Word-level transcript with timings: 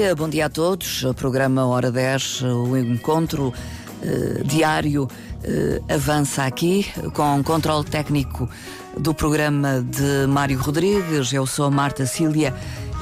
dia, 0.00 0.16
bom 0.16 0.30
dia 0.30 0.46
a 0.46 0.48
todos. 0.48 1.04
O 1.04 1.12
programa 1.12 1.66
Hora 1.66 1.92
10, 1.92 2.42
o 2.44 2.74
encontro 2.74 3.52
eh, 4.02 4.42
diário 4.46 5.06
eh, 5.44 5.78
avança 5.92 6.44
aqui 6.44 6.86
com 7.12 7.44
controle 7.44 7.84
técnico 7.84 8.48
do 8.96 9.12
programa 9.12 9.84
de 9.86 10.26
Mário 10.26 10.58
Rodrigues. 10.58 11.30
Eu 11.34 11.46
sou 11.46 11.70
Marta 11.70 12.06
Cília 12.06 12.54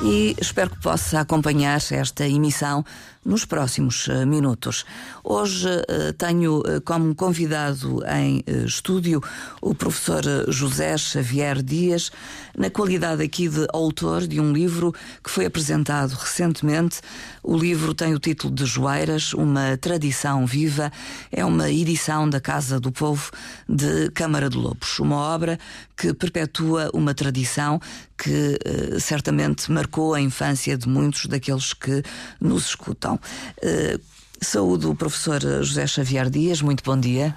e 0.02 0.34
espero 0.41 0.70
que 0.70 0.80
possa 0.80 1.20
acompanhar 1.20 1.80
esta 1.92 2.27
emissão 2.27 2.84
nos 3.29 3.45
próximos 3.45 4.08
uh, 4.08 4.26
minutos. 4.26 4.86
Hoje 5.22 5.68
uh, 5.68 6.12
tenho 6.14 6.60
uh, 6.60 6.80
como 6.82 7.14
convidado 7.14 8.02
em 8.06 8.42
estúdio 8.64 9.22
o 9.60 9.74
professor 9.74 10.22
José 10.48 10.96
Xavier 10.96 11.62
Dias, 11.62 12.10
na 12.56 12.70
qualidade 12.70 13.22
aqui 13.22 13.46
de 13.48 13.66
autor 13.72 14.27
de 14.27 14.41
um 14.41 14.50
livro 14.50 14.95
que 15.22 15.30
foi 15.30 15.45
apresentado 15.45 16.12
recentemente. 16.12 17.00
O 17.42 17.56
livro 17.56 17.92
tem 17.92 18.14
o 18.14 18.19
título 18.19 18.55
de 18.55 18.64
Joeiras, 18.64 19.34
uma 19.34 19.77
tradição 19.77 20.47
viva. 20.47 20.91
É 21.30 21.45
uma 21.45 21.70
edição 21.70 22.28
da 22.28 22.41
Casa 22.41 22.80
do 22.80 22.91
Povo 22.91 23.30
de 23.69 24.10
Câmara 24.12 24.48
de 24.48 24.56
Lobos, 24.56 24.98
uma 24.98 25.16
obra 25.16 25.58
que 25.97 26.14
perpetua 26.14 26.91
uma 26.95 27.12
tradição 27.12 27.80
que 28.16 28.58
certamente 29.00 29.70
marcou 29.70 30.14
a 30.14 30.20
infância 30.20 30.77
de 30.77 30.88
muitos 30.88 31.27
daqueles 31.27 31.72
que 31.72 32.02
nos 32.41 32.66
escutam. 32.66 33.17
Uh, 33.62 33.98
Saúdo 34.41 34.91
o 34.91 34.95
professor 34.95 35.41
José 35.41 35.84
Xavier 35.87 36.30
Dias, 36.30 36.62
muito 36.62 36.84
bom 36.84 36.98
dia. 36.98 37.34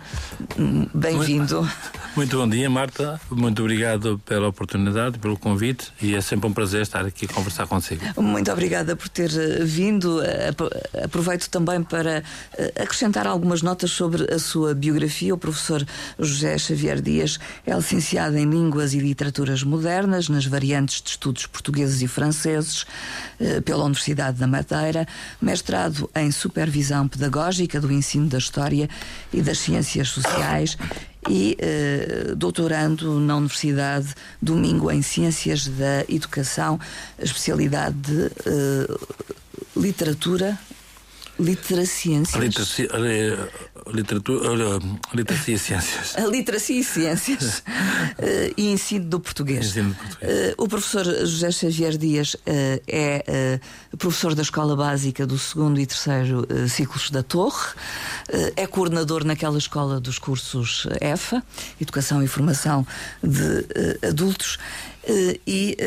Bem-vindo. 0.93 1.67
Muito 2.15 2.37
bom 2.37 2.47
dia, 2.47 2.69
Marta. 2.69 3.19
Muito 3.29 3.61
obrigado 3.61 4.21
pela 4.23 4.47
oportunidade, 4.47 5.17
pelo 5.17 5.35
convite 5.37 5.91
e 5.99 6.13
é 6.13 6.21
sempre 6.21 6.47
um 6.47 6.53
prazer 6.53 6.81
estar 6.81 7.03
aqui 7.05 7.25
a 7.25 7.33
conversar 7.33 7.65
consigo. 7.65 8.03
Muito 8.21 8.51
obrigada 8.51 8.95
por 8.95 9.09
ter 9.09 9.31
eh, 9.31 9.63
vindo. 9.63 10.21
Aproveito 11.03 11.49
também 11.49 11.81
para 11.81 12.23
eh, 12.57 12.73
acrescentar 12.83 13.25
algumas 13.25 13.61
notas 13.61 13.91
sobre 13.91 14.31
a 14.31 14.37
sua 14.37 14.75
biografia. 14.75 15.33
O 15.33 15.37
professor 15.37 15.83
José 16.19 16.57
Xavier 16.57 17.01
Dias 17.01 17.39
é 17.65 17.73
licenciado 17.73 18.37
em 18.37 18.47
Línguas 18.47 18.93
e 18.93 18.99
Literaturas 18.99 19.63
Modernas 19.63 20.29
nas 20.29 20.45
variantes 20.45 21.01
de 21.01 21.09
estudos 21.11 21.47
portugueses 21.47 22.01
e 22.01 22.07
franceses 22.07 22.85
eh, 23.39 23.61
pela 23.61 23.85
Universidade 23.85 24.37
da 24.37 24.45
Madeira, 24.45 25.07
mestrado 25.41 26.09
em 26.15 26.29
supervisão 26.29 26.90
pedagógica 27.07 27.79
do 27.79 27.91
ensino 27.91 28.27
da 28.27 28.37
história 28.37 28.89
e 29.33 29.41
das 29.41 29.59
ciências 29.59 30.09
sociais 30.09 30.77
e 31.29 31.57
uh, 31.61 32.35
doutorando 32.35 33.19
na 33.19 33.35
Universidade 33.35 34.13
Domingo 34.41 34.91
em 34.91 35.01
Ciências 35.01 35.67
da 35.67 36.03
Educação, 36.09 36.79
especialidade 37.19 37.95
de 37.95 38.25
uh, 38.49 38.99
literatura 39.75 40.57
Literaciências. 41.41 42.39
Literatura, 43.87 44.79
literacia 45.13 45.55
e 45.55 45.59
ciências. 45.59 46.15
A 46.15 46.27
literacia 46.27 46.79
e 46.79 46.83
ciências 46.83 47.59
uh, 47.59 47.63
e 48.55 48.71
ensino 48.71 49.05
do 49.05 49.19
português. 49.19 49.65
Ensino 49.65 49.89
do 49.89 49.95
português. 49.95 50.53
Uh, 50.53 50.63
o 50.63 50.67
professor 50.67 51.03
José 51.03 51.51
Xavier 51.51 51.97
Dias 51.97 52.35
uh, 52.35 52.39
é 52.87 53.59
professor 53.97 54.35
da 54.35 54.43
Escola 54.43 54.75
Básica 54.75 55.25
do 55.25 55.37
segundo 55.37 55.79
e 55.79 55.85
terceiro 55.85 56.47
ciclos 56.69 57.09
da 57.11 57.21
Torre, 57.21 57.73
é 58.55 58.65
coordenador 58.65 59.23
naquela 59.23 59.57
escola 59.57 59.99
dos 59.99 60.17
cursos 60.17 60.87
EFA, 60.99 61.43
Educação 61.79 62.23
e 62.23 62.27
Formação 62.27 62.85
de 63.21 64.07
Adultos, 64.07 64.57
e 65.45 65.77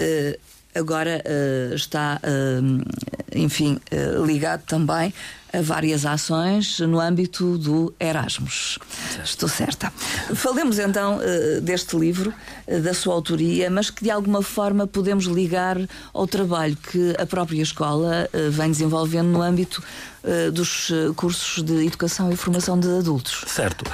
agora 0.75 1.23
uh, 1.25 1.75
está, 1.75 2.21
uh, 2.23 2.85
enfim, 3.35 3.79
uh, 3.93 4.25
ligado 4.25 4.65
também 4.65 5.15
a 5.57 5.63
várias 5.63 6.05
ações 6.05 6.81
no 6.81 6.99
âmbito 6.99 7.57
do 7.57 7.95
Erasmus. 8.01 8.79
Certo. 9.13 9.25
Estou 9.25 9.49
certa. 9.49 9.93
Falemos 10.35 10.79
então 10.79 11.21
deste 11.63 11.97
livro, 11.97 12.35
da 12.83 12.93
sua 12.93 13.15
autoria, 13.15 13.71
mas 13.71 13.91
que 13.91 14.03
de 14.03 14.11
alguma 14.11 14.43
forma 14.43 14.87
podemos 14.87 15.27
ligar 15.27 15.79
ao 16.13 16.27
trabalho 16.27 16.77
que 16.77 17.15
a 17.19 17.27
própria 17.27 17.63
escola 17.63 18.29
vem 18.51 18.71
desenvolvendo 18.71 19.29
no 19.29 19.41
âmbito 19.43 19.83
dos 20.53 20.91
cursos 21.15 21.63
de 21.63 21.87
educação 21.87 22.33
e 22.33 22.37
formação 22.37 22.79
de 22.79 22.89
adultos. 22.89 23.45
Certo. 23.47 23.85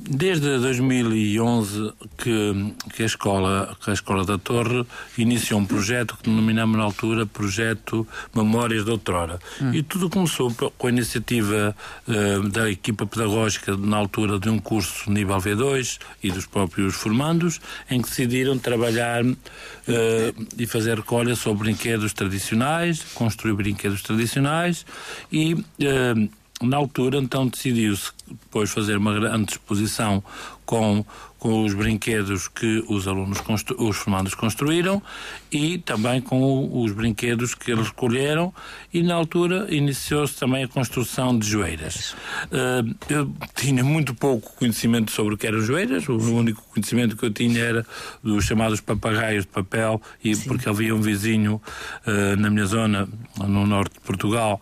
Desde 0.00 0.58
2011 0.58 1.92
que, 2.16 2.74
que, 2.94 3.02
a 3.02 3.06
escola, 3.06 3.76
que 3.82 3.90
a 3.90 3.92
Escola 3.92 4.24
da 4.24 4.38
Torre 4.38 4.86
iniciou 5.16 5.58
um 5.58 5.66
projeto 5.66 6.16
que 6.16 6.30
denominamos 6.30 6.78
na 6.78 6.84
altura 6.84 7.26
Projeto 7.26 8.06
Memórias 8.34 8.84
de 8.84 8.92
Outrora. 8.92 9.40
Hum. 9.60 9.74
E 9.74 9.82
tudo 9.82 10.08
começou 10.08 10.54
com 10.54 10.86
a 10.86 10.90
iniciativa 10.90 11.74
uh, 12.06 12.48
da 12.48 12.70
equipa 12.70 13.06
pedagógica 13.06 13.76
na 13.76 13.96
altura 13.96 14.38
de 14.38 14.48
um 14.48 14.58
curso 14.60 15.10
nível 15.10 15.36
V2 15.36 15.98
e 16.22 16.30
dos 16.30 16.46
próprios 16.46 16.94
formandos, 16.94 17.60
em 17.90 18.00
que 18.00 18.08
decidiram 18.08 18.56
trabalhar 18.56 19.24
uh, 19.24 19.36
e 20.56 20.66
fazer 20.66 20.96
recolha 20.96 21.34
sobre 21.34 21.64
brinquedos 21.64 22.12
tradicionais, 22.12 23.02
construir 23.14 23.54
brinquedos 23.54 24.02
tradicionais 24.02 24.86
e 25.32 25.54
uh, 25.54 26.28
na 26.62 26.76
altura, 26.76 27.18
então, 27.18 27.46
decidiu-se 27.46 28.10
depois 28.26 28.70
fazer 28.70 28.96
uma 28.96 29.14
grande 29.14 29.52
exposição 29.52 30.22
com, 30.66 31.02
com 31.38 31.64
os 31.64 31.72
brinquedos 31.72 32.46
que 32.46 32.84
os 32.88 33.08
alunos, 33.08 33.38
os 33.78 33.96
formandos 33.96 34.34
construíram 34.34 35.02
e 35.50 35.78
também 35.78 36.20
com 36.20 36.82
os 36.82 36.92
brinquedos 36.92 37.54
que 37.54 37.70
eles 37.70 37.86
recolheram 37.86 38.52
e 38.92 39.02
na 39.02 39.14
altura 39.14 39.66
iniciou-se 39.74 40.36
também 40.36 40.64
a 40.64 40.68
construção 40.68 41.38
de 41.38 41.48
joeiras. 41.48 42.12
Uh, 42.52 42.94
eu 43.08 43.32
tinha 43.54 43.82
muito 43.82 44.14
pouco 44.14 44.52
conhecimento 44.56 45.10
sobre 45.10 45.34
o 45.34 45.38
que 45.38 45.46
eram 45.46 45.60
joeiras, 45.62 46.06
o 46.06 46.16
único 46.16 46.62
conhecimento 46.74 47.16
que 47.16 47.24
eu 47.24 47.32
tinha 47.32 47.60
era 47.60 47.86
dos 48.22 48.44
chamados 48.44 48.80
papagaios 48.82 49.46
de 49.46 49.50
papel 49.50 50.02
e 50.22 50.34
Sim. 50.34 50.48
porque 50.48 50.68
havia 50.68 50.94
um 50.94 51.00
vizinho 51.00 51.62
uh, 52.06 52.36
na 52.36 52.50
minha 52.50 52.66
zona, 52.66 53.08
no 53.38 53.66
norte 53.66 53.94
de 53.94 54.00
Portugal, 54.00 54.60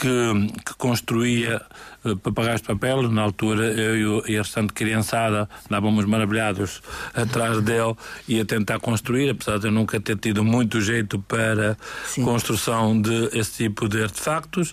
que, 0.00 0.52
que 0.64 0.74
construía 0.76 1.60
uh, 2.04 2.16
papagaios 2.16 2.60
de 2.60 2.68
papel. 2.68 3.10
Na 3.10 3.22
altura, 3.22 3.64
eu 3.64 4.22
e 4.26 4.36
a 4.36 4.42
restante 4.42 4.72
criançada 4.72 5.48
andávamos 5.66 6.04
maravilhados 6.04 6.80
atrás 7.14 7.60
dele 7.62 7.94
e 8.28 8.40
a 8.40 8.44
tentar 8.44 8.78
construir, 8.78 9.30
apesar 9.30 9.58
de 9.58 9.66
eu 9.66 9.72
nunca 9.72 10.00
ter 10.00 10.16
tido 10.16 10.44
muito 10.44 10.80
jeito 10.80 11.18
para 11.18 11.76
Sim. 12.06 12.24
construção 12.24 13.00
de 13.00 13.30
esse 13.32 13.64
tipo 13.64 13.88
de 13.88 14.02
artefactos. 14.02 14.70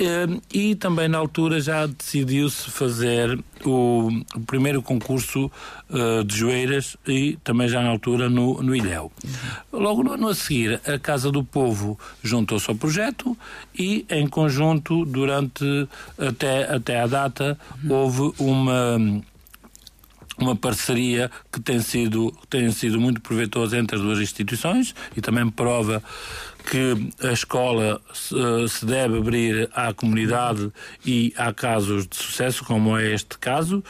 Uh, 0.00 0.40
e 0.52 0.74
também 0.74 1.08
na 1.08 1.18
altura 1.18 1.60
já 1.60 1.86
decidiu-se 1.86 2.70
fazer 2.70 3.38
o, 3.64 4.08
o, 4.34 4.40
primeiro 4.40 4.82
concurso 4.82 5.50
uh, 5.92 6.24
de 6.24 6.36
joeiras 6.36 6.96
e 7.06 7.38
também 7.44 7.68
já 7.68 7.82
na 7.82 7.90
altura 7.90 8.28
no, 8.28 8.62
no 8.62 8.74
Ilhéu. 8.74 9.12
Logo 9.72 10.02
no 10.02 10.12
ano 10.12 10.28
a 10.28 10.34
seguir, 10.34 10.80
a 10.86 10.98
Casa 10.98 11.30
do 11.30 11.44
Povo 11.44 11.98
juntou-se 12.22 12.68
ao 12.68 12.76
projeto 12.76 13.36
e, 13.78 14.04
em 14.08 14.26
conjunto, 14.26 15.04
durante 15.04 15.64
até, 16.18 16.74
até 16.74 17.00
à 17.00 17.06
data, 17.06 17.58
houve 17.88 18.32
uma 18.38 19.22
uma 20.38 20.56
parceria 20.56 21.30
que 21.52 21.60
tem 21.60 21.80
sido, 21.80 22.32
tem 22.48 22.70
sido 22.72 23.00
muito 23.00 23.20
proveitosa 23.20 23.78
entre 23.78 23.96
as 23.96 24.02
duas 24.02 24.18
instituições 24.18 24.94
e 25.16 25.20
também 25.20 25.48
prova 25.48 26.02
que 26.68 27.26
a 27.26 27.32
escola 27.32 28.00
se, 28.12 28.34
se 28.68 28.86
deve 28.86 29.18
abrir 29.18 29.68
à 29.74 29.92
comunidade 29.92 30.72
e 31.04 31.32
há 31.36 31.52
casos 31.52 32.06
de 32.06 32.16
sucesso, 32.16 32.64
como 32.64 32.96
é 32.96 33.12
este 33.12 33.38
caso. 33.38 33.82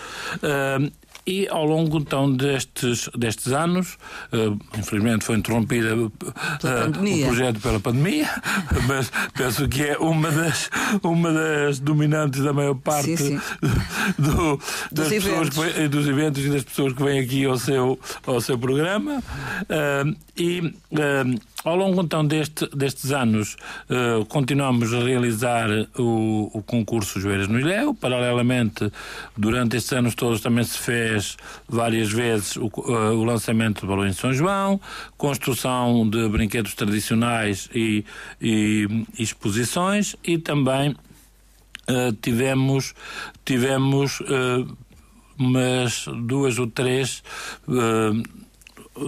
E 1.24 1.46
ao 1.48 1.64
longo 1.64 1.98
então 1.98 2.32
destes, 2.32 3.08
destes 3.16 3.52
anos, 3.52 3.96
uh, 4.32 4.58
infelizmente 4.76 5.24
foi 5.24 5.36
interrompida 5.36 5.96
uh, 5.96 6.06
o 6.06 7.24
projeto 7.26 7.60
pela 7.60 7.78
pandemia, 7.78 8.28
mas 8.88 9.12
penso 9.32 9.68
que 9.68 9.84
é 9.84 9.98
uma 9.98 10.30
das, 10.32 10.68
uma 11.02 11.32
das 11.32 11.78
dominantes 11.78 12.42
da 12.42 12.52
maior 12.52 12.74
parte 12.74 13.16
sim, 13.16 13.38
sim. 13.38 13.40
Do, 14.18 14.58
das 14.90 15.08
dos, 15.08 15.24
pessoas 15.24 15.48
eventos. 15.48 15.74
Que, 15.74 15.88
dos 15.88 16.08
eventos 16.08 16.44
e 16.44 16.48
das 16.48 16.64
pessoas 16.64 16.92
que 16.92 17.02
vêm 17.02 17.20
aqui 17.20 17.44
ao 17.44 17.56
seu, 17.56 17.98
ao 18.26 18.40
seu 18.40 18.58
programa. 18.58 19.22
Uh, 19.62 20.16
e 20.36 20.74
ao 21.64 21.76
longo 21.76 22.02
então 22.02 22.24
deste, 22.24 22.66
destes 22.74 23.12
anos, 23.12 23.56
uh, 23.88 24.24
continuamos 24.26 24.92
a 24.92 24.98
realizar 24.98 25.68
o, 25.96 26.50
o 26.52 26.62
concurso 26.62 27.20
Joeiras 27.20 27.48
no 27.48 27.58
Ilhéu. 27.58 27.94
Paralelamente, 27.94 28.90
durante 29.36 29.76
estes 29.76 29.92
anos 29.92 30.14
todos 30.14 30.40
também 30.40 30.64
se 30.64 30.78
fez 30.78 31.36
várias 31.68 32.10
vezes 32.10 32.56
o, 32.56 32.66
uh, 32.66 33.14
o 33.14 33.24
lançamento 33.24 33.82
do 33.82 33.86
Balão 33.86 34.06
em 34.06 34.12
São 34.12 34.32
João, 34.32 34.80
construção 35.16 36.08
de 36.08 36.28
brinquedos 36.28 36.74
tradicionais 36.74 37.68
e, 37.74 38.04
e, 38.40 39.06
e 39.18 39.22
exposições 39.22 40.16
e 40.24 40.38
também 40.38 40.90
uh, 40.90 42.12
tivemos, 42.20 42.94
tivemos 43.44 44.20
umas 45.38 46.06
duas 46.24 46.58
ou 46.58 46.66
três 46.66 47.22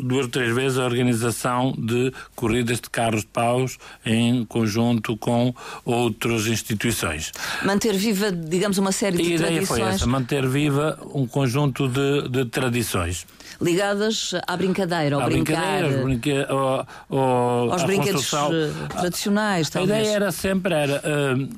duas 0.03 0.27
ou 0.27 0.31
três 0.31 0.55
vezes 0.55 0.79
a 0.79 0.85
organização 0.85 1.73
de 1.77 2.13
corridas 2.35 2.81
de 2.81 2.91
carros 2.91 3.21
de 3.21 3.27
paus 3.29 3.79
em 4.05 4.45
conjunto 4.45 5.17
com 5.17 5.55
outras 5.85 6.47
instituições. 6.47 7.33
Manter 7.65 7.95
viva, 7.95 8.31
digamos, 8.31 8.79
uma 8.79 8.93
série 8.93 9.17
de 9.17 9.23
e 9.23 9.33
a 9.33 9.35
ideia 9.37 9.51
tradições. 9.53 9.81
foi 9.81 9.89
essa, 9.89 10.07
manter 10.07 10.47
viva 10.47 10.99
um 11.15 11.27
conjunto 11.27 11.89
de, 11.89 12.29
de 12.29 12.45
tradições. 12.47 13.27
Ligadas 13.61 14.35
à 14.47 14.57
brincadeira, 14.57 15.17
ao 15.17 15.23
à 15.23 15.27
brincar. 15.27 15.55
brincadeira, 15.55 15.97
aos, 15.97 16.05
brinque... 16.05 16.47
ao, 16.49 16.87
ao, 17.09 17.73
aos 17.73 17.85
brinquedos 17.85 18.33
eh, 18.33 18.89
tradicionais, 18.89 19.69
a 19.69 19.71
talvez. 19.71 19.99
A 19.99 20.01
ideia 20.01 20.17
era 20.17 20.33
sempre 20.33 20.75
era, 20.75 21.03
uh, 21.05 21.49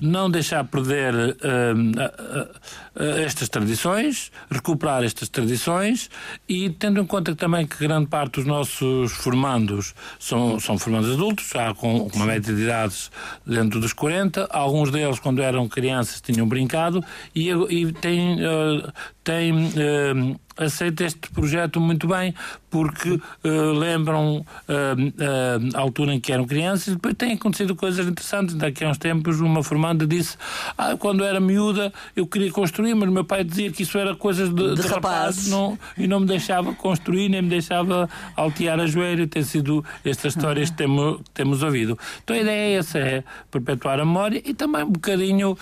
não 0.00 0.30
deixar 0.30 0.64
perder 0.64 1.14
uh, 1.14 1.28
uh, 1.28 3.02
estas 3.24 3.48
tradições, 3.48 4.30
recuperar 4.50 5.04
estas 5.04 5.28
tradições 5.28 6.10
e 6.48 6.70
tendo 6.70 7.00
em 7.00 7.06
conta 7.06 7.34
também 7.34 7.66
que 7.66 7.78
grande 7.78 8.06
parte 8.06 8.34
dos 8.34 8.44
nossos 8.44 9.12
formandos 9.12 9.94
são, 10.18 10.58
são 10.60 10.78
formandos 10.78 11.12
adultos, 11.12 11.48
já 11.52 11.74
com 11.74 12.08
uma 12.14 12.26
média 12.26 12.54
de 12.54 12.62
idades 12.62 13.10
dentro 13.46 13.80
dos 13.80 13.92
40, 13.92 14.48
alguns 14.50 14.90
deles 14.90 15.18
quando 15.18 15.42
eram 15.42 15.68
crianças 15.68 16.20
tinham 16.20 16.46
brincado 16.46 17.02
e, 17.34 17.50
e 17.50 17.92
têm, 17.92 18.36
uh, 18.44 18.92
têm 19.22 20.38
aceita 20.58 21.04
este 21.04 21.30
projeto 21.30 21.80
muito 21.80 22.06
bem 22.06 22.34
porque 22.70 23.10
uh, 23.10 23.72
lembram 23.78 24.38
uh, 24.38 24.42
uh, 24.42 25.76
a 25.76 25.80
altura 25.80 26.14
em 26.14 26.20
que 26.20 26.32
eram 26.32 26.44
crianças 26.44 26.88
e 26.88 26.90
depois 26.92 27.14
têm 27.14 27.32
acontecido 27.32 27.74
coisas 27.74 28.06
interessantes. 28.06 28.54
Daqui 28.54 28.84
a 28.84 28.90
uns 28.90 28.98
tempos 28.98 29.40
uma 29.40 29.62
formanda 29.62 30.06
disse 30.06 30.36
ah, 30.76 30.96
quando 30.98 31.24
era 31.24 31.40
miúda 31.40 31.92
eu 32.14 32.26
queria 32.26 32.50
construir, 32.50 32.94
mas 32.94 33.08
meu 33.08 33.24
pai 33.24 33.44
dizia 33.44 33.70
que 33.70 33.82
isso 33.82 33.96
era 33.96 34.14
coisas 34.14 34.50
de, 34.50 34.74
de, 34.74 34.82
de 34.82 34.88
rapazes 34.88 35.48
não, 35.48 35.78
e 35.96 36.06
não 36.06 36.20
me 36.20 36.26
deixava 36.26 36.74
construir, 36.74 37.28
nem 37.28 37.42
me 37.42 37.48
deixava 37.48 38.08
altear 38.36 38.78
a 38.80 38.86
joelho. 38.86 39.26
Tem 39.26 39.42
sido 39.42 39.84
estas 40.04 40.34
histórias 40.34 40.70
que 40.70 40.76
temos, 40.76 41.18
que 41.18 41.30
temos 41.30 41.62
ouvido. 41.62 41.98
Então 42.22 42.36
a 42.36 42.38
ideia 42.38 42.74
é 42.74 42.78
essa, 42.78 42.98
é 42.98 43.24
perpetuar 43.50 44.00
a 44.00 44.04
memória 44.04 44.42
e 44.44 44.52
também 44.52 44.82
um 44.82 44.90
bocadinho 44.90 45.56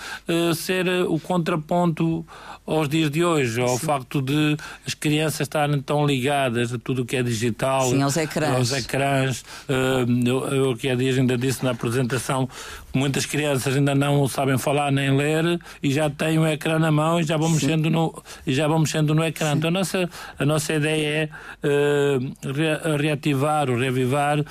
ser 0.55 0.87
o 1.07 1.19
contraponto 1.19 2.25
aos 2.67 2.89
dias 2.89 3.09
de 3.09 3.23
hoje, 3.23 3.61
ao 3.61 3.79
Sim. 3.79 3.85
facto 3.85 4.21
de 4.21 4.57
as 4.85 4.93
crianças 4.93 5.41
estarem 5.41 5.81
tão 5.81 6.05
ligadas 6.05 6.73
a 6.73 6.77
tudo 6.77 7.03
o 7.03 7.05
que 7.05 7.15
é 7.15 7.23
digital, 7.23 7.89
Sim, 7.89 8.01
aos 8.01 8.17
ecrãs. 8.17 8.55
Aos 8.55 8.71
ecrãs. 8.73 9.41
Uh, 9.69 10.27
eu, 10.27 10.47
eu 10.49 10.75
que 10.75 10.89
há 10.89 10.95
dias 10.95 11.17
ainda 11.17 11.37
disse 11.37 11.63
na 11.63 11.71
apresentação 11.71 12.49
muitas 12.97 13.25
crianças 13.25 13.75
ainda 13.75 13.95
não 13.95 14.27
sabem 14.27 14.57
falar 14.57 14.91
nem 14.91 15.15
ler 15.15 15.59
e 15.81 15.91
já 15.91 16.09
têm 16.09 16.39
o 16.39 16.47
ecrã 16.47 16.79
na 16.79 16.91
mão 16.91 17.19
e 17.19 17.23
já 17.23 17.37
vão 17.37 17.49
mexendo 17.49 17.89
no 17.89 18.23
e 18.45 18.53
já 18.53 18.67
vão 18.67 18.79
mexendo 18.79 19.13
no 19.13 19.23
ecrã. 19.23 19.51
Sim. 19.51 19.57
Então 19.57 19.67
a 19.69 19.71
nossa 19.71 20.09
a 20.39 20.45
nossa 20.45 20.73
ideia 20.73 21.29
é 21.63 21.67
uh, 21.67 22.51
re, 22.51 22.97
reativar 22.97 23.69
ou 23.69 23.77
reavivar 23.77 24.39
uh, 24.39 24.45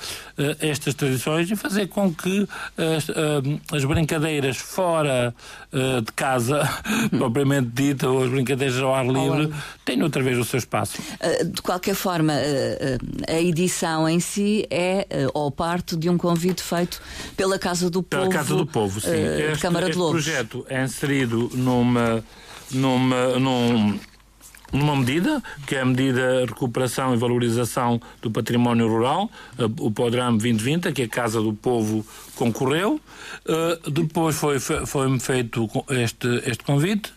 estas 0.59 0.93
tradições 0.93 1.49
e 1.51 1.55
fazer 1.55 1.87
com 1.87 2.13
que 2.13 2.47
as, 2.77 3.09
uh, 3.09 3.59
as 3.71 3.83
brincadeiras 3.83 4.57
fora 4.57 5.33
de 5.71 6.11
casa, 6.13 6.61
propriamente 7.11 7.69
dita, 7.73 8.09
ou 8.09 8.23
as 8.23 8.29
brincadeiras 8.29 8.79
ao 8.79 8.95
ar 8.95 9.05
livre, 9.05 9.53
tenham 9.83 10.03
outra 10.03 10.23
vez 10.23 10.37
o 10.37 10.45
seu 10.45 10.57
espaço. 10.57 10.97
de 11.53 11.61
qualquer 11.61 11.93
forma, 11.93 12.33
a 13.27 13.41
edição 13.41 14.07
em 14.07 14.19
si 14.19 14.65
é 14.71 15.05
ou 15.33 15.51
parte 15.51 15.95
de 15.97 16.09
um 16.09 16.17
convite 16.17 16.63
feito 16.63 17.01
pela 17.35 17.59
Casa 17.59 17.89
do 17.89 18.01
Povo 18.01 18.29
Casa 18.37 18.55
do 18.55 18.65
Povo, 18.65 18.99
sim. 19.01 19.09
Uh, 19.09 19.51
este, 19.51 19.61
Câmara 19.61 19.85
este 19.85 19.93
de 19.93 19.99
Lobos. 19.99 20.23
projeto 20.23 20.65
é 20.69 20.83
inserido 20.83 21.49
numa, 21.53 22.23
numa, 22.71 23.39
num, 23.39 23.99
numa 24.71 24.95
medida, 24.95 25.41
que 25.65 25.75
é 25.75 25.81
a 25.81 25.85
medida 25.85 26.45
recuperação 26.45 27.13
e 27.13 27.17
valorização 27.17 27.99
do 28.21 28.29
património 28.29 28.87
rural, 28.87 29.29
eh, 29.57 29.63
o 29.79 29.91
PODRAM 29.91 30.37
2020, 30.37 30.91
que 30.91 31.03
a 31.03 31.07
Casa 31.07 31.41
do 31.41 31.53
Povo 31.53 32.05
concorreu. 32.37 33.01
Uh, 33.45 33.89
depois 33.89 34.35
foi, 34.35 34.59
foi-me 34.59 35.19
feito 35.19 35.67
este, 35.89 36.27
este 36.45 36.63
convite. 36.63 37.11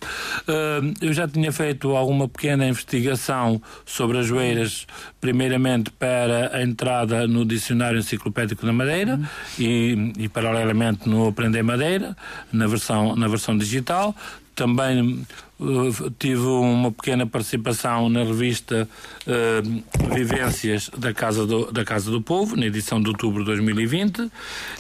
Uh, 0.48 0.94
eu 1.00 1.12
já 1.12 1.28
tinha 1.28 1.52
feito 1.52 1.94
alguma 1.94 2.26
pequena 2.26 2.66
investigação 2.66 3.60
sobre 3.84 4.18
as 4.18 4.26
joeiras, 4.26 4.86
primeiramente 5.20 5.90
para 5.90 6.56
a 6.56 6.62
entrada 6.62 7.26
no 7.28 7.44
Dicionário 7.44 7.98
Enciclopédico 7.98 8.64
da 8.64 8.72
Madeira 8.72 9.16
uhum. 9.16 9.26
e, 9.58 10.12
e, 10.18 10.28
paralelamente, 10.28 11.08
no 11.08 11.28
Aprender 11.28 11.62
Madeira, 11.62 12.16
na 12.52 12.66
versão, 12.66 13.14
na 13.14 13.28
versão 13.28 13.56
digital 13.56 14.14
também 14.54 15.26
uh, 15.60 16.10
tive 16.18 16.40
uma 16.40 16.90
pequena 16.90 17.26
participação 17.26 18.08
na 18.08 18.24
revista 18.24 18.88
uh, 19.26 20.14
Vivências 20.14 20.90
da 20.96 21.12
Casa, 21.12 21.46
do, 21.46 21.70
da 21.70 21.84
Casa 21.84 22.10
do 22.10 22.22
Povo, 22.22 22.56
na 22.56 22.66
edição 22.66 23.00
de 23.00 23.08
outubro 23.08 23.40
de 23.40 23.46
2020, 23.46 24.30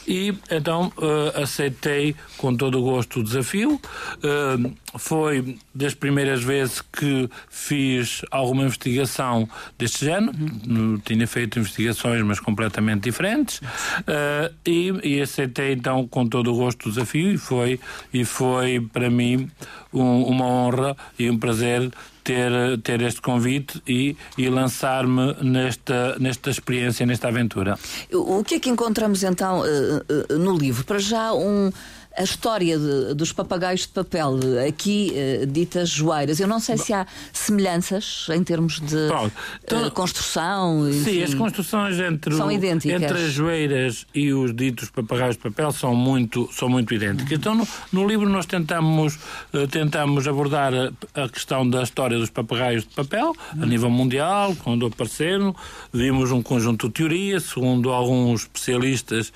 e 0.08 0.34
então 0.50 0.92
uh, 0.96 1.42
aceitei 1.42 2.16
com 2.36 2.56
todo 2.56 2.78
o 2.78 2.82
gosto 2.82 3.20
o 3.20 3.22
desafio. 3.22 3.80
foi 4.96 5.58
das 5.74 5.94
primeiras 5.94 6.42
vezes 6.42 6.80
que 6.80 7.28
fiz 7.48 8.22
alguma 8.30 8.64
investigação 8.64 9.48
deste 9.78 10.04
género, 10.04 10.32
uhum. 10.66 11.00
tinha 11.04 11.26
feito 11.26 11.58
investigações, 11.58 12.22
mas 12.22 12.40
completamente 12.40 13.02
diferentes, 13.02 13.60
e, 14.66 14.92
e 15.04 15.20
aceitei 15.20 15.72
então 15.72 16.06
com 16.08 16.26
todo 16.26 16.52
o 16.52 16.56
gosto 16.56 16.88
o 16.88 16.90
desafio, 16.90 17.32
e 17.32 17.38
foi, 17.38 17.78
e 18.12 18.24
foi 18.24 18.80
para 18.80 19.10
mim 19.10 19.50
um, 19.92 20.22
uma 20.24 20.44
honra 20.44 20.69
e 21.18 21.30
um 21.30 21.38
prazer 21.38 21.90
ter, 22.22 22.52
ter 22.82 23.00
este 23.02 23.20
convite 23.20 23.82
e, 23.86 24.16
e 24.36 24.48
lançar-me 24.48 25.34
nesta, 25.42 26.16
nesta 26.18 26.50
experiência, 26.50 27.04
nesta 27.06 27.28
aventura. 27.28 27.78
O 28.12 28.44
que 28.44 28.56
é 28.56 28.60
que 28.60 28.68
encontramos 28.68 29.22
então 29.22 29.64
eh, 29.64 30.02
eh, 30.30 30.34
no 30.34 30.56
livro? 30.56 30.84
Para 30.84 30.98
já 30.98 31.32
um 31.32 31.70
a 32.16 32.22
história 32.22 32.78
de, 32.78 33.14
dos 33.14 33.32
papagaios 33.32 33.82
de 33.82 33.88
papel, 33.88 34.38
aqui 34.66 35.12
uh, 35.12 35.46
ditas 35.46 35.88
joeiras. 35.88 36.40
Eu 36.40 36.48
não 36.48 36.58
sei 36.58 36.76
se 36.76 36.92
há 36.92 37.06
semelhanças 37.32 38.26
em 38.34 38.42
termos 38.42 38.80
de 38.80 39.06
então, 39.64 39.86
uh, 39.86 39.90
construção. 39.90 40.88
Enfim, 40.88 41.04
sim, 41.04 41.22
as 41.22 41.34
construções 41.34 41.98
entre, 42.00 42.34
o, 42.34 42.50
entre 42.50 43.18
as 43.18 43.32
joeiras 43.32 44.06
e 44.14 44.32
os 44.32 44.54
ditos 44.54 44.90
papagaios 44.90 45.36
de 45.36 45.42
papel 45.42 45.70
são 45.72 45.94
muito, 45.94 46.48
são 46.52 46.68
muito 46.68 46.92
idênticas. 46.92 47.32
Então, 47.32 47.54
no, 47.54 47.66
no 47.92 48.06
livro, 48.06 48.28
nós 48.28 48.46
tentamos, 48.46 49.16
uh, 49.54 49.66
tentamos 49.68 50.26
abordar 50.26 50.72
a, 50.74 51.24
a, 51.24 51.28
questão 51.28 51.68
da 51.68 51.82
história 51.82 52.18
dos 52.18 52.30
papagaios 52.30 52.82
de 52.82 52.94
papel 52.94 53.34
a 53.60 53.66
nível 53.66 53.90
mundial, 53.90 54.56
quando 54.64 54.86
apareceram. 54.86 55.54
Vimos 55.92 56.32
um 56.32 56.42
conjunto 56.42 56.88
de 56.88 56.94
teorias, 56.94 57.44
segundo 57.44 57.90
alguns 57.90 58.42
especialistas, 58.42 59.32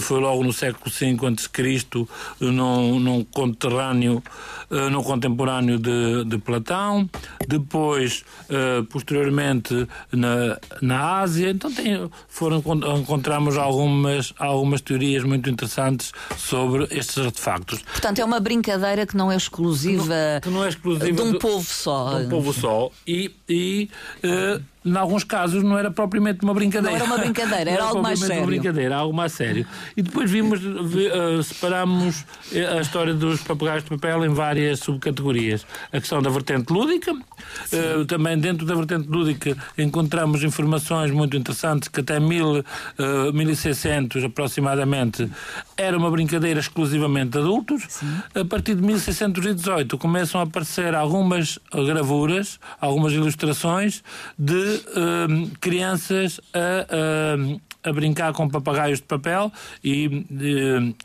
foi 0.00 0.20
logo 0.20 0.44
no 0.44 0.52
século 0.52 0.90
V 0.90 1.26
a.C 1.26 2.11
num, 2.40 2.98
num 2.98 3.24
conterrâneo, 3.24 4.22
uh, 4.70 4.90
num 4.90 5.02
contemporâneo 5.02 5.78
de, 5.78 6.24
de 6.24 6.38
Platão, 6.38 7.08
depois, 7.46 8.24
uh, 8.48 8.84
posteriormente, 8.84 9.86
na, 10.10 10.58
na 10.80 11.20
Ásia. 11.20 11.50
Então, 11.50 11.72
tem, 11.72 12.10
foram, 12.28 12.62
encontramos 12.98 13.56
algumas, 13.56 14.32
algumas 14.38 14.80
teorias 14.80 15.24
muito 15.24 15.48
interessantes 15.48 16.12
sobre 16.36 16.84
estes 16.90 17.18
artefactos. 17.18 17.82
Portanto, 17.82 18.18
é 18.18 18.24
uma 18.24 18.40
brincadeira 18.40 19.06
que 19.06 19.16
não 19.16 19.30
é 19.30 19.36
exclusiva, 19.36 20.40
que 20.42 20.48
não, 20.48 20.52
que 20.52 20.58
não 20.58 20.64
é 20.64 20.68
exclusiva 20.68 21.12
de 21.12 21.22
um 21.22 21.38
povo 21.38 21.64
só. 21.64 22.18
De 22.18 22.26
um 22.26 22.28
povo 22.28 22.52
só. 22.52 22.90
E, 23.06 23.30
e 23.48 23.88
uh, 24.24 24.71
em 24.84 24.96
alguns 24.96 25.24
casos 25.24 25.62
não 25.62 25.78
era 25.78 25.90
propriamente 25.90 26.42
uma 26.42 26.54
brincadeira. 26.54 26.98
Não 26.98 27.04
era 27.04 27.04
uma 27.04 27.18
brincadeira, 27.18 27.62
era, 27.70 27.70
era 27.70 27.84
algo 27.84 28.02
mais 28.02 28.18
sério. 28.18 28.36
uma 28.36 28.46
brincadeira, 28.46 28.96
algo 28.96 29.14
mais 29.14 29.32
sério. 29.32 29.66
E 29.96 30.02
depois 30.02 30.30
vimos, 30.30 30.60
uh, 30.64 31.42
separámos 31.42 32.24
eh, 32.52 32.66
a 32.66 32.80
história 32.80 33.14
dos 33.14 33.40
papagaios 33.42 33.84
de 33.84 33.90
papel 33.90 34.24
em 34.24 34.28
várias 34.28 34.80
subcategorias. 34.80 35.64
A 35.92 36.00
questão 36.00 36.20
da 36.20 36.30
vertente 36.30 36.72
lúdica, 36.72 37.12
uh, 37.12 38.04
também 38.06 38.38
dentro 38.38 38.66
da 38.66 38.74
vertente 38.74 39.08
lúdica 39.08 39.56
encontramos 39.78 40.42
informações 40.42 41.10
muito 41.10 41.36
interessantes 41.36 41.88
que 41.88 42.00
até 42.00 42.18
mil, 42.18 42.58
uh, 42.58 43.32
1600 43.32 44.24
aproximadamente 44.24 45.30
era 45.76 45.96
uma 45.96 46.10
brincadeira 46.10 46.60
exclusivamente 46.60 47.30
de 47.30 47.38
adultos. 47.38 47.84
Sim. 47.88 48.20
A 48.34 48.44
partir 48.44 48.74
de 48.74 48.82
1618 48.82 49.96
começam 49.98 50.40
a 50.40 50.44
aparecer 50.44 50.94
algumas 50.94 51.58
gravuras, 51.72 52.58
algumas 52.80 53.12
ilustrações 53.12 54.02
de 54.38 54.71
uh, 54.74 55.50
crianças 55.60 56.40
a, 56.52 57.36
uh, 57.38 57.60
a 57.82 57.92
brincar 57.92 58.32
com 58.32 58.48
papagaios 58.48 59.00
de 59.00 59.06
papel 59.06 59.52
e, 59.82 60.24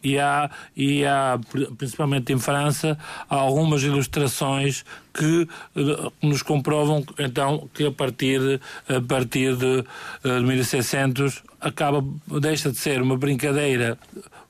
e, 0.03 0.19
há, 0.19 0.49
e 0.75 1.05
há, 1.05 1.39
principalmente 1.77 2.31
em 2.31 2.39
França, 2.39 2.97
há 3.29 3.35
algumas 3.35 3.83
ilustrações 3.83 4.85
que 5.17 5.47
nos 6.21 6.41
comprovam 6.43 7.03
então 7.17 7.67
que 7.73 7.85
a 7.85 7.91
partir, 7.91 8.61
a 8.87 9.01
partir 9.01 9.55
de, 9.55 9.83
de 10.23 10.45
1600 10.45 11.43
acaba, 11.59 12.03
deixa 12.39 12.71
de 12.71 12.77
ser 12.77 13.01
uma 13.01 13.17
brincadeira 13.17 13.97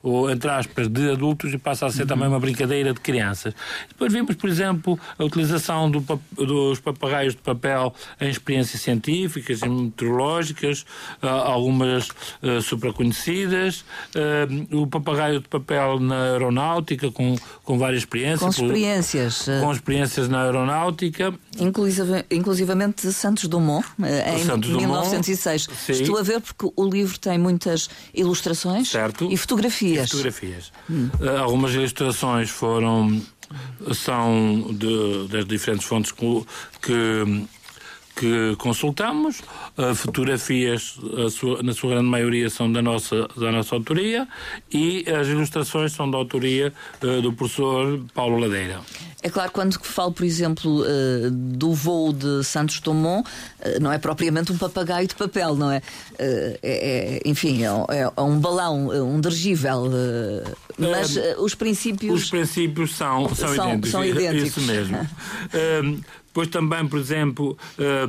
ou 0.02 0.30
entre 0.30 0.48
aspas, 0.50 0.88
de 0.88 1.10
adultos 1.10 1.52
e 1.52 1.58
passa 1.58 1.86
a 1.86 1.90
ser 1.90 2.02
uhum. 2.02 2.08
também 2.08 2.28
uma 2.28 2.38
brincadeira 2.38 2.92
de 2.92 3.00
crianças. 3.00 3.54
Depois 3.88 4.12
vimos, 4.12 4.36
por 4.36 4.48
exemplo, 4.48 4.98
a 5.18 5.24
utilização 5.24 5.90
do, 5.90 6.04
dos 6.36 6.80
papagaios 6.80 7.34
de 7.34 7.40
papel 7.40 7.92
em 8.20 8.28
experiências 8.28 8.80
científicas 8.80 9.60
e 9.62 9.68
meteorológicas, 9.68 10.84
uh, 11.22 11.26
algumas 11.26 12.08
uh, 12.08 12.60
supraconhecidas, 12.62 13.84
uh, 14.14 14.80
o 14.80 14.86
papagaio 14.86 15.40
de 15.40 15.48
papel 15.48 15.98
na 15.98 16.32
aeronáutica, 16.32 17.10
com, 17.10 17.36
com 17.64 17.78
várias 17.78 18.02
experiências. 18.02 18.56
Com 18.56 18.64
experiências. 18.64 19.46
Com 19.60 19.72
experiências 19.72 20.28
na 20.28 20.42
aeronáutica. 20.42 20.57
Inclusive, 21.58 22.24
inclusivamente 22.30 23.12
Santos 23.12 23.46
Dumont, 23.46 23.86
em 23.98 24.44
Santos 24.44 24.70
1906. 24.70 25.66
Dumont, 25.66 25.92
Estou 25.92 26.18
a 26.18 26.22
ver 26.22 26.40
porque 26.40 26.72
o 26.74 26.88
livro 26.88 27.18
tem 27.18 27.38
muitas 27.38 27.88
ilustrações 28.14 28.90
certo. 28.90 29.28
e 29.30 29.36
fotografias 29.36 29.68
fotografias. 29.68 30.10
fotografias. 30.10 30.72
Hum. 30.90 31.10
Uh, 31.20 31.38
algumas 31.38 31.74
ilustrações 31.74 32.50
foram 32.50 33.20
são 33.94 34.66
de, 34.72 35.28
das 35.28 35.46
diferentes 35.46 35.86
fontes 35.86 36.12
que, 36.12 36.44
que 36.82 37.48
que 38.18 38.56
consultamos. 38.56 39.42
Uh, 39.78 39.94
fotografias, 39.94 40.98
sua, 41.30 41.62
na 41.62 41.72
sua 41.72 41.90
grande 41.90 42.08
maioria, 42.08 42.50
são 42.50 42.70
da 42.70 42.82
nossa, 42.82 43.28
da 43.36 43.52
nossa 43.52 43.76
autoria 43.76 44.26
e 44.72 45.04
as 45.08 45.28
ilustrações 45.28 45.92
são 45.92 46.10
da 46.10 46.18
autoria 46.18 46.72
uh, 47.00 47.22
do 47.22 47.32
professor 47.32 48.00
Paulo 48.12 48.36
Ladeira. 48.38 48.80
É 49.22 49.28
claro, 49.28 49.50
quando 49.50 49.78
falo, 49.82 50.12
por 50.12 50.24
exemplo, 50.24 50.82
uh, 50.82 51.30
do 51.30 51.72
voo 51.72 52.12
de 52.12 52.44
Santos 52.44 52.78
Dumont, 52.80 53.28
não 53.80 53.92
é 53.92 53.98
propriamente 53.98 54.52
um 54.52 54.56
papagaio 54.56 55.08
de 55.08 55.14
papel, 55.16 55.56
não 55.56 55.72
é? 55.72 55.82
é, 56.18 56.58
é 56.62 57.22
enfim, 57.24 57.64
é, 57.64 57.66
é, 57.66 58.20
um 58.20 58.38
balão, 58.38 58.88
um 58.88 59.20
dirigível. 59.20 59.90
mas 60.78 61.18
os 61.38 61.54
princípios. 61.54 62.22
Os 62.22 62.30
princípios 62.30 62.94
são, 62.94 63.28
são, 63.34 63.48
são 63.48 63.54
idênticos. 63.54 63.90
São 63.90 64.04
idênticos. 64.04 64.46
Isso 64.56 64.60
mesmo. 64.60 64.98
Depois 66.38 66.48
também, 66.50 66.86
por 66.86 67.00
exemplo, 67.00 67.58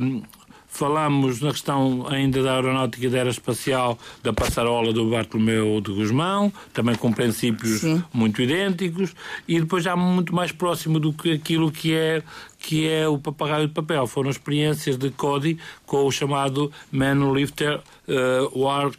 um, 0.00 0.22
Falámos 0.70 1.40
na 1.40 1.50
questão 1.50 2.06
ainda 2.08 2.42
da 2.42 2.54
aeronáutica 2.54 3.04
e 3.04 3.10
da 3.10 3.18
aeroespacial 3.18 3.98
da 4.22 4.32
passarola 4.32 4.92
do 4.92 5.10
Bartolomeu 5.10 5.80
de 5.80 5.92
Guzmão, 5.92 6.52
também 6.72 6.94
com 6.94 7.12
princípios 7.12 7.80
Sim. 7.80 8.02
muito 8.12 8.40
idênticos, 8.40 9.14
e 9.46 9.60
depois 9.60 9.84
já 9.84 9.96
muito 9.96 10.34
mais 10.34 10.52
próximo 10.52 11.00
do 11.00 11.12
que 11.12 11.32
aquilo 11.32 11.70
que 11.70 11.92
é, 11.92 12.22
que 12.58 12.88
é 12.88 13.06
o 13.08 13.18
papagaio 13.18 13.66
de 13.66 13.74
papel. 13.74 14.06
Foram 14.06 14.30
experiências 14.30 14.96
de 14.96 15.10
Cody 15.10 15.58
com 15.84 16.06
o 16.06 16.12
chamado 16.12 16.72
Manlifter 16.90 17.80
uh, 18.08 18.58
War, 18.58 18.90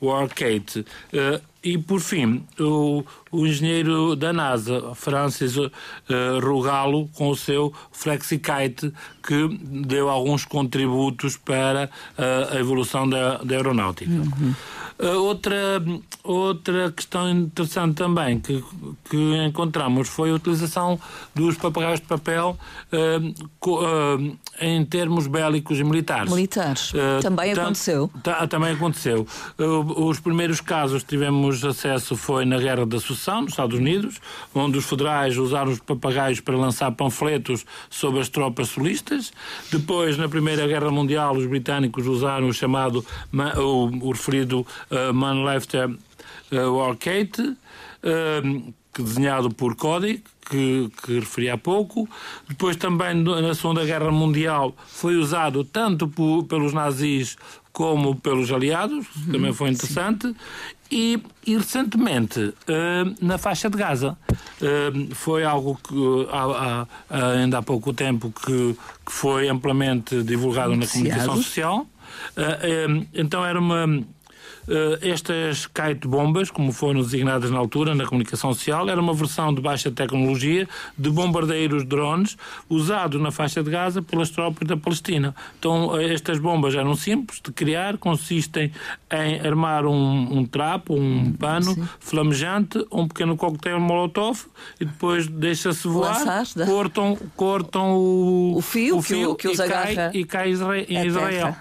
Warcade. 0.00 0.80
Uh, 1.12 1.42
e, 1.64 1.78
por 1.78 1.98
fim, 1.98 2.44
o, 2.60 3.02
o 3.32 3.46
engenheiro 3.46 4.14
da 4.14 4.34
NASA, 4.34 4.94
Francis 4.94 5.56
uh, 5.56 5.70
Rugalo, 6.42 7.08
com 7.14 7.30
o 7.30 7.36
seu 7.36 7.72
Flexikite, 7.90 8.92
que 9.26 9.48
deu 9.86 10.08
alguns 10.08 10.44
contributos 10.44 11.36
para 11.36 11.90
uh, 12.18 12.54
a 12.54 12.60
evolução 12.60 13.08
da, 13.08 13.38
da 13.38 13.56
aeronáutica. 13.56 14.10
Uhum. 14.10 14.54
Uh, 14.96 15.18
outra, 15.18 15.82
outra 16.22 16.92
questão 16.92 17.28
interessante 17.28 17.96
também 17.96 18.38
que, 18.38 18.62
que 19.10 19.44
encontramos 19.44 20.08
foi 20.08 20.30
a 20.30 20.34
utilização 20.34 21.00
dos 21.34 21.56
papagaios 21.56 21.98
de 21.98 22.06
papel 22.06 22.56
uh, 22.92 23.48
co, 23.58 23.82
uh, 23.82 24.38
em 24.60 24.84
termos 24.84 25.26
bélicos 25.26 25.80
e 25.80 25.84
militares. 25.84 26.32
Militares. 26.32 26.92
também 27.20 27.52
aconteceu. 27.52 28.08
também 28.48 28.72
aconteceu. 28.72 29.26
os 29.96 30.20
primeiros 30.20 30.60
casos 30.60 31.02
que 31.02 31.08
tivemos 31.08 31.64
acesso 31.64 32.16
foi 32.16 32.44
na 32.44 32.58
Guerra 32.58 32.86
da 32.86 33.00
Sucessão, 33.00 33.42
nos 33.42 33.50
Estados 33.50 33.76
Unidos, 33.76 34.20
onde 34.54 34.78
os 34.78 34.84
federais 34.84 35.36
usaram 35.36 35.72
os 35.72 35.80
papagaios 35.80 36.38
para 36.38 36.56
lançar 36.56 36.92
panfletos 36.92 37.66
sobre 37.90 38.20
as 38.20 38.28
tropas 38.28 38.68
solistas. 38.68 39.13
Depois, 39.70 40.16
na 40.16 40.28
Primeira 40.28 40.66
Guerra 40.66 40.90
Mundial, 40.90 41.36
os 41.36 41.46
britânicos 41.46 42.06
usaram 42.06 42.48
o 42.48 42.52
chamado, 42.52 43.04
o, 43.56 44.06
o 44.06 44.12
referido 44.12 44.66
uh, 44.90 45.12
Man 45.14 45.44
Lefter 45.44 45.90
uh, 45.90 46.76
Warcate, 46.76 47.42
uh, 47.42 48.74
desenhado 48.96 49.50
por 49.50 49.74
Cody, 49.74 50.22
que, 50.48 50.90
que 51.04 51.18
referi 51.20 51.50
há 51.50 51.58
pouco. 51.58 52.08
Depois 52.48 52.76
também 52.76 53.14
na 53.14 53.54
Segunda 53.54 53.84
Guerra 53.84 54.10
Mundial 54.10 54.74
foi 54.86 55.16
usado 55.16 55.64
tanto 55.64 56.06
por, 56.08 56.44
pelos 56.44 56.72
nazis 56.72 57.36
como 57.72 58.14
pelos 58.14 58.52
aliados, 58.52 59.04
uhum, 59.16 59.32
também 59.32 59.52
foi 59.52 59.70
interessante. 59.70 60.32
E, 60.96 61.20
e, 61.44 61.56
recentemente, 61.56 62.38
uh, 62.38 62.54
na 63.20 63.36
faixa 63.36 63.68
de 63.68 63.76
Gaza, 63.76 64.16
uh, 64.30 65.12
foi 65.12 65.42
algo 65.42 65.76
que 65.82 65.92
uh, 65.92 66.86
ainda 67.10 67.58
há 67.58 67.62
pouco 67.62 67.92
tempo 67.92 68.30
que, 68.30 68.76
que 69.04 69.12
foi 69.12 69.48
amplamente 69.48 70.22
divulgado 70.22 70.76
na 70.76 70.86
comunicação 70.86 71.34
social. 71.34 71.86
então 73.12 73.44
era 73.44 73.58
uma 73.58 74.04
estas 75.02 75.66
kite 75.66 76.06
bombas, 76.06 76.50
como 76.50 76.72
foram 76.72 77.00
designadas 77.00 77.50
na 77.50 77.58
altura 77.58 77.94
na 77.94 78.06
comunicação 78.06 78.52
social, 78.54 78.88
era 78.88 79.00
uma 79.00 79.14
versão 79.14 79.52
de 79.52 79.60
baixa 79.60 79.90
tecnologia 79.90 80.68
de 80.96 81.10
bombardeiros 81.10 81.84
drones 81.84 82.36
usados 82.68 83.20
na 83.20 83.30
faixa 83.30 83.62
de 83.62 83.70
Gaza 83.70 84.02
pelas 84.02 84.30
tropas 84.30 84.66
da 84.66 84.76
Palestina. 84.76 85.34
Então, 85.58 85.98
eh, 85.98 86.14
estas 86.14 86.38
bombas 86.38 86.74
eram 86.74 86.94
simples 86.94 87.40
de 87.44 87.52
criar, 87.52 87.98
consistem 87.98 88.72
em 89.10 89.40
armar 89.40 89.86
um, 89.86 90.38
um 90.38 90.46
trapo, 90.46 90.94
um 90.94 91.32
pano 91.32 91.74
Sim. 91.74 91.88
flamejante, 92.00 92.84
um 92.90 93.06
pequeno 93.06 93.36
coquetel 93.36 93.80
molotov 93.80 94.46
e 94.80 94.84
depois 94.84 95.26
deixa-se 95.26 95.86
voar, 95.86 96.18
Lançaste, 96.18 96.64
cortam, 96.64 97.18
cortam 97.36 97.96
o, 97.96 98.56
o 98.56 98.60
fio, 98.60 98.98
o 98.98 99.02
fio 99.02 99.34
que, 99.34 99.48
que 99.48 99.62
e, 99.62 99.68
cai, 99.68 100.10
e 100.14 100.24
cai 100.24 100.52
em 100.88 101.06
Israel. 101.06 101.56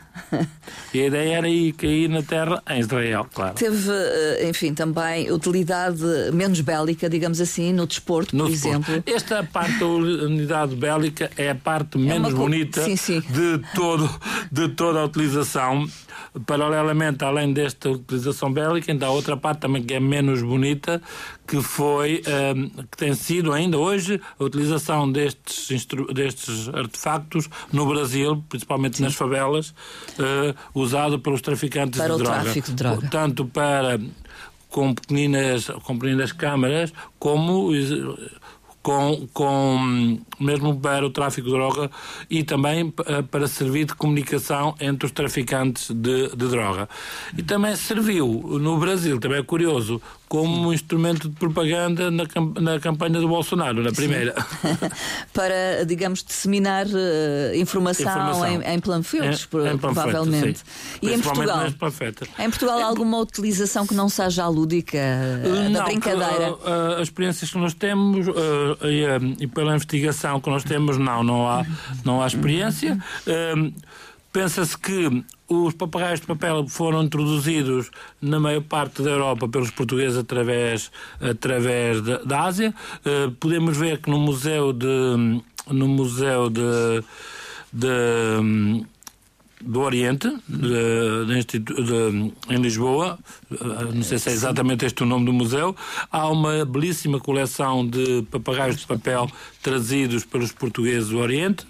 E 0.93 1.01
a 1.01 1.07
ideia 1.07 1.37
era 1.37 1.49
ir 1.49 1.73
cair 1.73 2.07
na 2.07 2.21
terra 2.21 2.61
em 2.69 2.79
Israel, 2.79 3.27
claro. 3.33 3.55
Teve, 3.55 3.91
eh, 3.91 4.49
enfim, 4.49 4.73
também 4.73 5.31
utilidade 5.31 6.03
menos 6.33 6.61
bélica, 6.61 7.09
digamos 7.09 7.41
assim, 7.41 7.73
no 7.73 7.87
desporto, 7.87 8.35
no 8.35 8.45
por 8.45 8.51
desporto. 8.51 8.91
exemplo. 8.91 9.13
Esta 9.13 9.43
parte 9.43 9.79
da 9.79 9.85
unidade 9.85 10.75
bélica 10.75 11.31
é 11.37 11.49
a 11.49 11.55
parte 11.55 11.97
menos 11.97 12.29
é 12.29 12.33
uma... 12.33 12.43
bonita 12.43 12.83
sim, 12.83 12.95
sim. 12.95 13.19
De, 13.21 13.59
todo, 13.73 14.09
de 14.51 14.69
toda 14.69 14.99
a 14.99 15.05
utilização 15.05 15.87
Paralelamente, 16.47 17.23
além 17.23 17.53
desta 17.53 17.91
utilização 17.91 18.51
bélica, 18.51 18.91
ainda 18.91 19.05
há 19.05 19.11
outra 19.11 19.37
parte 19.37 19.59
também 19.59 19.83
que 19.83 19.93
é 19.93 19.99
menos 19.99 20.41
bonita, 20.41 20.99
que 21.45 21.61
foi, 21.61 22.21
um, 22.25 22.31
ehm, 22.31 22.69
que 22.89 22.97
tem 22.97 23.13
sido 23.13 23.51
ainda 23.51 23.77
hoje, 23.77 24.19
a 24.39 24.43
utilização 24.43 25.11
destes, 25.11 25.85
destes 26.13 26.69
artefactos 26.69 27.49
no 27.71 27.85
Brasil, 27.85 28.43
principalmente 28.47 28.97
Sim. 28.97 29.03
nas 29.03 29.15
favelas, 29.15 29.69
uh, 29.69 30.55
usado 30.73 31.19
pelos 31.19 31.41
traficantes 31.41 31.99
para 31.99 32.15
de, 32.15 32.23
droga. 32.23 32.53
de 32.53 32.73
droga. 32.73 33.09
Tanto 33.09 33.45
para 33.45 33.99
com 34.69 34.93
pequeninas, 34.93 35.67
com 35.83 35.99
pequeninas 35.99 36.31
câmaras, 36.31 36.91
como 37.19 37.71
com, 38.83 39.27
com 39.33 40.19
mesmo 40.39 40.77
para 40.77 41.05
o 41.05 41.09
tráfico 41.09 41.47
de 41.47 41.53
droga 41.53 41.89
e 42.29 42.43
também 42.43 42.93
eh, 43.05 43.21
para 43.21 43.47
servir 43.47 43.85
de 43.85 43.95
comunicação 43.95 44.75
entre 44.79 45.05
os 45.05 45.11
traficantes 45.13 45.89
de, 45.89 46.35
de 46.35 46.47
droga. 46.49 46.89
E 47.37 47.41
também 47.41 47.75
serviu 47.77 48.27
no 48.59 48.77
Brasil, 48.77 49.19
também 49.19 49.39
é 49.39 49.43
curioso, 49.43 50.01
como 50.33 50.69
um 50.69 50.73
instrumento 50.73 51.29
de 51.29 51.35
propaganda 51.35 52.09
na, 52.09 52.23
na 52.59 52.79
campanha 52.79 53.19
do 53.19 53.27
Bolsonaro, 53.27 53.83
na 53.83 53.91
primeira. 53.91 54.33
Para, 55.31 55.85
digamos, 55.85 56.23
disseminar 56.23 56.87
uh, 56.87 57.55
informação, 57.55 58.11
informação, 58.11 58.61
em, 58.63 58.73
em 58.73 58.79
panfletos, 58.79 59.47
é, 59.63 59.77
provavelmente. 59.77 60.63
e 61.03 61.13
em 61.13 61.19
Portugal? 61.19 61.67
Em 61.67 62.49
Portugal 62.49 62.79
há 62.79 62.85
alguma 62.85 63.19
utilização 63.19 63.85
que 63.85 63.93
não 63.93 64.09
seja 64.09 64.45
a 64.45 64.47
lúdica, 64.47 64.97
uh, 64.97 65.71
da 65.71 65.83
brincadeira? 65.83 66.53
Que, 66.53 66.67
uh, 66.67 66.93
as 66.95 67.03
experiências 67.03 67.51
que 67.51 67.57
nós 67.59 67.75
temos 67.75 68.25
e, 68.81 69.43
e, 69.43 69.45
pela 69.45 69.75
investigação 69.75 70.41
que 70.41 70.49
nós 70.49 70.63
temos, 70.63 70.97
não, 70.97 71.23
não 71.23 71.47
há, 71.47 71.63
não 72.03 72.23
há 72.23 72.25
experiência. 72.25 72.97
Pensa-se 74.33 74.75
que 74.75 75.23
os 75.47 75.75
papagaios 75.75 76.19
de 76.19 76.25
papel 76.25 76.67
foram 76.67 77.03
introduzidos 77.03 77.91
na 78.19 78.39
maior 78.39 78.63
parte 78.63 79.03
da 79.03 79.11
Europa 79.11 79.47
pelos 79.47 79.69
portugueses 79.69 80.17
através, 80.17 80.91
através 81.21 82.01
da, 82.01 82.17
da 82.17 82.41
Ásia. 82.41 82.73
Uh, 83.05 83.31
podemos 83.33 83.77
ver 83.77 83.99
que 83.99 84.09
no 84.09 84.17
museu 84.17 84.73
de 84.73 85.41
no 85.69 85.87
museu 85.87 86.49
de, 86.49 87.03
de 87.71 88.85
do 89.65 89.81
Oriente, 89.81 90.27
de, 90.47 91.43
de 91.43 91.59
de, 91.59 92.33
em 92.49 92.61
Lisboa, 92.61 93.17
não 93.93 94.03
sei 94.03 94.17
se 94.17 94.29
é 94.29 94.33
exatamente 94.33 94.85
este 94.85 95.03
o 95.03 95.05
nome 95.05 95.25
do 95.25 95.33
museu, 95.33 95.75
há 96.11 96.27
uma 96.27 96.65
belíssima 96.65 97.19
coleção 97.19 97.85
de 97.87 98.23
papagaios 98.31 98.77
de 98.77 98.87
papel 98.87 99.29
trazidos 99.61 100.25
pelos 100.25 100.51
portugueses 100.51 101.09
do 101.09 101.19
Oriente. 101.19 101.65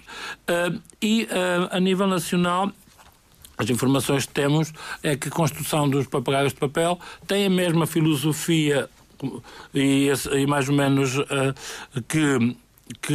Uh, 0.48 0.80
e 1.00 1.24
uh, 1.24 1.68
a 1.70 1.80
nível 1.80 2.06
nacional 2.06 2.72
as 3.56 3.70
informações 3.70 4.26
que 4.26 4.32
temos 4.32 4.72
é 5.02 5.16
que 5.16 5.28
a 5.28 5.30
construção 5.30 5.88
dos 5.88 6.08
papagaios 6.08 6.52
de 6.52 6.58
papel 6.58 6.98
tem 7.26 7.46
a 7.46 7.50
mesma 7.50 7.86
filosofia 7.86 8.90
e, 9.72 10.08
e 10.32 10.46
mais 10.46 10.68
ou 10.68 10.74
menos 10.74 11.12
que 12.08 12.56
que 13.00 13.14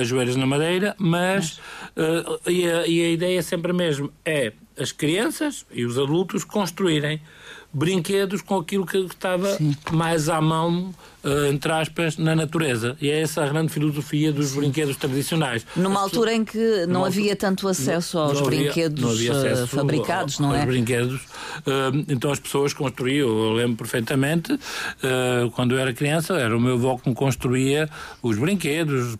as 0.00 0.08
joelhas 0.08 0.36
na 0.36 0.46
madeira, 0.46 0.94
mas 0.98 1.60
uh, 1.96 2.50
e, 2.50 2.68
a, 2.68 2.86
e, 2.86 3.04
a, 3.04 3.10
ideia 3.10 3.38
é 3.38 3.42
sempre 3.42 3.70
a 3.70 3.74
mesma, 3.74 4.10
é 4.24 4.52
as 4.78 4.92
crianças 4.92 5.66
e 5.70 5.84
os 5.84 5.98
adultos 5.98 6.44
construírem 6.44 7.20
brinquedos 7.72 8.42
com 8.42 8.58
aquilo 8.58 8.86
que 8.86 8.96
estava 8.98 9.54
Sim. 9.56 9.76
mais 9.92 10.28
à 10.28 10.40
mão 10.40 10.92
entre 11.50 11.72
aspas, 11.72 12.16
na 12.16 12.34
natureza. 12.34 12.96
E 13.00 13.10
é 13.10 13.20
essa 13.20 13.44
a 13.44 13.48
grande 13.48 13.72
filosofia 13.72 14.32
dos 14.32 14.48
Sim. 14.48 14.60
brinquedos 14.60 14.96
tradicionais. 14.96 15.66
Numa 15.76 16.00
altura 16.00 16.32
em 16.32 16.44
que 16.44 16.86
não 16.86 17.04
havia 17.04 17.36
tanto 17.36 17.68
acesso 17.68 18.18
aos 18.18 18.40
não 18.40 18.46
brinquedos 18.46 19.04
havia, 19.04 19.32
havia 19.32 19.52
acesso 19.52 19.76
fabricados, 19.76 20.38
não 20.38 20.54
é? 20.54 20.58
Aos 20.58 20.66
brinquedos. 20.66 21.20
Uh, 21.20 22.04
então 22.08 22.30
as 22.30 22.40
pessoas 22.40 22.72
construíam, 22.72 23.28
eu 23.28 23.52
lembro 23.52 23.76
perfeitamente, 23.76 24.58
quando 25.54 25.74
eu 25.74 25.78
era 25.78 25.92
criança, 25.92 26.34
era 26.34 26.56
o 26.56 26.60
meu 26.60 26.74
avô 26.74 26.98
que 26.98 27.08
me 27.08 27.14
construía 27.14 27.88
os 28.22 28.38
brinquedos, 28.38 29.16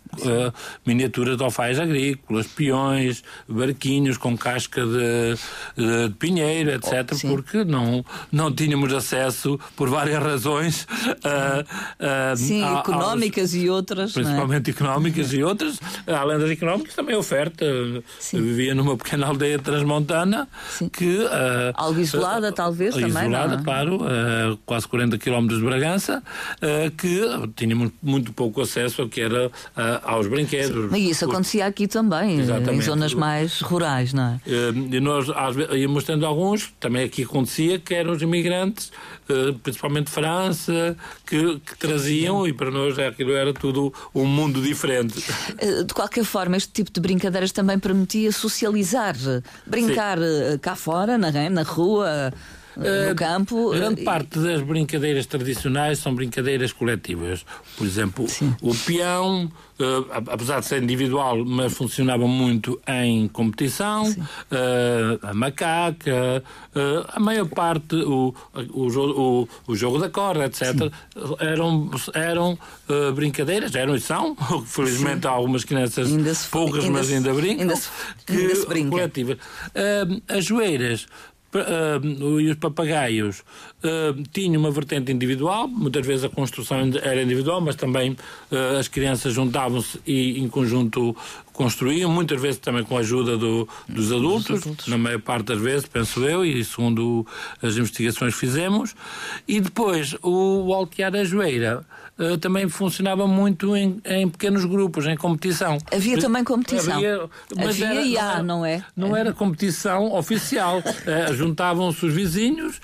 miniaturas 0.87 1.37
de 1.37 1.43
alfaias 1.43 1.79
agrícolas, 1.79 2.47
peões, 2.47 3.23
barquinhos 3.49 4.17
com 4.17 4.37
casca 4.37 4.83
de, 4.85 5.35
de, 5.77 6.15
pinheiro, 6.19 6.71
etc., 6.71 7.13
oh, 7.13 7.29
porque 7.29 7.65
não, 7.65 8.05
não 8.31 8.53
tínhamos 8.53 8.93
acesso, 8.93 9.59
por 9.77 9.89
várias 9.89 10.23
razões, 10.23 10.87
Uh, 11.99 12.37
Sim, 12.37 12.63
há, 12.63 12.81
económicas 12.81 13.55
e 13.55 13.69
outras. 13.69 14.11
É? 14.11 14.15
Principalmente 14.15 14.71
é? 14.71 14.73
económicas 14.73 15.33
e 15.33 15.43
outras. 15.43 15.81
Além 16.07 16.39
das 16.39 16.51
económicas, 16.51 16.95
também 16.95 17.17
oferta. 17.17 17.65
Sim. 18.19 18.39
Eu 18.39 18.43
vivia 18.45 18.75
numa 18.75 18.97
pequena 18.97 19.27
aldeia 19.27 19.59
transmontana 19.59 20.49
Sim. 20.71 20.89
que. 20.89 21.19
Uh, 21.19 21.29
Algo 21.75 22.01
isolada, 22.01 22.53
talvez, 22.53 22.95
isolada, 22.95 23.13
também. 23.15 23.29
Isolada, 23.31 23.61
é? 23.61 23.65
claro, 23.65 23.97
uh, 23.97 24.57
quase 24.65 24.89
40 24.89 25.19
km 25.19 25.47
de 25.47 25.61
Bragança, 25.61 26.23
que 26.97 27.21
tínhamos 27.57 27.93
muito 28.03 28.33
pouco 28.33 28.61
acesso 28.61 29.03
ao 29.03 29.09
que 29.09 29.21
era 29.21 29.51
aos 30.03 30.27
brinquedos. 30.27 30.93
E 30.93 31.11
isso 31.11 31.25
acontecia 31.25 31.67
aqui 31.67 31.87
também, 31.87 32.41
Exatamente. 32.41 32.75
em 32.75 32.81
zonas 32.81 33.15
mais 33.15 33.61
rurais, 33.61 34.13
não 34.13 34.25
é? 34.25 34.41
E 34.91 35.01
nós 35.01 35.29
às 35.31 35.55
vezes, 35.55 35.75
íamos 35.75 36.05
tendo 36.05 36.27
alguns, 36.27 36.73
também 36.81 37.05
aqui 37.05 37.23
acontecia, 37.23 37.79
que 37.79 37.95
eram 37.95 38.13
os 38.13 38.23
imigrantes, 38.23 38.91
principalmente 39.63 40.07
de 40.07 40.13
França, 40.13 40.97
que 41.27 41.41
que, 41.59 41.80
traziam 41.81 42.47
e 42.47 42.53
para 42.53 42.71
nós 42.71 42.99
aquilo 42.99 43.33
era 43.33 43.53
tudo 43.53 43.93
um 44.15 44.25
mundo 44.25 44.61
diferente. 44.61 45.25
Eh, 45.59 45.83
de 45.83 45.95
qualquer 45.95 46.25
forma, 46.25 46.57
este 46.57 46.73
tipo 46.73 46.93
de 46.93 47.01
brincadeiras 47.01 47.51
também 47.53 47.79
permitia 47.79 48.31
socializar, 48.31 49.17
brincar 49.67 50.19
Sim. 50.19 50.25
Eh, 50.25 50.59
cá 50.59 50.77
fora, 50.77 51.19
na, 51.19 51.31
na 51.51 51.63
rua. 51.63 52.33
Eh, 52.77 53.09
no 53.09 53.15
campo. 53.15 53.71
Grande 53.71 54.03
parte 54.03 54.39
das 54.39 54.63
brincadeiras 54.63 55.27
tradicionais 55.27 55.99
são 55.99 56.15
brincadeiras 56.15 56.73
coletivas. 56.73 57.45
Por 57.77 57.87
exemplo, 57.87 58.29
Sim. 58.29 58.55
o 58.63 58.75
peão, 58.75 59.45
uh, 59.45 60.07
apesar 60.31 60.61
de 60.61 60.67
ser 60.67 60.83
individual, 60.83 61.45
mas 61.45 61.73
funcionava 61.73 62.27
muito 62.29 62.81
em 62.87 63.27
competição, 63.29 64.09
uh, 64.11 65.19
a 65.23 65.35
macaca, 65.35 66.45
a 67.13 67.21
maior 67.21 67.49
parte, 67.49 67.97
o, 67.97 68.35
o, 68.73 68.87
o, 68.87 69.49
o 69.67 69.77
jogo 69.77 69.99
da 69.99 70.09
corda, 70.09 70.47
etc., 70.47 70.63
Sim. 70.63 70.91
eram, 71.41 71.91
eram 72.15 72.59
brincadeiras, 73.15 73.75
eram 73.75 73.95
e 73.95 74.01
são, 74.01 74.37
felizmente 74.67 75.23
Sim. 75.23 75.29
há 75.29 75.31
algumas 75.31 75.65
crianças, 75.65 76.09
poucas, 76.51 76.85
mas 76.87 77.11
ainda 77.11 77.33
brincam, 77.35 77.63
ainda 77.63 77.77
se, 77.77 77.89
ainda 78.29 78.55
se 78.55 78.67
brinca. 78.67 78.91
coletivas. 78.91 79.39
as 80.29 80.45
joeiras 80.45 81.07
uh, 81.55 82.41
e 82.41 82.51
os 82.51 82.57
papagaios 82.57 83.43
uh, 83.85 84.23
tinham 84.33 84.61
uma 84.61 84.71
vertente 84.71 85.13
individual, 85.13 85.69
muitas 85.69 86.07
vezes 86.07 86.25
a 86.25 86.29
construção 86.29 86.79
era 87.03 87.23
individual, 87.23 87.61
mas 87.61 87.77
também 87.77 88.13
uh, 88.13 88.79
as 88.79 88.89
crianças 88.89 89.33
juntavam-se 89.33 90.01
e 90.07 90.39
em 90.41 90.49
conjunto 90.49 91.17
construíam, 91.61 92.11
muitas 92.11 92.41
vezes 92.41 92.59
também 92.59 92.83
com 92.83 92.97
a 92.97 93.01
ajuda 93.01 93.37
do, 93.37 93.69
dos 93.87 94.11
adultos, 94.11 94.63
adultos, 94.63 94.87
na 94.87 94.97
maior 94.97 95.21
parte 95.21 95.49
das 95.49 95.61
vezes, 95.61 95.87
penso 95.87 96.25
eu, 96.25 96.43
e 96.43 96.65
segundo 96.65 97.27
as 97.63 97.77
investigações 97.77 98.33
que 98.33 98.41
fizemos. 98.41 98.95
E 99.47 99.61
depois, 99.61 100.17
o, 100.23 100.73
altear 100.73 101.15
a 101.15 101.23
joeira 101.23 101.85
uh, 102.19 102.39
também 102.39 102.67
funcionava 102.67 103.27
muito 103.27 103.77
em, 103.77 104.01
em, 104.07 104.27
pequenos 104.27 104.65
grupos, 104.65 105.07
em 105.07 105.19
competição. 105.19 105.77
Havia 105.93 106.19
também 106.19 106.43
competição. 106.43 106.95
Havia, 106.95 107.29
Havia 107.59 107.87
era, 107.87 108.01
e 108.01 108.17
há, 108.17 108.43
não, 108.43 108.65
é? 108.65 108.83
Não 108.97 109.15
era 109.15 109.31
competição 109.31 110.15
oficial. 110.15 110.83
Juntavam-se 111.37 112.07
os 112.07 112.15
vizinhos, 112.15 112.81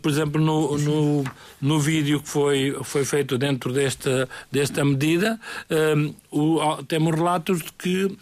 por 0.00 0.10
exemplo, 0.10 0.33
no, 0.38 0.76
no, 0.78 1.24
no 1.60 1.78
vídeo 1.80 2.20
que 2.20 2.28
foi, 2.28 2.76
foi 2.82 3.04
feito 3.04 3.38
dentro 3.38 3.72
desta, 3.72 4.28
desta 4.50 4.84
medida, 4.84 5.38
o, 6.30 6.60
temos 6.88 7.14
relatos 7.14 7.58
de 7.58 7.72
que 7.72 8.18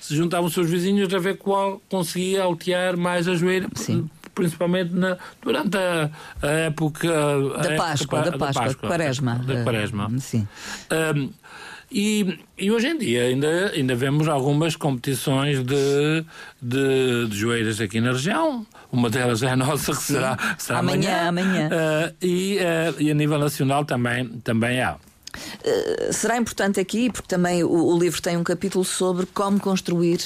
se 0.00 0.16
juntavam 0.16 0.46
os 0.46 0.54
seus 0.54 0.68
vizinhos 0.68 1.12
a 1.12 1.18
ver 1.18 1.38
qual 1.38 1.80
conseguia 1.88 2.42
altear 2.42 2.96
mais 2.96 3.28
a 3.28 3.34
joelha. 3.34 3.68
Sim 3.74 4.08
principalmente 4.34 4.94
na, 4.94 5.16
durante 5.42 5.76
a, 5.76 6.10
a 6.42 6.50
época 6.50 7.08
da 7.08 7.76
Páscoa, 7.76 8.18
época, 8.18 8.30
da 8.30 8.38
Páscoa, 8.38 8.62
da 8.62 8.68
Páscoa 8.68 8.88
Quaresma. 8.88 9.34
Da 9.46 9.62
Quaresma. 9.62 10.08
Uh, 10.08 10.20
sim. 10.20 10.48
Um, 10.90 11.30
e, 11.92 12.38
e, 12.58 12.70
hoje 12.70 12.88
em 12.88 12.98
dia 12.98 13.24
ainda, 13.24 13.72
ainda 13.74 13.94
vemos 13.94 14.28
algumas 14.28 14.76
competições 14.76 15.62
de, 15.62 16.24
de, 16.60 17.26
de 17.28 17.36
joelhas 17.36 17.80
aqui 17.80 18.00
na 18.00 18.12
região. 18.12 18.66
Uma 18.90 19.10
delas 19.10 19.42
é 19.42 19.50
a 19.50 19.56
nossa, 19.56 19.92
que 19.92 20.02
será, 20.02 20.36
será 20.58 20.78
amanhã. 20.78 21.28
amanhã. 21.28 21.68
Uh, 21.68 22.14
e, 22.24 22.58
uh, 22.58 23.02
e 23.02 23.10
a 23.10 23.14
nível 23.14 23.38
nacional 23.38 23.84
também, 23.84 24.28
também 24.44 24.80
há. 24.80 24.94
Uh, 24.94 26.12
será 26.12 26.36
importante 26.36 26.80
aqui, 26.80 27.10
porque 27.10 27.28
também 27.28 27.62
o, 27.62 27.70
o 27.70 27.98
livro 27.98 28.20
tem 28.20 28.36
um 28.36 28.44
capítulo 28.44 28.84
sobre 28.84 29.26
como 29.26 29.60
construir 29.60 30.20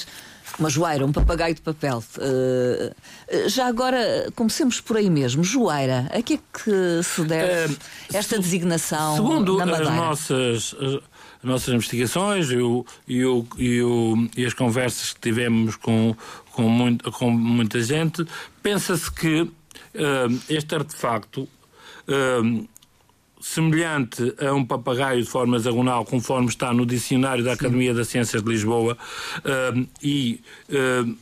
uma 0.59 0.71
joeira, 0.71 1.05
um 1.05 1.13
papagaio 1.13 1.55
de 1.55 1.61
papel. 1.61 2.03
Uh, 2.17 3.49
já 3.49 3.67
agora, 3.67 4.31
comecemos 4.35 4.81
por 4.81 4.97
aí 4.97 5.11
mesmo. 5.11 5.45
Joeira, 5.45 6.09
a 6.13 6.23
que 6.23 6.35
é 6.35 6.39
que 6.39 7.03
se 7.03 7.23
deve 7.25 7.75
uh, 7.75 7.79
esta 8.13 8.39
designação 8.39 9.17
segundo 9.17 9.59
na 9.59 9.67
Madeira? 9.67 9.91
As 9.91 9.97
nossas, 9.97 10.75
as 10.81 11.01
nossas 11.47 11.73
investigações 11.73 12.51
e, 12.51 12.57
o, 12.57 12.85
e, 13.07 13.25
o, 13.25 13.47
e, 13.59 13.83
o, 13.83 14.29
e 14.37 14.45
as 14.45 14.55
conversas 14.55 15.13
que 15.13 15.21
tivemos 15.21 15.77
com, 15.77 16.17
com, 16.53 16.69
muito, 16.69 17.11
com 17.13 17.31
muita 17.31 17.81
gente, 17.83 18.25
pensa-se 18.63 19.11
que 19.13 19.43
uh, 19.43 19.51
este 20.49 20.75
artefacto 20.75 21.49
semelhante 23.41 24.35
a 24.45 24.53
um 24.53 24.65
papagaio 24.65 25.23
de 25.23 25.29
forma 25.29 25.57
hexagonal, 25.57 26.05
conforme 26.05 26.49
está 26.49 26.73
no 26.73 26.85
dicionário 26.85 27.45
da 27.45 27.53
Academia 27.53 27.93
Sim. 27.93 27.97
das 27.97 28.09
Ciências 28.09 28.43
de 28.43 28.49
Lisboa, 28.49 28.99
uh, 29.39 29.89
e 30.03 30.41
uh, 30.69 31.17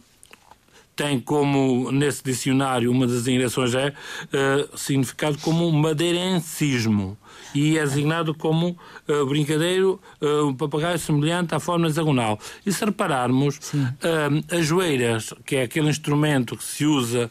tem 0.96 1.20
como, 1.20 1.90
nesse 1.92 2.24
dicionário, 2.24 2.90
uma 2.90 3.06
das 3.06 3.16
designações 3.16 3.74
é 3.74 3.88
uh, 3.88 4.78
significado 4.78 5.36
como 5.38 5.70
madeirencismo 5.70 7.18
e 7.54 7.78
é 7.78 7.82
designado 7.82 8.34
como 8.34 8.76
uh, 9.08 9.26
brincadeiro 9.26 10.00
uh, 10.20 10.46
um 10.46 10.54
papagaio 10.54 10.98
semelhante 10.98 11.54
à 11.54 11.60
forma 11.60 11.86
hexagonal. 11.86 12.38
E 12.66 12.72
se 12.72 12.84
repararmos, 12.84 13.72
uh, 13.72 14.54
as 14.54 14.66
joeiras, 14.66 15.32
que 15.46 15.56
é 15.56 15.62
aquele 15.62 15.88
instrumento 15.88 16.56
que 16.56 16.64
se 16.64 16.84
usa 16.84 17.30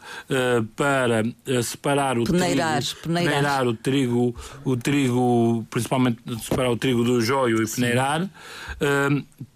para 0.76 1.22
separar 1.62 2.18
o 2.18 2.24
peneirar, 2.24 2.82
trigo, 2.82 3.00
peneirar. 3.02 3.32
peneirar 3.32 3.66
o 3.66 3.74
trigo, 3.74 4.34
o 4.64 4.76
trigo, 4.76 5.66
principalmente 5.70 6.18
separar 6.42 6.70
o 6.70 6.76
trigo 6.76 7.04
do 7.04 7.20
joio 7.20 7.62
e 7.62 7.68
peneirar, 7.68 8.28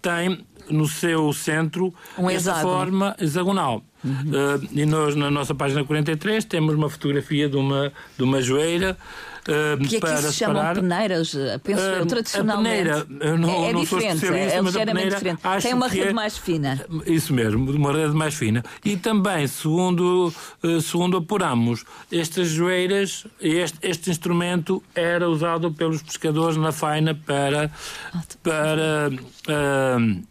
tem 0.01 0.45
no 0.69 0.87
seu 0.87 1.31
centro 1.33 1.93
um 2.17 2.29
essa 2.29 2.55
forma 2.55 3.15
hexagonal. 3.19 3.83
Uhum. 4.03 4.11
Uh, 4.11 4.69
e 4.71 4.85
nós, 4.85 5.15
na 5.15 5.29
nossa 5.29 5.53
página 5.53 5.83
43, 5.83 6.45
temos 6.45 6.73
uma 6.75 6.89
fotografia 6.89 7.49
de 7.49 7.57
uma, 7.57 7.91
de 8.17 8.23
uma 8.23 8.41
joelha 8.41 8.97
Uh, 9.49 9.77
que 9.87 9.97
aqui 9.97 10.17
se 10.21 10.33
chamam 10.33 10.57
separar. 10.57 10.75
peneiras, 10.75 11.35
penso 11.63 11.81
uh, 11.81 11.85
eu, 11.85 12.05
tradicionalmente. 12.05 12.89
A 12.89 13.05
peneira, 13.05 13.37
não, 13.37 13.65
é 13.65 13.73
não 13.73 13.81
diferente, 13.81 14.25
é 14.27 14.61
ligeiramente 14.61 15.09
diferente. 15.09 15.41
Tem 15.61 15.73
uma 15.73 15.87
rede 15.87 16.09
é, 16.09 16.13
mais 16.13 16.37
fina. 16.37 16.85
Isso 17.07 17.33
mesmo, 17.33 17.71
uma 17.71 17.91
rede 17.91 18.13
mais 18.13 18.35
fina. 18.35 18.63
E 18.85 18.95
também, 18.95 19.47
segundo, 19.47 20.31
uh, 20.63 20.81
segundo 20.81 21.17
apuramos, 21.17 21.83
estas 22.11 22.47
joeiras, 22.49 23.25
este, 23.41 23.79
este 23.81 24.11
instrumento 24.11 24.83
era 24.93 25.27
usado 25.27 25.71
pelos 25.73 26.03
pescadores 26.03 26.55
na 26.55 26.71
faina 26.71 27.15
para, 27.15 27.71
para 28.43 29.09
uh, 29.09 30.29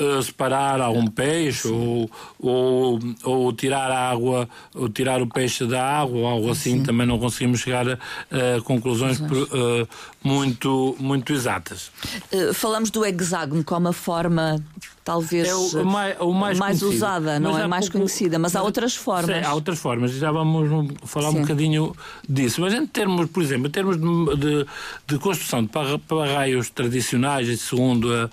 uh, 0.00 0.22
separar 0.22 0.80
algum 0.80 1.06
peixe 1.06 1.68
ou, 1.68 2.10
ou, 2.38 2.98
ou, 3.24 3.52
tirar 3.52 3.90
a 3.90 4.10
água, 4.10 4.48
ou 4.74 4.88
tirar 4.88 5.22
o 5.22 5.26
peixe 5.26 5.66
da 5.66 5.82
água 5.82 6.18
ou 6.18 6.26
algo 6.26 6.50
assim, 6.50 6.78
Sim. 6.78 6.82
também 6.82 7.06
não 7.06 7.18
conseguimos 7.18 7.60
chegar 7.60 7.88
a, 7.88 7.94
a 7.94 8.60
conclusões 8.62 9.20
uh, 9.20 9.88
muito, 10.22 10.96
muito 10.98 11.32
exatas. 11.32 11.90
Uh, 12.32 12.52
falamos 12.54 12.90
do 12.90 13.04
hexágono 13.04 13.64
como 13.64 13.88
a 13.88 13.92
forma 13.92 14.62
talvez 15.04 15.48
é 15.48 15.54
o, 15.54 15.84
mais, 15.84 16.20
o 16.20 16.32
mais, 16.32 16.58
mais 16.58 16.82
usada, 16.82 17.40
não 17.40 17.58
é 17.58 17.66
mais 17.66 17.86
pouco, 17.86 17.98
conhecida, 17.98 18.38
mas, 18.38 18.52
mas 18.52 18.56
há 18.60 18.62
outras 18.62 18.94
formas. 18.94 19.36
Sim, 19.36 19.44
há 19.44 19.54
outras 19.54 19.78
formas, 19.78 20.12
já 20.12 20.30
vamos 20.30 20.94
falar 21.04 21.30
sim. 21.30 21.38
um 21.38 21.40
bocadinho 21.40 21.96
disso. 22.28 22.60
Mas 22.60 22.74
em 22.74 22.86
termos, 22.86 23.28
por 23.30 23.42
exemplo, 23.42 23.66
em 23.66 23.70
termos 23.70 23.96
de, 23.96 24.36
de, 24.36 24.66
de 25.06 25.18
construção 25.18 25.64
de 25.64 25.70
parraios 26.06 26.70
tradicionais 26.70 27.48
e 27.48 27.56
segundo 27.56 28.12
a, 28.12 28.30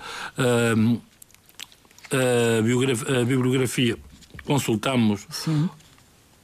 a, 2.11 3.19
a, 3.19 3.25
bibliografia 3.25 3.97
consultamos 4.45 5.25
Sim. 5.29 5.69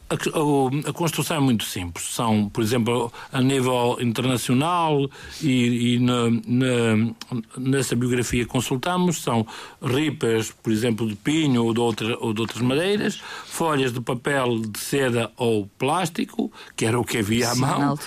A, 0.10 0.90
a, 0.90 0.94
construção 0.94 1.38
é 1.38 1.40
muito 1.40 1.64
simples. 1.64 2.14
São, 2.14 2.48
por 2.50 2.62
exemplo, 2.62 3.12
a 3.32 3.42
nível 3.42 3.98
internacional 4.00 5.10
e, 5.42 5.96
e 5.96 6.00
na, 6.00 6.30
na, 6.46 7.14
nessa 7.58 7.96
biografia 7.96 8.46
consultamos, 8.46 9.24
são 9.24 9.48
ripas, 9.82 10.52
por 10.52 10.72
exemplo, 10.72 11.08
de 11.08 11.16
pinho 11.16 11.66
ou 11.66 11.74
de, 11.74 11.80
outra, 11.80 12.18
ou 12.20 12.32
de 12.32 12.42
outras 12.42 12.62
madeiras, 12.62 13.20
folhas 13.46 13.92
de 13.92 14.02
papel 14.02 14.60
de 14.60 14.78
seda 14.78 15.32
ou 15.36 15.68
plástico, 15.80 16.52
que 16.76 16.86
era 16.86 17.00
o 17.00 17.04
que 17.04 17.18
havia 17.18 17.50
à 17.50 17.56
Sim, 17.56 17.62
mão, 17.62 17.94
uh, 17.96 17.98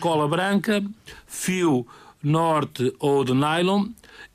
cola 0.00 0.26
branca, 0.26 0.82
fio 1.26 1.86
norte 2.20 2.92
ou 2.98 3.24
de 3.24 3.32
nylon 3.32 3.86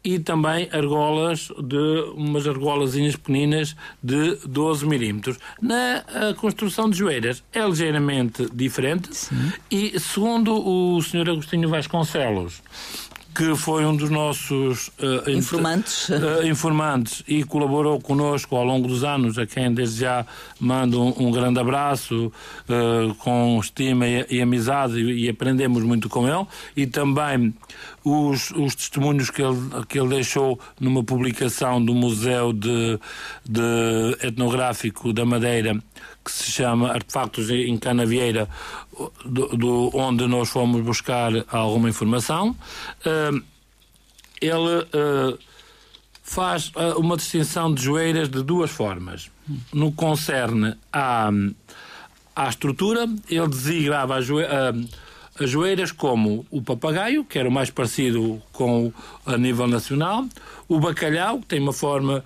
e 0.08 0.20
também 0.20 0.70
argolas 0.72 1.50
de 1.62 2.14
umas 2.16 2.48
argolazinhas 2.48 3.18
pequeninas 3.18 3.76
de 4.02 4.38
12 4.48 4.86
milímetros. 4.86 5.38
Na 5.62 6.06
construção 6.38 6.90
de 6.90 6.98
joelhas 6.98 7.44
é 7.52 7.62
ligeiramente 7.68 8.48
diferente 8.54 9.14
Sim. 9.14 9.52
e 9.70 10.00
segundo 10.00 10.54
o 10.66 11.02
Sr. 11.02 11.32
Agostinho 11.32 11.68
Vasconcelos, 11.68 12.64
que 13.38 13.56
foi 13.56 13.86
um 13.86 13.96
dos 13.96 14.10
nossos 14.10 14.88
uh, 14.98 15.30
informantes. 15.30 16.10
Uh, 16.10 16.42
informantes 16.50 17.24
e 17.28 17.44
colaborou 17.44 18.02
conosco 18.02 18.56
ao 18.56 18.66
longo 18.66 18.88
dos 18.88 19.04
anos, 19.04 19.38
a 19.38 19.46
quem 19.46 19.72
desde 19.72 20.02
já 20.02 20.26
mando 20.60 21.00
um, 21.00 21.28
um 21.28 21.32
grande 21.32 21.60
abraço, 21.60 22.32
uh, 22.68 23.14
com 23.20 23.60
estima 23.62 24.08
e, 24.08 24.26
e 24.32 24.42
amizade, 24.42 25.00
e, 25.00 25.26
e, 25.26 25.30
aprendemos 25.30 25.84
muito 25.84 26.10
com 26.10 26.28
ele, 26.28 26.48
e 26.76 26.88
também 26.88 27.54
os, 28.04 28.50
os 28.52 28.74
testemunhos 28.74 29.30
que 29.30 29.44
ele, 29.44 29.60
que 29.88 30.00
ele 30.00 30.10
deixou 30.10 30.60
numa 30.80 31.04
publicação 31.04 31.84
do 31.84 31.94
Museu 31.94 32.52
de, 32.52 33.00
de 33.48 34.18
Etnográfico 34.26 35.14
da 35.14 35.24
Madeira, 35.26 35.78
que 36.28 36.34
se 36.34 36.52
chama 36.52 36.92
Artefactos 36.92 37.50
em 37.50 37.78
Canavieira, 37.78 38.50
do, 39.26 39.48
do, 39.56 39.98
onde 39.98 40.28
nós 40.28 40.50
fomos 40.50 40.82
buscar 40.82 41.32
alguma 41.50 41.90
informação. 41.90 42.56
Uh, 43.06 43.42
ele 44.42 44.82
uh, 44.82 45.40
faz 46.22 46.68
uh, 46.76 47.00
uma 47.00 47.16
distinção 47.16 47.74
de 47.74 47.82
joeiras 47.82 48.30
de 48.30 48.44
duas 48.44 48.70
formas. 48.70 49.32
No 49.74 49.92
que 49.92 49.98
concerne 49.98 50.76
à, 50.92 51.30
à 52.36 52.50
estrutura, 52.50 53.08
ele 53.30 53.48
desigrava 53.48 54.16
a 54.16 54.22
joeira 54.22 54.76
as 55.40 55.52
joeiras 55.52 55.92
como 55.92 56.48
o 56.50 56.64
papagaio, 56.64 57.24
que 57.24 57.38
era 57.38 57.48
o 57.48 57.52
mais 57.52 57.70
parecido 57.70 58.42
com 58.52 58.92
a 59.24 59.38
nível 59.38 59.68
nacional, 59.68 60.26
o 60.68 60.80
bacalhau, 60.80 61.40
que 61.42 61.46
tem 61.46 61.60
uma 61.60 61.74
forma 61.74 62.24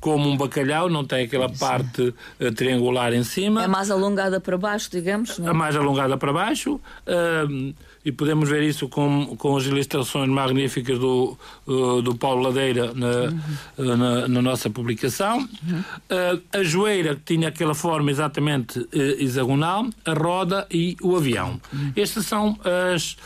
como 0.00 0.28
um 0.28 0.36
bacalhau, 0.36 0.88
não 0.88 1.04
tem 1.04 1.24
aquela 1.24 1.48
parte 1.48 2.14
uh, 2.40 2.52
triangular 2.52 3.12
em 3.12 3.24
cima. 3.24 3.64
É 3.64 3.66
mais 3.66 3.90
alongada 3.90 4.40
para 4.40 4.56
baixo, 4.56 4.90
digamos? 4.90 5.38
Não? 5.38 5.50
É 5.50 5.52
mais 5.52 5.76
alongada 5.76 6.16
para 6.16 6.32
baixo. 6.32 6.80
Uh, 7.06 7.74
e 8.06 8.12
podemos 8.12 8.48
ver 8.48 8.62
isso 8.62 8.88
com, 8.88 9.34
com 9.36 9.56
as 9.56 9.64
ilustrações 9.64 10.28
magníficas 10.28 10.96
do, 10.96 11.36
uh, 11.66 12.00
do 12.00 12.14
Paulo 12.14 12.40
Ladeira 12.40 12.94
na, 12.94 13.06
uhum. 13.08 13.96
na, 13.96 14.28
na, 14.28 14.42
nossa 14.42 14.70
publicação. 14.70 15.38
Uhum. 15.38 15.80
Uh, 15.80 16.42
a 16.52 16.62
joeira, 16.62 17.16
que 17.16 17.34
tinha 17.34 17.48
aquela 17.48 17.74
forma 17.74 18.08
exatamente 18.08 18.78
uh, 18.78 18.88
hexagonal, 18.92 19.86
a 20.04 20.12
roda 20.12 20.68
e 20.70 20.96
o 21.02 21.16
avião. 21.16 21.60
Uhum. 21.72 21.92
Estas 21.96 22.26
são 22.26 22.56
as, 22.94 23.16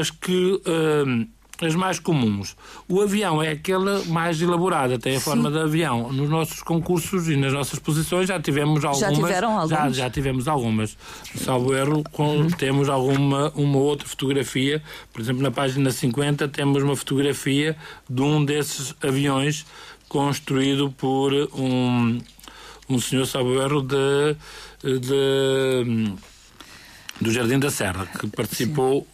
as 0.00 0.10
que 0.10 0.60
as 1.60 1.74
mais 1.74 1.98
comuns. 1.98 2.56
O 2.88 3.00
avião 3.00 3.42
é 3.42 3.50
aquela 3.50 4.02
mais 4.06 4.40
elaborada, 4.40 4.98
tem 4.98 5.16
a 5.16 5.18
Sim. 5.18 5.24
forma 5.24 5.50
de 5.50 5.58
avião. 5.58 6.12
Nos 6.12 6.28
nossos 6.28 6.62
concursos 6.62 7.28
e 7.28 7.36
nas 7.36 7.52
nossas 7.52 7.78
posições 7.78 8.28
já 8.28 8.40
tivemos 8.40 8.84
algumas. 8.84 9.00
Já 9.00 9.12
tiveram 9.12 9.58
algumas? 9.58 9.96
Já, 9.96 10.04
já 10.04 10.10
tivemos 10.10 10.48
algumas. 10.48 10.96
Salvo 11.36 11.74
erro, 11.74 12.02
com, 12.12 12.36
uhum. 12.36 12.50
temos 12.50 12.88
alguma 12.88 13.52
uma 13.54 13.78
outra 13.78 14.08
fotografia. 14.08 14.82
Por 15.12 15.20
exemplo, 15.20 15.42
na 15.42 15.50
página 15.50 15.90
50 15.90 16.48
temos 16.48 16.82
uma 16.82 16.96
fotografia 16.96 17.76
de 18.08 18.22
um 18.22 18.44
desses 18.44 18.94
aviões 19.02 19.64
construído 20.08 20.90
por 20.90 21.32
um, 21.54 22.20
um 22.88 22.98
senhor, 23.00 23.26
salvo 23.26 23.60
erro, 23.62 23.80
de, 23.82 24.36
de 24.82 26.12
do 27.22 27.30
Jardim 27.30 27.58
da 27.58 27.70
Serra, 27.70 28.06
que 28.06 28.26
participou 28.26 29.06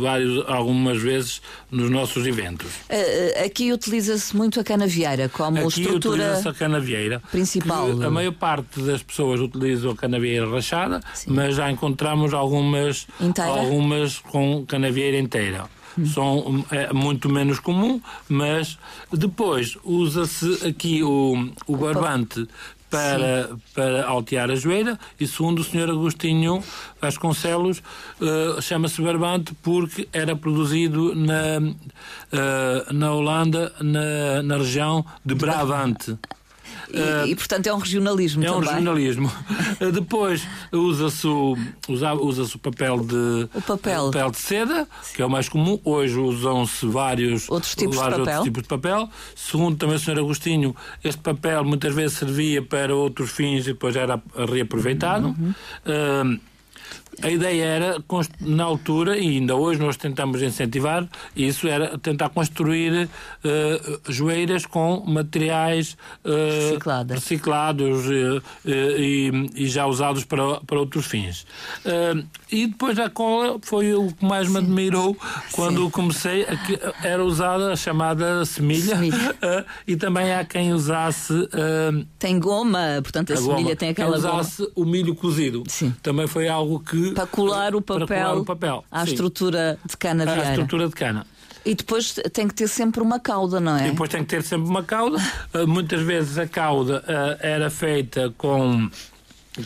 vários, 0.00 0.44
algumas 0.48 1.00
vezes 1.00 1.42
nos 1.70 1.90
nossos 1.90 2.26
eventos. 2.26 2.68
Uh, 2.88 3.44
aqui 3.44 3.72
utiliza-se 3.72 4.36
muito 4.36 4.58
a 4.60 4.64
canavieira 4.64 5.28
como 5.28 5.58
aqui 5.58 5.82
estrutura 5.82 6.38
a 6.38 6.54
canavieira 6.54 7.20
principal. 7.30 7.90
A 8.02 8.10
maior 8.10 8.32
parte 8.32 8.80
das 8.80 9.02
pessoas 9.02 9.40
utilizam 9.40 9.92
a 9.92 9.96
canavieira 9.96 10.48
rachada, 10.48 11.00
Sim. 11.14 11.30
mas 11.30 11.56
já 11.56 11.70
encontramos 11.70 12.32
algumas, 12.34 13.06
algumas 13.38 14.18
com 14.18 14.64
canavieira 14.66 15.18
inteira. 15.18 15.64
Hum. 15.98 16.06
São, 16.06 16.64
é 16.70 16.92
muito 16.92 17.28
menos 17.28 17.58
comum, 17.58 18.00
mas 18.28 18.78
depois 19.12 19.76
usa-se 19.84 20.66
aqui 20.66 21.02
o, 21.02 21.50
o 21.66 21.76
barbante 21.76 22.48
para, 22.92 23.48
para 23.74 24.04
altear 24.04 24.50
a 24.50 24.54
joelha 24.54 24.98
e 25.18 25.26
segundo 25.26 25.60
o 25.60 25.64
Sr. 25.64 25.90
Agostinho 25.90 26.62
Vasconcelos 27.00 27.82
uh, 28.20 28.60
chama-se 28.60 29.00
barbante 29.00 29.54
porque 29.62 30.06
era 30.12 30.36
produzido 30.36 31.14
na, 31.14 31.58
uh, 31.58 32.92
na 32.92 33.12
Holanda, 33.14 33.72
na, 33.80 34.42
na 34.42 34.58
região 34.58 35.02
de 35.24 35.34
Brabante. 35.34 36.18
E, 36.92 37.00
uh, 37.00 37.26
e, 37.26 37.34
portanto 37.34 37.66
é 37.66 37.74
um 37.74 37.78
regionalismo 37.78 38.42
é 38.42 38.46
também. 38.46 38.60
É 38.60 38.72
um 38.72 38.74
regionalismo. 38.74 39.32
Depois 39.92 40.46
usa-se 40.70 41.26
o, 41.26 41.56
usa, 41.88 42.12
usa 42.14 42.42
o 42.42 42.58
papel 42.58 42.98
de 43.00 43.48
o 43.54 43.62
papel. 43.62 44.06
papel 44.06 44.30
de 44.30 44.38
seda, 44.38 44.88
que 45.14 45.22
é 45.22 45.26
o 45.26 45.30
mais 45.30 45.48
comum. 45.48 45.80
Hoje 45.84 46.18
usam-se 46.18 46.86
vários 46.86 47.48
outros 47.48 47.74
tipos, 47.74 47.96
vários 47.96 48.18
de, 48.18 48.24
papel. 48.24 48.38
outros 48.38 48.44
tipos 48.44 48.62
de 48.62 48.68
papel. 48.68 49.08
Segundo 49.34 49.76
também 49.78 49.96
o 49.96 49.98
Sr. 49.98 50.18
Agostinho, 50.18 50.76
este 51.02 51.20
papel 51.22 51.64
muitas 51.64 51.94
vezes 51.94 52.18
servia 52.18 52.62
para 52.62 52.94
outros 52.94 53.30
fins 53.30 53.62
e 53.62 53.72
depois 53.72 53.96
era 53.96 54.22
reaproveitado. 54.34 55.28
Uhum. 55.28 55.54
Uh, 55.86 56.51
a 57.20 57.30
ideia 57.30 57.64
era, 57.64 58.04
na 58.40 58.64
altura, 58.64 59.18
e 59.18 59.36
ainda 59.36 59.54
hoje 59.54 59.80
nós 59.80 59.96
tentamos 59.96 60.40
incentivar, 60.40 61.06
isso 61.36 61.68
era 61.68 61.98
tentar 61.98 62.30
construir 62.30 63.08
uh, 63.08 64.12
joeiras 64.12 64.64
com 64.64 65.04
materiais 65.06 65.96
uh, 66.24 67.12
reciclados 67.12 68.06
uh, 68.06 68.42
e, 68.64 69.50
e, 69.54 69.66
já 69.66 69.86
usados 69.86 70.24
para, 70.24 70.60
para 70.60 70.78
outros 70.78 71.06
fins. 71.06 71.46
e 72.50 72.66
depois 72.66 72.98
a 72.98 73.10
cola 73.10 73.58
foi 73.62 73.94
o 73.94 74.08
que 74.12 74.24
mais 74.24 74.48
me 74.48 74.58
admirou 74.58 75.16
quando 75.52 75.84
Sim. 75.84 75.90
comecei, 75.90 76.46
era 77.02 77.24
usada 77.24 77.72
a 77.72 77.76
chamada 77.76 78.44
semilha, 78.44 78.96
semilha. 78.96 79.36
e 79.86 79.96
também 79.96 80.32
há 80.32 80.44
quem 80.44 80.72
usasse... 80.72 81.34
tem 82.18 82.38
goma, 82.38 83.00
portanto 83.02 83.32
a, 83.32 83.34
a 83.34 83.36
semilha 83.36 83.62
goma. 83.62 83.76
tem 83.76 83.88
aquela 83.90 84.10
quem 84.10 84.18
usasse 84.18 84.62
goma. 84.62 84.72
o 84.76 84.84
milho 84.84 85.14
cozido. 85.14 85.62
Sim. 85.68 85.94
Também 86.02 86.26
foi 86.26 86.48
algo 86.48 86.80
que 86.80 87.01
para 87.14 87.26
colar 87.26 87.74
o 87.74 87.82
papel, 87.82 88.06
colar 88.06 88.36
o 88.36 88.44
papel 88.44 88.84
à 88.90 89.04
sim. 89.04 89.12
estrutura 89.12 89.78
de 89.84 89.96
cana 89.96 90.24
vieira. 90.24 90.48
À 90.48 90.50
estrutura 90.52 90.88
de 90.88 90.94
cana. 90.94 91.26
E 91.64 91.74
depois 91.74 92.14
tem 92.32 92.48
que 92.48 92.54
ter 92.54 92.68
sempre 92.68 93.00
uma 93.00 93.20
cauda, 93.20 93.60
não 93.60 93.76
é? 93.76 93.88
E 93.88 93.90
depois 93.90 94.10
tem 94.10 94.24
que 94.24 94.30
ter 94.30 94.42
sempre 94.42 94.68
uma 94.68 94.82
cauda. 94.82 95.18
Uh, 95.54 95.66
muitas 95.66 96.02
vezes 96.02 96.36
a 96.38 96.46
cauda 96.46 97.04
uh, 97.06 97.38
era 97.40 97.70
feita 97.70 98.34
com, 98.36 98.90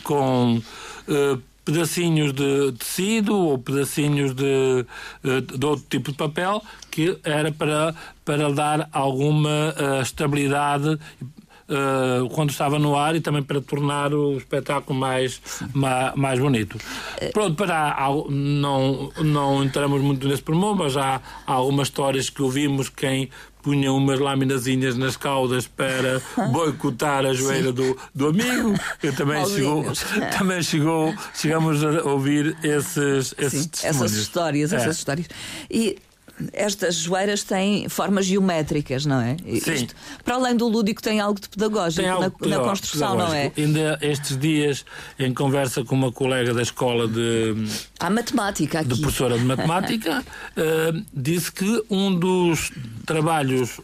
com 0.03 0.57
uh, 0.57 1.41
pedacinhos 1.65 2.33
de 2.33 2.71
tecido 2.73 3.35
ou 3.35 3.57
pedacinhos 3.57 4.33
de, 4.33 4.85
de 5.23 5.65
outro 5.65 5.85
tipo 5.89 6.11
de 6.11 6.17
papel 6.17 6.63
que 6.91 7.17
era 7.23 7.51
para, 7.51 7.93
para 8.23 8.53
dar 8.53 8.87
alguma 8.93 9.75
estabilidade 10.01 10.97
uh, 11.69 12.29
quando 12.29 12.49
estava 12.49 12.79
no 12.79 12.95
ar 12.95 13.15
e 13.15 13.21
também 13.21 13.43
para 13.43 13.61
tornar 13.61 14.13
o 14.13 14.37
espetáculo 14.37 14.97
mais, 14.97 15.41
mais, 15.73 16.15
mais 16.15 16.39
bonito. 16.39 16.77
Pronto, 17.33 17.55
para 17.55 17.97
não, 18.29 19.11
não 19.17 19.63
entramos 19.63 20.01
muito 20.01 20.27
nesse 20.27 20.41
pormenor, 20.41 20.75
mas 20.75 20.97
há, 20.97 21.21
há 21.45 21.53
algumas 21.53 21.87
histórias 21.87 22.29
que 22.29 22.41
ouvimos 22.41 22.89
quem 22.89 23.29
punha 23.61 23.91
umas 23.91 24.17
laminazinhas 24.17 24.95
nas 24.95 25.17
caudas 25.17 25.67
para 25.67 26.21
boicotar 26.51 27.25
a 27.25 27.33
joelha 27.33 27.73
do, 27.73 27.97
do 28.15 28.27
amigo. 28.27 28.73
Eu 29.03 29.13
também 29.13 29.45
chegou, 29.45 29.85
também 30.37 30.63
chegou, 30.63 31.13
chegamos 31.33 31.83
a 31.83 32.03
ouvir 32.03 32.55
esses, 32.63 33.35
esses 33.37 33.69
Sim, 33.73 33.87
essas 33.87 34.13
histórias, 34.13 34.71
é. 34.71 34.77
essas 34.77 34.97
histórias. 34.97 35.27
E 35.69 35.97
estas 36.53 36.95
joeiras 36.95 37.43
têm 37.43 37.89
formas 37.89 38.25
geométricas, 38.25 39.05
não 39.05 39.19
é? 39.19 39.37
Sim. 39.37 39.73
Isto, 39.73 39.95
para 40.23 40.35
além 40.35 40.55
do 40.55 40.67
lúdico, 40.67 41.01
tem 41.01 41.19
algo 41.19 41.39
de 41.39 41.49
pedagógico 41.49 42.07
algo 42.07 42.35
na, 42.41 42.57
na, 42.57 42.63
construção, 42.63 43.17
não 43.17 43.33
é? 43.33 43.51
Ainda 43.57 43.97
estes 44.01 44.37
dias, 44.37 44.85
em 45.17 45.33
conversa 45.33 45.83
com 45.83 45.95
uma 45.95 46.11
colega 46.11 46.53
da 46.53 46.61
escola 46.61 47.07
de. 47.07 47.55
Há 47.99 48.09
matemática 48.09 48.79
aqui. 48.79 48.89
De 48.89 49.01
professora 49.01 49.37
de 49.37 49.45
matemática, 49.45 50.23
uh, 50.23 51.05
disse 51.13 51.51
que 51.51 51.83
um 51.89 52.13
dos 52.13 52.71
trabalhos 53.05 53.79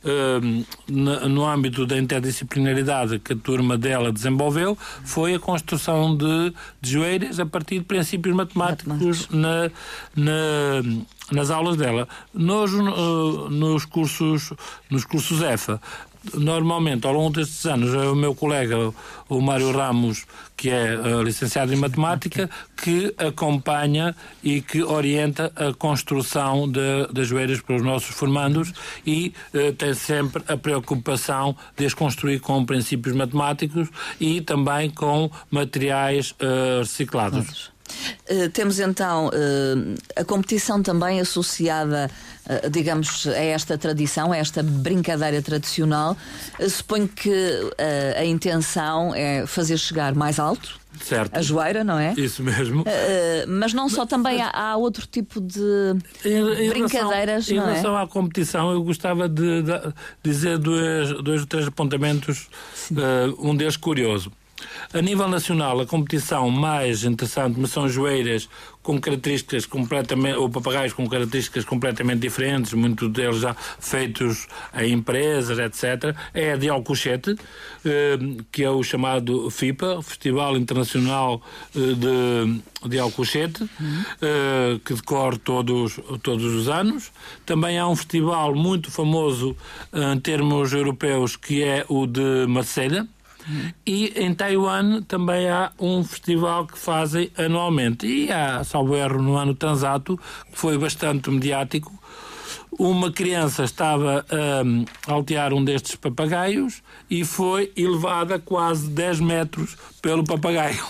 Uh, 0.00 0.64
no 0.86 1.44
âmbito 1.44 1.84
da 1.84 1.98
interdisciplinaridade 1.98 3.18
que 3.18 3.32
a 3.32 3.36
turma 3.36 3.76
dela 3.76 4.12
desenvolveu 4.12 4.78
foi 5.04 5.34
a 5.34 5.40
construção 5.40 6.16
de, 6.16 6.54
de 6.80 6.92
joelhas 6.92 7.40
a 7.40 7.44
partir 7.44 7.80
de 7.80 7.84
princípios 7.84 8.32
matemáticos, 8.32 8.86
matemáticos. 8.86 9.28
Na, 9.28 9.70
na, 10.14 10.82
nas 11.30 11.50
aulas 11.50 11.76
dela. 11.76 12.08
Nós, 12.32 12.72
uh, 12.72 13.48
nos 13.50 13.84
cursos, 13.84 14.52
nos 14.90 15.04
cursos 15.04 15.42
EFA, 15.42 15.80
normalmente, 16.34 17.06
ao 17.06 17.12
longo 17.12 17.30
destes 17.30 17.64
anos, 17.66 17.94
é 17.94 18.08
o 18.08 18.14
meu 18.14 18.34
colega, 18.34 18.92
o 19.28 19.40
Mário 19.40 19.70
Ramos, 19.72 20.26
que 20.56 20.70
é 20.70 20.96
uh, 20.96 21.22
licenciado 21.22 21.72
em 21.72 21.76
matemática, 21.76 22.50
que 22.76 23.14
acompanha 23.18 24.14
e 24.42 24.60
que 24.60 24.82
orienta 24.82 25.52
a 25.54 25.72
construção 25.72 26.70
das 27.12 27.28
joelhas 27.28 27.60
para 27.60 27.76
os 27.76 27.82
nossos 27.82 28.14
formandos 28.14 28.72
e 29.06 29.32
uh, 29.54 29.72
tem 29.74 29.94
sempre 29.94 30.42
a 30.48 30.56
preocupação 30.56 31.56
de 31.76 31.86
as 31.86 31.94
construir 31.94 32.40
com 32.40 32.64
princípios 32.64 33.14
matemáticos 33.14 33.88
e 34.20 34.40
também 34.40 34.90
com 34.90 35.30
materiais 35.50 36.34
reciclados. 36.80 37.77
Uh, 38.30 38.48
temos 38.50 38.78
então 38.78 39.28
uh, 39.28 39.94
a 40.16 40.24
competição 40.24 40.82
também 40.82 41.20
associada, 41.20 42.10
uh, 42.44 42.70
digamos, 42.70 43.26
a 43.26 43.42
esta 43.42 43.78
tradição, 43.78 44.32
a 44.32 44.36
esta 44.36 44.62
brincadeira 44.62 45.40
tradicional. 45.42 46.16
suponho 46.68 47.08
que 47.08 47.32
a 48.16 48.24
intenção 48.24 49.14
é 49.14 49.46
fazer 49.46 49.78
chegar 49.78 50.14
mais 50.14 50.38
alto. 50.38 50.78
Certo. 51.00 51.36
A 51.36 51.42
joeira, 51.42 51.84
não 51.84 51.96
é? 51.96 52.12
Isso 52.16 52.42
mesmo. 52.42 52.84
mas 53.46 53.72
não 53.72 53.88
só, 53.88 54.04
também 54.04 54.42
há, 54.42 54.50
há 54.50 54.76
outro 54.76 55.06
tipo 55.06 55.40
de 55.40 55.94
em, 56.24 56.64
em 56.64 56.68
brincadeiras. 56.70 57.46
Relação, 57.46 57.54
em 57.54 57.60
relação 57.60 57.98
é? 57.98 58.02
à 58.02 58.06
competição, 58.06 58.72
eu 58.72 58.82
gostava 58.82 59.28
de, 59.28 59.62
de 59.62 59.72
dizer 60.24 60.58
dois, 60.58 61.22
dois 61.22 61.42
ou 61.42 61.46
três 61.46 61.68
apontamentos, 61.68 62.48
um 63.38 63.54
deles 63.54 63.76
curioso. 63.76 64.32
A 64.92 65.02
nível 65.02 65.28
nacional, 65.28 65.80
a 65.80 65.86
competição 65.86 66.50
mais 66.50 67.04
interessante 67.04 67.66
são 67.68 67.88
joeiras 67.88 68.48
com 68.88 68.98
características 68.98 69.66
completamente, 69.66 70.38
ou 70.38 70.48
papagaios 70.48 70.94
com 70.94 71.06
características 71.06 71.62
completamente 71.62 72.20
diferentes, 72.20 72.72
muitos 72.72 73.10
deles 73.10 73.40
já 73.40 73.54
feitos 73.54 74.46
em 74.74 74.94
empresas, 74.94 75.58
etc. 75.58 76.16
É 76.32 76.52
a 76.52 76.56
de 76.56 76.70
Alcochete, 76.70 77.36
eh, 77.84 78.18
que 78.50 78.64
é 78.64 78.70
o 78.70 78.82
chamado 78.82 79.50
FIPA, 79.50 80.00
Festival 80.02 80.56
Internacional 80.56 81.42
eh, 81.76 81.78
de, 81.78 82.88
de 82.88 82.98
Alcochete, 82.98 83.62
uhum. 83.62 84.78
que 84.82 84.94
decorre 84.94 85.38
todos, 85.38 86.00
todos 86.22 86.54
os 86.54 86.68
anos. 86.68 87.12
Também 87.44 87.78
há 87.78 87.86
um 87.86 87.94
festival 87.94 88.54
muito 88.54 88.90
famoso 88.90 89.54
em 89.92 90.18
termos 90.18 90.72
europeus, 90.72 91.36
que 91.36 91.62
é 91.62 91.84
o 91.88 92.06
de 92.06 92.46
Marselha, 92.46 93.06
e 93.86 94.12
em 94.16 94.34
Taiwan 94.34 95.02
também 95.02 95.48
há 95.48 95.72
um 95.78 96.04
festival 96.04 96.66
que 96.66 96.78
fazem 96.78 97.30
anualmente. 97.36 98.06
E 98.06 98.32
há, 98.32 98.62
salvo 98.64 98.96
erro, 98.96 99.22
no 99.22 99.36
ano 99.36 99.54
Transato, 99.54 100.18
que 100.50 100.58
foi 100.58 100.76
bastante 100.76 101.30
mediático, 101.30 101.92
uma 102.78 103.10
criança 103.10 103.64
estava 103.64 104.24
hum, 104.64 104.84
a 105.06 105.12
altear 105.12 105.52
um 105.52 105.64
destes 105.64 105.96
papagaios 105.96 106.80
e 107.10 107.24
foi 107.24 107.72
elevada 107.76 108.38
quase 108.38 108.88
10 108.88 109.20
metros 109.20 109.76
pelo 110.00 110.22
papagaio. 110.22 110.82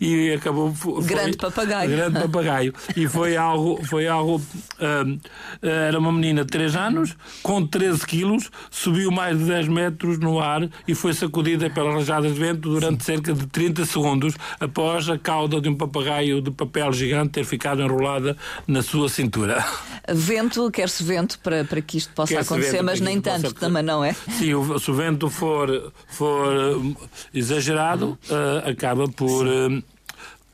E 0.00 0.32
acabou. 0.32 0.72
Foi, 0.72 1.02
grande 1.04 1.36
papagaio. 1.36 1.90
Grande 1.90 2.20
papagaio. 2.20 2.72
E 2.96 3.06
foi 3.06 3.36
algo. 3.36 3.84
Foi 3.84 4.06
algo 4.06 4.40
hum, 4.80 5.18
era 5.60 5.98
uma 5.98 6.12
menina 6.12 6.42
de 6.42 6.50
3 6.50 6.76
anos, 6.76 7.16
com 7.42 7.66
13 7.66 8.06
quilos, 8.06 8.50
subiu 8.70 9.10
mais 9.10 9.38
de 9.38 9.44
10 9.44 9.68
metros 9.68 10.18
no 10.18 10.40
ar 10.40 10.68
e 10.86 10.94
foi 10.94 11.12
sacudida 11.12 11.68
pelas 11.68 11.94
rajadas 11.94 12.32
de 12.32 12.38
vento 12.38 12.70
durante 12.70 13.04
Sim. 13.04 13.12
cerca 13.12 13.32
de 13.32 13.46
30 13.46 13.84
segundos 13.84 14.34
após 14.60 15.08
a 15.08 15.18
cauda 15.18 15.60
de 15.60 15.68
um 15.68 15.74
papagaio 15.74 16.40
de 16.40 16.50
papel 16.50 16.92
gigante 16.92 17.32
ter 17.32 17.44
ficado 17.44 17.82
enrolada 17.82 18.36
na 18.66 18.82
sua 18.82 19.08
cintura. 19.08 19.64
Vento, 20.08 20.70
quer-se 20.70 21.02
vento 21.02 21.23
para, 21.38 21.64
para 21.64 21.80
que 21.80 21.98
isto 21.98 22.12
possa 22.14 22.40
acontecer, 22.40 22.82
mas 22.82 23.00
nem 23.00 23.20
tanto 23.20 23.42
possa... 23.42 23.54
também, 23.54 23.82
não 23.82 24.04
é? 24.04 24.12
Sim, 24.12 24.52
se 24.78 24.90
o 24.90 24.94
vento 24.94 25.28
for, 25.30 25.92
for 26.08 26.76
uh, 26.76 26.96
exagerado, 27.32 28.18
uh, 28.28 28.68
acaba 28.68 29.08
por. 29.08 29.46
Uh, 29.46 29.82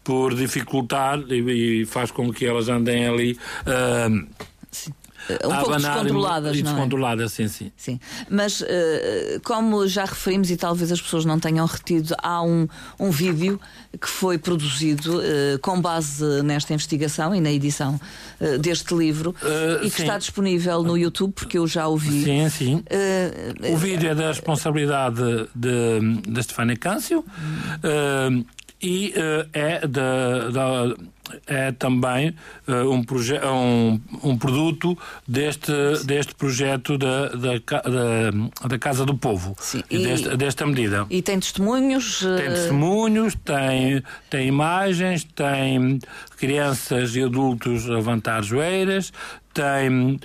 por 0.02 0.34
dificultar 0.34 1.20
e, 1.28 1.82
e, 1.82 1.86
faz 1.86 2.10
com 2.10 2.32
que 2.32 2.46
elas 2.46 2.70
andem 2.70 3.06
ali 3.06 3.38
uh, 3.66 4.26
Sim 4.70 4.92
um 5.44 5.56
pouco 5.56 5.76
descontroladas, 5.76 6.56
e, 6.56 6.62
não 6.62 6.72
descontroladas, 6.72 7.32
é? 7.32 7.34
sim, 7.34 7.48
sim. 7.48 7.72
Sim, 7.76 8.00
mas 8.28 8.60
uh, 8.60 8.66
como 9.42 9.86
já 9.86 10.04
referimos 10.04 10.50
e 10.50 10.56
talvez 10.56 10.90
as 10.92 11.00
pessoas 11.00 11.24
não 11.24 11.38
tenham 11.38 11.66
retido, 11.66 12.14
há 12.22 12.42
um, 12.42 12.68
um 12.98 13.10
vídeo 13.10 13.60
que 14.00 14.08
foi 14.08 14.38
produzido 14.38 15.18
uh, 15.18 15.58
com 15.60 15.80
base 15.80 16.42
nesta 16.42 16.72
investigação 16.72 17.34
e 17.34 17.40
na 17.40 17.50
edição 17.50 18.00
uh, 18.40 18.58
deste 18.58 18.94
livro 18.94 19.34
e 19.82 19.90
que 19.90 19.96
sim. 19.96 20.02
está 20.02 20.18
disponível 20.18 20.82
no 20.82 20.96
YouTube, 20.96 21.32
porque 21.32 21.58
eu 21.58 21.66
já 21.66 21.86
ouvi. 21.86 22.24
Sim, 22.24 22.48
sim. 22.48 22.84
o 23.72 23.76
vídeo 23.76 24.10
é 24.10 24.14
da 24.14 24.28
responsabilidade 24.28 25.48
de, 25.54 26.00
de 26.28 26.42
Stefania 26.42 26.76
Câncio 26.76 27.24
e 28.82 29.14
é 29.52 29.86
da, 29.86 30.48
da 30.50 30.96
é 31.46 31.72
também 31.72 32.34
uh, 32.66 32.90
um, 32.90 33.02
um, 33.02 34.00
um 34.30 34.38
produto 34.38 34.96
deste, 35.26 35.72
deste 36.04 36.34
projeto 36.34 36.96
da, 36.96 37.28
da, 37.28 37.52
da, 37.58 38.68
da 38.68 38.78
Casa 38.78 39.04
do 39.04 39.16
Povo, 39.16 39.54
Sim, 39.60 39.82
e, 39.90 39.98
desta, 39.98 40.36
desta 40.36 40.66
medida. 40.66 41.06
E 41.10 41.22
tem 41.22 41.38
testemunhos? 41.38 42.20
Tem 42.20 42.46
eh, 42.46 42.50
testemunhos, 42.50 43.34
tem, 43.44 44.02
tem 44.28 44.48
imagens, 44.48 45.24
tem 45.24 45.98
crianças 46.36 47.14
e 47.14 47.22
adultos 47.22 47.88
a 47.88 47.94
levantar 47.94 48.42
joeiras, 48.42 49.12
tem 49.60 50.14
uh, 50.14 50.18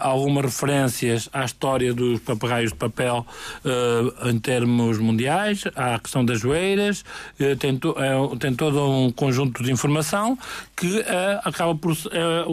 algumas 0.00 0.44
referências 0.44 1.30
à 1.32 1.46
história 1.46 1.94
dos 1.94 2.20
papagaios 2.20 2.72
de 2.72 2.76
papel 2.76 3.26
uh, 3.64 4.28
em 4.28 4.38
termos 4.38 4.98
mundiais, 4.98 5.64
à 5.74 5.98
questão 5.98 6.22
das 6.22 6.40
joeiras, 6.40 7.02
uh, 7.40 7.56
tem, 7.56 7.78
to, 7.78 7.94
é, 7.98 8.36
tem 8.36 8.54
todo 8.54 8.86
um 8.86 9.10
conjunto 9.10 9.62
de 9.62 9.72
informação 9.72 10.38
que 10.76 11.02
acaba 11.42 11.74
por, 11.74 11.96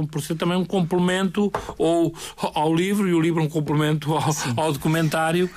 por 0.10 0.22
ser 0.22 0.36
também 0.36 0.58
um 0.58 0.64
complemento 0.64 1.52
ou, 1.78 2.14
ao 2.54 2.74
livro 2.74 3.08
e 3.10 3.14
o 3.14 3.20
livro 3.20 3.44
um 3.44 3.50
complemento 3.50 4.14
ao, 4.14 4.34
ao 4.56 4.72
documentário 4.72 5.50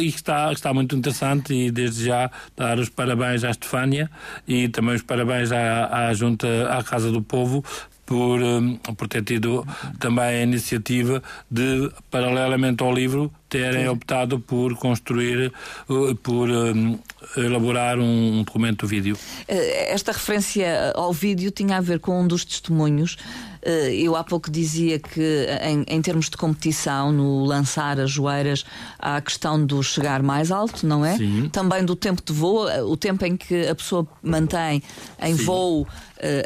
e 0.00 0.10
que 0.10 0.16
está, 0.16 0.52
está 0.52 0.74
muito 0.74 0.96
interessante 0.96 1.54
e 1.54 1.70
desde 1.70 2.06
já 2.06 2.28
dar 2.56 2.78
os 2.80 2.88
parabéns 2.88 3.44
à 3.44 3.50
Estefânia 3.50 4.10
e 4.48 4.68
também 4.68 4.96
os 4.96 5.02
parabéns 5.02 5.52
à, 5.52 6.08
à 6.08 6.14
Junta, 6.14 6.48
à 6.70 6.82
Casa 6.82 7.12
do 7.12 7.22
Povo 7.22 7.64
por, 8.04 8.40
hum, 8.40 8.76
por 8.96 9.08
ter 9.08 9.24
tido 9.24 9.66
também 9.98 10.24
a 10.24 10.42
iniciativa 10.42 11.22
de, 11.50 11.90
paralelamente 12.10 12.82
ao 12.82 12.92
livro, 12.92 13.32
terem 13.52 13.86
optado 13.86 14.40
por 14.40 14.74
construir, 14.76 15.52
uh, 15.86 16.14
por 16.16 16.48
um, 16.48 16.98
elaborar 17.36 17.98
um 17.98 18.42
documento 18.44 18.86
vídeo. 18.86 19.16
Eh, 19.46 19.92
esta 19.92 20.10
referência 20.10 20.92
ao 20.94 21.12
vídeo 21.12 21.50
tinha 21.50 21.76
a 21.76 21.80
ver 21.80 22.00
com 22.00 22.18
um 22.18 22.26
dos 22.26 22.46
testemunhos. 22.46 23.18
Eh, 23.62 23.94
eu 23.94 24.16
há 24.16 24.24
pouco 24.24 24.50
dizia 24.50 24.98
que, 24.98 25.46
em, 25.62 25.84
em, 25.86 26.02
termos 26.02 26.30
de 26.30 26.36
competição, 26.36 27.12
no 27.12 27.44
lançar 27.44 28.00
as 28.00 28.10
joeiras, 28.10 28.64
há 28.98 29.16
a 29.16 29.20
questão 29.20 29.64
do 29.64 29.82
chegar 29.82 30.22
mais 30.22 30.50
alto, 30.50 30.86
não 30.86 31.04
é? 31.04 31.16
Sim. 31.16 31.48
Também 31.50 31.84
do 31.84 31.94
tempo 31.94 32.22
de 32.24 32.32
voo, 32.32 32.68
eh, 32.68 32.82
o 32.82 32.96
tempo 32.96 33.24
em 33.24 33.36
que 33.36 33.68
a 33.68 33.74
pessoa 33.74 34.06
mantém 34.22 34.82
em 35.20 35.36
Sim. 35.36 35.44
voo 35.44 35.86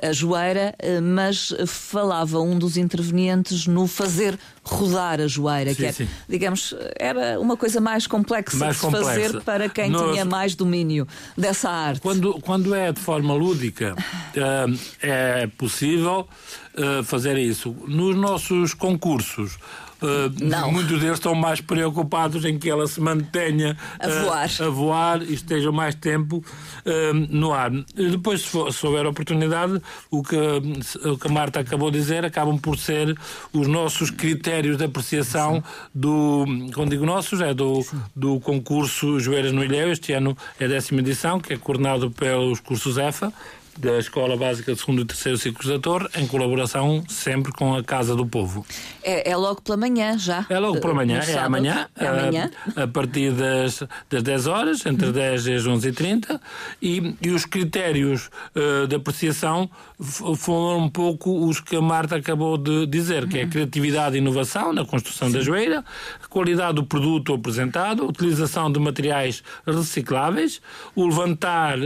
a 0.02 0.10
joeira, 0.10 0.74
mas 1.02 1.54
falava 1.66 2.40
um 2.40 2.58
dos 2.58 2.78
intervenientes 2.78 3.66
no 3.66 3.86
fazer 3.86 4.38
rodar 4.66 5.20
a 5.20 5.28
joeira, 5.28 5.70
sim, 5.70 5.76
que 5.76 5.84
era, 5.84 6.10
digamos, 6.28 6.74
era 6.98 7.40
uma 7.40 7.56
coisa 7.56 7.80
mais 7.80 8.06
complexa 8.06 8.56
mais 8.56 8.74
de 8.74 8.80
se 8.80 8.84
complexa. 8.84 9.08
fazer 9.08 9.40
para 9.42 9.68
quem 9.68 9.90
Nós, 9.90 10.10
tinha 10.10 10.24
mais 10.24 10.54
domínio 10.54 11.06
dessa 11.36 11.70
arte. 11.70 12.00
Quando, 12.00 12.34
quando 12.40 12.74
é 12.74 12.92
de 12.92 13.00
forma 13.00 13.32
lúdica, 13.34 13.94
uh, 13.94 14.78
é 15.00 15.46
possível 15.46 16.28
uh, 16.76 17.04
fazer 17.04 17.38
isso. 17.38 17.76
Nos 17.86 18.16
nossos 18.16 18.74
concursos, 18.74 19.56
Uh, 20.02 20.44
não. 20.44 20.72
Muitos 20.72 21.00
deles 21.00 21.14
estão 21.14 21.34
mais 21.34 21.60
preocupados 21.60 22.44
em 22.44 22.58
que 22.58 22.68
ela 22.68 22.86
se 22.86 23.00
mantenha 23.00 23.76
a 23.98 24.08
voar, 24.08 24.48
uh, 24.48 24.64
a 24.64 24.68
voar 24.68 25.22
e 25.22 25.34
esteja 25.34 25.72
mais 25.72 25.94
tempo 25.94 26.36
uh, 26.84 27.14
no 27.30 27.52
ar. 27.52 27.70
Depois, 27.70 28.42
se, 28.42 28.48
for, 28.48 28.72
se, 28.72 28.86
houver 28.86 29.06
oportunidade, 29.06 29.80
o 30.10 30.22
que, 30.22 30.36
o 31.08 31.18
que 31.18 31.26
a 31.26 31.30
Marta 31.30 31.60
acabou 31.60 31.90
de 31.90 31.98
dizer 31.98 32.24
acabam 32.24 32.58
por 32.58 32.78
ser 32.78 33.16
os 33.52 33.66
nossos 33.66 34.10
critérios 34.10 34.76
de 34.76 34.84
apreciação 34.84 35.56
Sim. 35.56 35.62
do, 35.94 36.44
quando 36.74 36.90
digo 36.90 37.06
nossos, 37.06 37.40
é 37.40 37.54
do, 37.54 37.84
do 38.14 38.38
concurso 38.40 39.18
Joeiras 39.18 39.52
no 39.52 39.64
Ilhéu. 39.64 39.90
Este 39.90 40.12
ano 40.12 40.36
é 40.60 40.66
a 40.66 40.68
décima 40.68 41.00
edição, 41.00 41.40
que 41.40 41.54
é 41.54 41.56
coordenado 41.56 42.10
pelos 42.10 42.60
cursos 42.60 42.98
EFA 42.98 43.32
da 43.78 43.98
Escola 43.98 44.36
Básica 44.36 44.72
de 44.72 44.80
Segundo 44.80 45.02
e 45.02 45.04
Terceiro 45.04 45.38
Ciclos 45.38 45.68
da 45.68 45.78
Torre, 45.78 46.08
em 46.16 46.26
colaboração 46.26 47.04
sempre 47.08 47.52
com 47.52 47.74
a 47.74 47.82
Casa 47.82 48.14
do 48.14 48.26
Povo. 48.26 48.64
É, 49.02 49.30
é 49.30 49.36
logo 49.36 49.60
pela 49.62 49.76
manhã 49.76 50.18
já? 50.18 50.46
É 50.48 50.58
logo 50.58 50.80
pela 50.80 50.94
manhã, 50.94 51.20
é 51.20 51.38
amanhã, 51.38 51.88
é 51.96 52.06
amanhã. 52.06 52.50
A, 52.74 52.82
a, 52.84 52.88
partir 52.88 53.32
das, 53.32 53.82
das 54.08 54.22
10 54.22 54.46
horas, 54.46 54.86
entre 54.86 55.12
10 55.12 55.46
e 55.46 55.54
as 55.54 55.64
11h30, 55.64 56.40
e, 56.80 57.14
e 57.20 57.30
os 57.30 57.44
critérios 57.44 58.30
uh, 58.54 58.86
de 58.86 58.96
apreciação 58.96 59.70
foram 60.36 60.78
um 60.78 60.88
pouco 60.88 61.46
os 61.46 61.60
que 61.60 61.76
a 61.76 61.82
Marta 61.82 62.16
acabou 62.16 62.56
de 62.58 62.86
dizer, 62.86 63.28
que 63.28 63.38
é 63.38 63.42
a 63.42 63.48
criatividade 63.48 64.16
e 64.16 64.18
inovação 64.18 64.72
na 64.72 64.84
construção 64.84 65.28
Sim. 65.28 65.34
da 65.34 65.40
joelha, 65.40 65.84
a 66.22 66.26
qualidade 66.28 66.74
do 66.74 66.84
produto 66.84 67.34
apresentado, 67.34 68.06
utilização 68.06 68.70
de 68.70 68.78
materiais 68.78 69.42
recicláveis, 69.66 70.60
o 70.94 71.06
levantar 71.06 71.78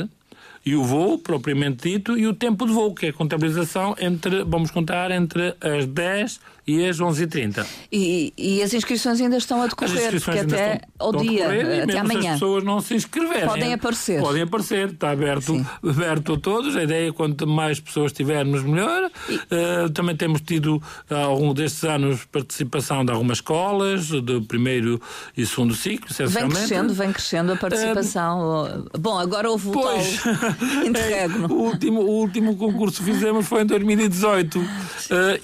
e 0.64 0.74
o 0.74 0.84
voo, 0.84 1.18
propriamente 1.18 1.88
dito, 1.88 2.18
e 2.18 2.26
o 2.26 2.34
tempo 2.34 2.66
de 2.66 2.72
voo, 2.72 2.94
que 2.94 3.06
é 3.06 3.08
a 3.08 3.12
contabilização 3.12 3.94
entre, 3.98 4.44
vamos 4.44 4.70
contar, 4.70 5.10
entre 5.10 5.54
as 5.60 5.86
10 5.86 6.40
e 6.78 6.88
às 6.88 6.98
11h30. 6.98 7.66
E, 7.90 8.32
e 8.36 8.62
as 8.62 8.72
inscrições 8.72 9.20
ainda 9.20 9.36
estão 9.36 9.62
a 9.62 9.66
decorrer, 9.66 10.20
porque 10.22 10.38
até 10.38 10.80
ao 10.98 11.12
dia, 11.12 11.48
decorrer, 11.48 11.82
até 11.84 11.98
amanhã. 11.98 12.32
as 12.32 12.40
pessoas 12.40 12.64
não 12.64 12.80
se 12.80 12.94
inscreverem. 12.94 13.46
Podem 13.46 13.72
aparecer. 13.72 14.20
Podem 14.20 14.42
aparecer, 14.42 14.88
está 14.90 15.10
aberto, 15.10 15.66
aberto 15.82 16.34
a 16.34 16.38
todos. 16.38 16.76
A 16.76 16.84
ideia 16.84 17.08
é 17.08 17.12
quanto 17.12 17.46
mais 17.46 17.80
pessoas 17.80 18.12
tivermos, 18.12 18.62
melhor. 18.62 19.10
E... 19.28 19.34
Uh, 19.34 19.90
também 19.90 20.16
temos 20.16 20.40
tido, 20.40 20.82
ao 21.08 21.38
longo 21.38 21.54
destes 21.54 21.84
anos, 21.84 22.24
participação 22.26 23.04
de 23.04 23.12
algumas 23.12 23.38
escolas, 23.38 24.08
do 24.08 24.42
primeiro 24.42 25.00
e 25.36 25.44
segundo 25.46 25.74
ciclo, 25.74 26.08
Vem 26.28 26.48
crescendo, 26.48 26.94
vem 26.94 27.12
crescendo 27.12 27.52
a 27.52 27.56
participação. 27.56 28.64
Uh, 28.64 28.98
Bom, 28.98 29.18
agora 29.18 29.50
houve 29.50 29.68
o 29.68 29.72
pois, 29.72 30.20
interregno. 30.86 31.46
É, 31.46 31.52
o, 31.52 31.54
último, 31.54 32.00
o 32.00 32.10
último 32.20 32.56
concurso 32.56 33.02
que 33.02 33.12
fizemos 33.12 33.46
foi 33.46 33.62
em 33.62 33.66
2018. 33.66 34.58
Uh, 34.58 34.66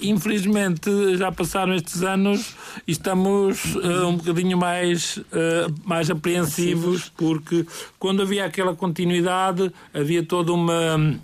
infelizmente, 0.01 0.89
já 1.17 1.31
passaram 1.31 1.73
estes 1.73 2.03
anos 2.03 2.55
e 2.87 2.91
estamos 2.91 3.75
uh, 3.75 4.07
um 4.07 4.17
bocadinho 4.17 4.57
mais, 4.57 5.17
uh, 5.17 5.73
mais 5.83 6.09
apreensivos, 6.09 7.11
porque 7.17 7.65
quando 7.99 8.21
havia 8.21 8.45
aquela 8.45 8.75
continuidade, 8.75 9.71
havia 9.93 10.23
toda 10.23 10.53
uma. 10.53 11.19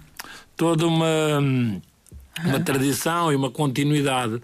toda 0.56 0.88
uma 0.88 1.40
uma 2.44 2.60
tradição 2.60 3.32
e 3.32 3.36
uma 3.36 3.52
continuidade. 3.52 4.42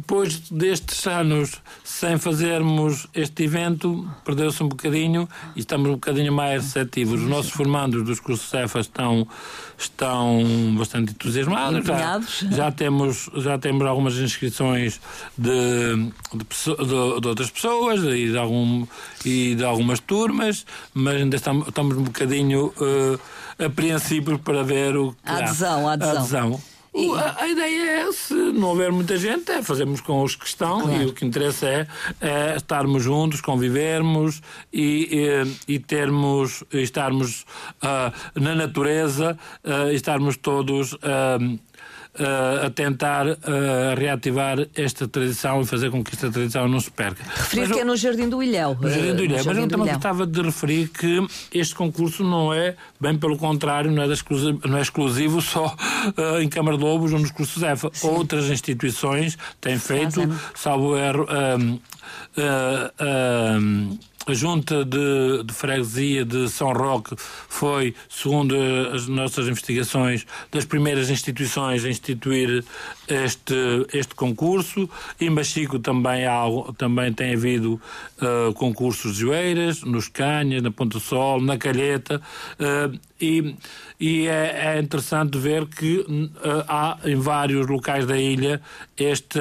Depois 0.00 0.40
destes 0.50 1.06
anos 1.06 1.60
sem 1.84 2.16
fazermos 2.16 3.06
este 3.14 3.44
evento, 3.44 4.10
perdeu-se 4.24 4.62
um 4.62 4.68
bocadinho 4.68 5.28
e 5.54 5.60
estamos 5.60 5.90
um 5.90 5.94
bocadinho 5.94 6.32
mais 6.32 6.64
receptivos. 6.64 7.20
Os 7.20 7.28
nossos 7.28 7.50
formandos 7.50 8.02
dos 8.02 8.18
cursos 8.18 8.48
CEFA 8.48 8.80
estão, 8.80 9.28
estão 9.76 10.74
bastante 10.78 11.12
entusiasmados. 11.12 11.84
Já, 11.86 12.20
já, 12.50 12.72
temos, 12.72 13.28
já 13.36 13.58
temos 13.58 13.86
algumas 13.86 14.16
inscrições 14.16 15.00
de, 15.36 15.50
de, 16.32 16.44
de, 16.44 17.20
de 17.20 17.28
outras 17.28 17.50
pessoas 17.50 18.00
e 18.02 18.30
de, 18.30 18.38
algum, 18.38 18.86
e 19.22 19.54
de 19.54 19.64
algumas 19.64 20.00
turmas, 20.00 20.64
mas 20.94 21.16
ainda 21.16 21.36
estamos, 21.36 21.68
estamos 21.68 21.96
um 21.98 22.04
bocadinho 22.04 22.68
uh, 22.68 23.20
apreensivos 23.62 24.40
para 24.40 24.62
ver 24.62 24.96
o 24.96 25.12
que 25.12 25.30
a 25.30 25.36
adesão, 25.36 25.86
a 25.86 25.92
adesão. 25.92 26.16
A 26.16 26.20
adesão. 26.20 26.60
A, 26.92 27.44
a, 27.44 27.48
ideia 27.48 28.00
é, 28.00 28.12
se 28.12 28.34
não 28.34 28.68
houver 28.68 28.90
muita 28.90 29.16
gente, 29.16 29.50
é 29.52 29.62
fazermos 29.62 30.00
com 30.00 30.22
os 30.22 30.34
que 30.34 30.44
estão 30.44 30.80
claro. 30.80 31.02
e 31.02 31.06
o 31.06 31.12
que 31.12 31.24
interessa 31.24 31.68
é, 31.68 31.86
é 32.20 32.56
estarmos 32.56 33.04
juntos, 33.04 33.40
convivermos 33.40 34.42
e, 34.72 35.46
e, 35.68 35.74
e 35.74 35.78
termos, 35.78 36.64
estarmos 36.72 37.42
uh, 37.82 38.40
na 38.40 38.56
natureza, 38.56 39.38
uh, 39.64 39.92
estarmos 39.92 40.36
todos. 40.36 40.94
Uh, 40.94 41.58
uh, 42.18 42.66
a 42.66 42.70
tentar 42.70 43.26
uh, 43.26 43.36
reativar 43.96 44.66
esta 44.74 45.06
tradição 45.06 45.62
e 45.62 45.66
fazer 45.66 45.90
com 45.90 46.02
que 46.02 46.14
esta 46.14 46.30
tradição 46.30 46.68
não 46.68 46.80
se 46.80 46.90
perca. 46.90 47.22
Referir 47.22 47.60
mas, 47.60 47.72
que 47.72 47.80
é 47.80 47.84
no 47.84 47.96
Jardim 47.96 48.28
do 48.28 48.42
Ilhéu. 48.42 48.76
No 48.80 48.90
Jardim 48.90 49.14
do 49.14 49.24
Ilhéu. 49.24 49.44
Mas 49.44 49.56
eu 49.56 49.68
também 49.68 49.92
gostava 49.92 50.26
de 50.26 50.42
referir 50.42 50.88
que 50.88 51.26
este 51.52 51.74
concurso 51.74 52.24
não 52.24 52.52
é, 52.52 52.76
bem 53.00 53.16
pelo 53.16 53.36
contrário, 53.36 53.90
não 53.90 54.02
é, 54.02 54.06
exclusivo, 54.06 54.60
não 54.66 54.78
é 54.78 54.82
exclusivo 54.82 55.40
só 55.40 55.66
uh, 56.16 56.40
em 56.40 56.48
Câmara 56.48 56.76
de 56.76 56.82
Lobos 56.82 57.12
ou 57.12 57.18
nos 57.18 57.30
cursos 57.30 57.62
EFA. 57.62 57.90
Sim. 57.92 58.08
Outras 58.08 58.50
instituições 58.50 59.38
têm 59.60 59.78
feito, 59.78 60.20
salvo 60.54 60.96
erro. 60.96 61.26
Um, 61.58 61.78
a 64.26 64.34
Junta 64.34 64.84
de, 64.84 65.42
de, 65.44 65.52
Freguesia 65.52 66.24
de 66.24 66.48
São 66.48 66.72
Roque 66.72 67.16
foi, 67.48 67.94
segundo 68.08 68.54
as 68.94 69.08
nossas 69.08 69.48
investigações, 69.48 70.26
das 70.52 70.64
primeiras 70.64 71.10
instituições 71.10 71.84
a 71.84 71.88
instituir 71.88 72.62
este, 73.08 73.54
este 73.92 74.14
concurso. 74.14 74.88
Em 75.20 75.30
Machico 75.30 75.78
também, 75.78 76.26
há, 76.26 76.44
também 76.76 77.12
tem 77.12 77.34
havido 77.34 77.80
uh, 78.20 78.52
concursos 78.54 79.14
de 79.14 79.20
joeiras, 79.20 79.82
nos 79.82 80.08
Canhas, 80.08 80.62
na 80.62 80.70
Ponta 80.70 81.00
Sol, 81.00 81.40
na 81.40 81.56
Calheta. 81.56 82.20
Uh, 82.58 82.98
e, 83.18 83.56
e 83.98 84.26
é, 84.28 84.76
é, 84.76 84.80
interessante 84.80 85.38
ver 85.38 85.66
que 85.66 85.98
uh, 85.98 86.36
há 86.68 86.98
em 87.04 87.16
vários 87.16 87.66
locais 87.66 88.06
da 88.06 88.18
ilha 88.18 88.60
este 88.96 89.40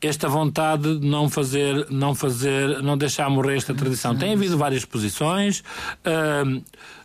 esta 0.00 0.28
vontade 0.28 0.98
de 0.98 1.06
não 1.06 1.28
fazer, 1.28 1.86
não 1.90 2.14
fazer, 2.14 2.82
não 2.82 2.96
deixar 2.96 3.28
morrer 3.28 3.56
esta 3.56 3.74
tradição. 3.74 4.16
Tem 4.16 4.32
havido 4.32 4.56
várias 4.56 4.84
posições 4.84 5.60
uh, 6.04 6.62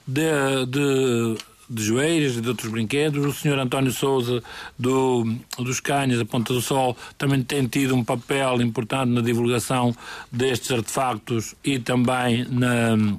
de, 0.08 0.66
de, 0.68 1.38
de 1.70 1.84
joelhos 1.84 2.40
de 2.40 2.48
outros 2.48 2.70
brinquedos. 2.70 3.26
O 3.26 3.34
senhor 3.34 3.58
António 3.58 3.92
Souza 3.92 4.44
do, 4.78 5.26
dos 5.58 5.80
Canhas, 5.80 6.20
da 6.20 6.26
Ponta 6.26 6.54
do 6.54 6.62
Sol, 6.62 6.96
também 7.18 7.42
tem 7.42 7.66
tido 7.68 7.96
um 7.96 8.04
papel 8.04 8.62
importante 8.62 9.10
na 9.10 9.22
divulgação 9.22 9.96
destes 10.32 10.72
artefactos 10.72 11.56
e 11.64 11.80
também 11.80 12.46
na 12.50 13.18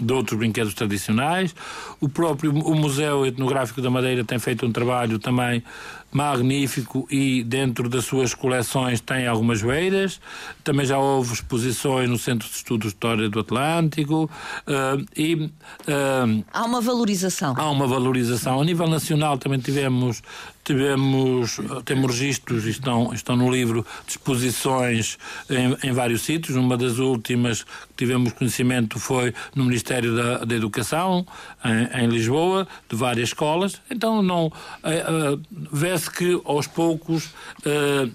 de 0.00 0.12
outros 0.12 0.38
brinquedos 0.38 0.74
tradicionais. 0.74 1.54
O 2.00 2.08
próprio 2.08 2.52
o 2.52 2.74
Museu 2.74 3.26
Etnográfico 3.26 3.82
da 3.82 3.90
Madeira 3.90 4.24
tem 4.24 4.38
feito 4.38 4.64
um 4.64 4.72
trabalho 4.72 5.18
também 5.18 5.62
magnífico 6.10 7.06
e 7.10 7.42
dentro 7.44 7.88
das 7.88 8.04
suas 8.04 8.34
coleções 8.34 9.00
tem 9.00 9.26
algumas 9.26 9.62
beiras. 9.62 10.20
Também 10.64 10.86
já 10.86 10.98
houve 10.98 11.34
exposições 11.34 12.08
no 12.08 12.18
Centro 12.18 12.48
de 12.48 12.54
Estudos 12.54 12.88
de 12.88 12.94
História 12.94 13.28
do 13.28 13.40
Atlântico 13.40 14.30
uh, 14.66 15.06
e 15.16 15.34
uh, 15.34 16.44
há 16.52 16.64
uma 16.64 16.80
valorização. 16.80 17.54
Há 17.56 17.70
uma 17.70 17.86
valorização. 17.86 18.60
A 18.60 18.64
nível 18.64 18.88
nacional 18.88 19.38
também 19.38 19.58
tivemos 19.58 20.22
tivemos 20.64 21.58
temos 21.86 22.18
registros 22.18 22.66
estão 22.66 23.14
estão 23.14 23.34
no 23.34 23.50
livro 23.50 23.86
de 24.06 24.12
exposições 24.12 25.16
em, 25.48 25.88
em 25.88 25.92
vários 25.92 26.22
sítios. 26.22 26.56
Uma 26.56 26.76
das 26.76 26.98
últimas 26.98 27.62
que 27.62 27.94
tivemos 27.96 28.32
conhecimento 28.32 28.98
foi 28.98 29.32
no 29.54 29.64
Ministério 29.64 30.14
da, 30.14 30.44
da 30.44 30.54
Educação 30.54 31.26
em, 31.64 32.04
em 32.04 32.06
Lisboa 32.08 32.68
de 32.88 32.96
várias 32.96 33.30
escolas. 33.30 33.80
Então 33.90 34.22
não 34.22 34.46
uh, 34.46 35.34
uh, 35.34 35.76
parece 35.98 36.10
que 36.10 36.40
aos 36.44 36.66
poucos 36.66 37.26
uh, 37.26 38.10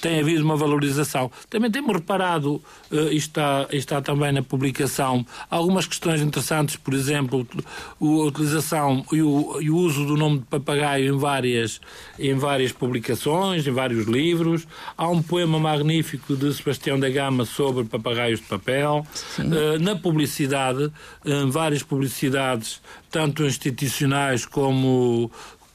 tem 0.00 0.20
havido 0.20 0.44
uma 0.44 0.56
valorização. 0.56 1.30
Também 1.50 1.70
temos 1.70 1.92
reparado, 1.92 2.62
uh, 2.90 2.96
está, 3.10 3.66
está 3.72 4.00
também 4.00 4.32
na 4.32 4.42
publicação, 4.42 5.26
algumas 5.50 5.86
questões 5.86 6.20
interessantes, 6.20 6.76
por 6.76 6.94
exemplo, 6.94 7.46
a 8.00 8.04
utilização 8.04 9.04
e 9.12 9.20
o, 9.20 9.60
e 9.60 9.68
o, 9.68 9.76
uso 9.76 10.06
do 10.06 10.16
nome 10.16 10.38
de 10.38 10.44
papagaio 10.44 11.14
em 11.14 11.18
várias, 11.18 11.80
em 12.18 12.34
várias 12.34 12.70
publicações, 12.70 13.66
em 13.66 13.72
vários 13.72 14.06
livros. 14.06 14.66
Há 14.96 15.08
um 15.08 15.20
poema 15.20 15.58
magnífico 15.58 16.36
de 16.36 16.54
Sebastião 16.54 16.98
da 16.98 17.10
Gama 17.10 17.44
sobre 17.44 17.84
papagaios 17.84 18.40
de 18.40 18.46
papel. 18.46 19.04
Uh, 19.38 19.78
na 19.80 19.96
publicidade, 19.96 20.90
em 21.24 21.50
várias 21.50 21.82
publicidades, 21.82 22.80
tanto 23.10 23.44
institucionais 23.44 24.46
como 24.46 25.30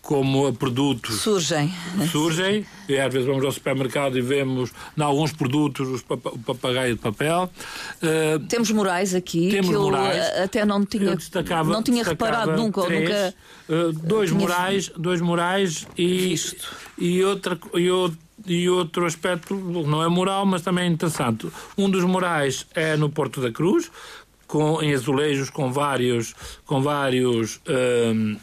como 0.05 0.53
produtos 0.53 1.15
surgem. 1.15 1.73
Surgem, 2.11 2.63
e 2.87 2.95
às 2.95 3.11
vezes 3.11 3.27
vamos 3.27 3.43
ao 3.43 3.51
supermercado 3.51 4.15
e 4.19 4.21
vemos, 4.21 4.71
em 4.95 5.01
alguns 5.01 5.33
produtos, 5.33 6.03
o 6.07 6.39
papagaio 6.45 6.95
de 6.95 7.01
papel. 7.01 7.49
Uh, 8.03 8.39
temos 8.47 8.69
morais 8.69 9.15
aqui, 9.15 9.49
temos 9.49 9.69
que 9.69 9.75
eu 9.75 9.81
morais. 9.81 10.39
até 10.39 10.63
não 10.63 10.85
tinha, 10.85 11.15
destacava, 11.15 11.73
não 11.73 11.81
tinha 11.81 12.03
reparado 12.03 12.55
nunca. 12.55 12.83
Três, 12.83 13.01
nunca 13.09 13.35
uh, 13.67 13.93
dois, 13.93 14.31
morais, 14.31 14.89
dois 14.95 15.21
morais 15.21 15.87
e, 15.97 16.35
e, 16.99 17.23
outra, 17.23 17.57
e, 17.73 17.89
outro, 17.89 18.19
e 18.45 18.69
outro 18.69 19.07
aspecto, 19.07 19.55
não 19.55 20.03
é 20.03 20.07
moral, 20.07 20.45
mas 20.45 20.61
também 20.61 20.83
é 20.83 20.87
interessante. 20.87 21.47
Um 21.75 21.89
dos 21.89 22.03
morais 22.03 22.67
é 22.75 22.95
no 22.95 23.09
Porto 23.09 23.41
da 23.41 23.51
Cruz, 23.51 23.89
com, 24.45 24.83
em 24.83 24.93
azulejos 24.93 25.49
com 25.49 25.71
vários, 25.71 26.35
com 26.63 26.79
vários 26.79 27.55
uh, 27.55 28.39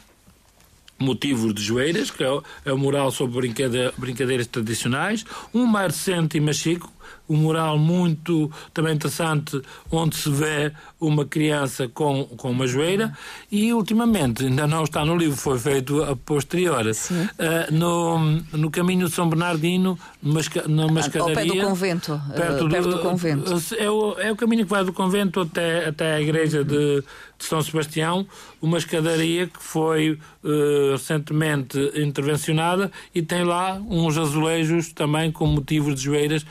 motivos 1.02 1.52
de 1.52 1.62
joeiras, 1.62 2.10
que 2.10 2.22
é 2.22 2.30
o, 2.30 2.42
é 2.64 2.72
o 2.72 2.78
mural 2.78 3.10
sobre 3.10 3.40
brincadeira, 3.40 3.92
brincadeiras 3.96 4.46
tradicionais, 4.46 5.24
um 5.52 5.66
mais 5.66 5.94
recente 5.96 6.38
e 6.38 6.40
mais 6.40 6.56
chico, 6.56 6.90
um 7.28 7.36
mural 7.36 7.78
muito 7.78 8.50
também 8.74 8.94
interessante, 8.94 9.60
onde 9.90 10.16
se 10.16 10.30
vê 10.30 10.72
uma 11.00 11.24
criança 11.24 11.88
com, 11.88 12.24
com 12.36 12.50
uma 12.50 12.66
joelha, 12.66 13.12
e 13.50 13.72
ultimamente, 13.72 14.44
ainda 14.44 14.66
não 14.66 14.84
está 14.84 15.04
no 15.04 15.16
livro, 15.16 15.36
foi 15.36 15.58
feito 15.58 16.02
a 16.02 16.14
posterior, 16.14 16.84
uh, 16.86 17.74
no, 17.74 18.18
no 18.52 18.70
caminho 18.70 19.08
de 19.08 19.14
São 19.14 19.28
Bernardino, 19.28 19.98
numa 20.22 21.00
escadaria. 21.00 21.22
Ao 21.22 21.34
pé 21.34 21.44
do 21.44 21.60
convento. 21.60 22.20
Perto, 22.36 22.66
uh, 22.66 22.70
perto 22.70 22.88
do, 22.88 22.96
do, 22.96 23.02
convento. 23.02 23.52
É 23.78 23.90
o, 23.90 24.14
é 24.18 24.32
o 24.32 24.36
caminho 24.36 24.64
que 24.64 24.70
vai 24.70 24.84
do 24.84 24.92
convento 24.92 25.40
até, 25.40 25.88
até 25.88 26.14
a 26.14 26.20
igreja 26.20 26.64
de, 26.64 27.02
de 27.38 27.44
São 27.44 27.60
Sebastião, 27.62 28.26
uma 28.60 28.78
escadaria 28.78 29.46
que 29.46 29.62
foi 29.62 30.12
uh, 30.44 30.92
recentemente 30.92 31.78
intervencionada 31.96 32.90
e 33.14 33.22
tem 33.22 33.44
lá 33.44 33.74
uns 33.88 34.16
azulejos 34.16 34.92
também 34.92 35.32
com 35.32 35.46
motivos 35.46 35.96
de 35.96 36.02
joelhas 36.02 36.46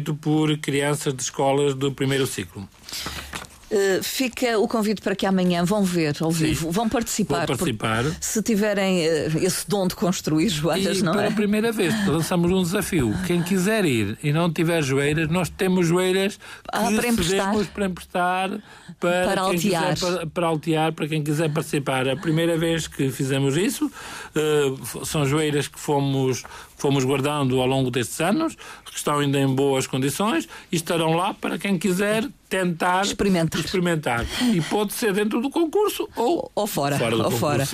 feito 0.00 0.14
por 0.14 0.56
crianças 0.58 1.12
de 1.14 1.22
escolas 1.22 1.74
do 1.74 1.92
primeiro 1.92 2.26
ciclo. 2.26 2.66
Uh, 3.70 4.02
fica 4.02 4.58
o 4.58 4.66
convite 4.66 5.00
para 5.00 5.14
que 5.14 5.24
amanhã 5.24 5.64
vão 5.64 5.84
ver 5.84 6.16
ao 6.20 6.30
vivo, 6.32 6.66
Sim, 6.66 6.70
vão 6.72 6.88
participar. 6.88 7.46
Vão 7.46 7.56
participar. 7.56 8.04
Se 8.20 8.42
tiverem 8.42 9.06
uh, 9.06 9.38
esse 9.44 9.68
dom 9.68 9.86
de 9.86 9.94
construir 9.94 10.48
joelhas, 10.48 10.98
e 10.98 11.04
não 11.04 11.12
pela 11.12 11.24
é? 11.24 11.26
Pela 11.26 11.36
primeira 11.36 11.70
vez 11.70 11.94
lançamos 12.04 12.50
um 12.50 12.62
desafio. 12.62 13.14
Quem 13.28 13.40
quiser 13.44 13.84
ir 13.84 14.18
e 14.24 14.32
não 14.32 14.52
tiver 14.52 14.82
joelhas, 14.82 15.28
nós 15.28 15.48
temos 15.48 15.86
joelhas 15.86 16.36
que 16.36 16.42
ah, 16.72 16.90
para 16.90 17.06
emprestar. 17.06 17.66
para 17.72 17.86
emprestar 17.86 18.50
para, 18.98 19.28
para 19.28 19.40
altear. 19.40 19.94
Quiser, 19.94 19.98
para, 19.98 20.26
para, 20.26 20.46
altear, 20.48 20.92
para 20.92 21.06
quem 21.06 21.22
quiser 21.22 21.52
participar. 21.52 22.08
A 22.08 22.16
primeira 22.16 22.58
vez 22.58 22.88
que 22.88 23.08
fizemos 23.08 23.56
isso, 23.56 23.86
uh, 23.86 25.06
são 25.06 25.24
joelhas 25.24 25.68
que 25.68 25.78
fomos 25.78 26.42
fomos 26.80 27.04
guardando 27.04 27.60
ao 27.60 27.66
longo 27.66 27.90
destes 27.90 28.20
anos, 28.20 28.56
que 28.84 28.96
estão 28.96 29.18
ainda 29.18 29.38
em 29.38 29.46
boas 29.46 29.86
condições 29.86 30.48
e 30.70 30.76
estarão 30.76 31.12
lá 31.12 31.32
para 31.34 31.58
quem 31.58 31.78
quiser 31.78 32.28
tentar 32.50 33.04
experimentar. 33.04 33.60
experimentar. 33.60 34.26
E 34.52 34.60
pode 34.62 34.92
ser 34.92 35.12
dentro 35.12 35.40
do 35.40 35.48
concurso 35.48 36.08
ou, 36.16 36.50
ou 36.52 36.66
fora. 36.66 36.98
fora 36.98 37.16
ou 37.16 37.30
fora. 37.30 37.68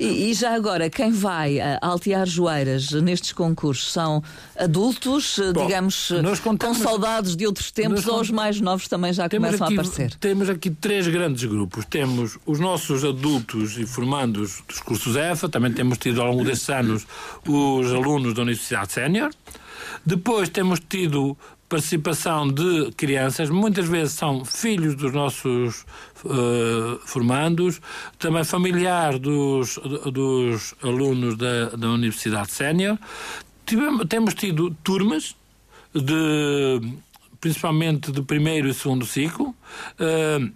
E, 0.00 0.30
e, 0.30 0.34
já 0.34 0.54
agora, 0.54 0.88
quem 0.88 1.12
vai 1.12 1.60
a 1.60 1.78
altear 1.82 2.26
joeiras 2.26 2.90
nestes 2.92 3.32
concursos 3.32 3.92
são 3.92 4.22
adultos, 4.58 5.38
Bom, 5.52 5.66
digamos, 5.66 6.10
contamos, 6.42 6.78
com 6.78 6.82
saudades 6.82 7.36
de 7.36 7.46
outros 7.46 7.70
tempos 7.70 8.06
ou 8.06 8.20
os 8.20 8.30
mais 8.30 8.58
novos 8.58 8.88
também 8.88 9.12
já 9.12 9.28
começam 9.28 9.66
aqui, 9.66 9.76
a 9.76 9.80
aparecer? 9.82 10.14
Temos 10.14 10.48
aqui 10.48 10.70
três 10.70 11.06
grandes 11.06 11.44
grupos. 11.44 11.84
Temos 11.84 12.38
os 12.46 12.58
nossos 12.58 13.04
adultos 13.04 13.76
e 13.76 13.84
formandos 13.84 14.62
dos 14.66 14.80
cursos 14.80 15.14
EFA, 15.14 15.46
também 15.46 15.72
temos 15.72 15.98
tido 15.98 16.22
ao 16.22 16.28
longo 16.28 16.42
destes 16.42 16.70
anos 16.70 17.06
os 17.46 17.92
alunos 17.92 18.32
da 18.32 18.40
Universidade 18.40 18.51
Sénior. 18.90 19.30
Depois 20.04 20.48
temos 20.48 20.80
tido 20.80 21.36
participação 21.68 22.48
de 22.48 22.92
crianças, 22.96 23.48
muitas 23.48 23.88
vezes 23.88 24.12
são 24.12 24.44
filhos 24.44 24.94
dos 24.94 25.10
nossos 25.10 25.86
uh, 26.22 26.98
formandos, 27.06 27.80
também 28.18 28.44
familiar 28.44 29.18
dos, 29.18 29.78
dos 30.12 30.74
alunos 30.82 31.34
da, 31.38 31.70
da 31.70 31.88
Universidade 31.88 32.52
Sénior. 32.52 32.98
Temos 34.08 34.34
tido 34.34 34.76
turmas 34.84 35.34
de 35.94 36.80
principalmente 37.40 38.12
de 38.12 38.22
primeiro 38.22 38.68
e 38.68 38.74
segundo 38.74 39.04
ciclo, 39.04 39.48
uh, 39.48 40.52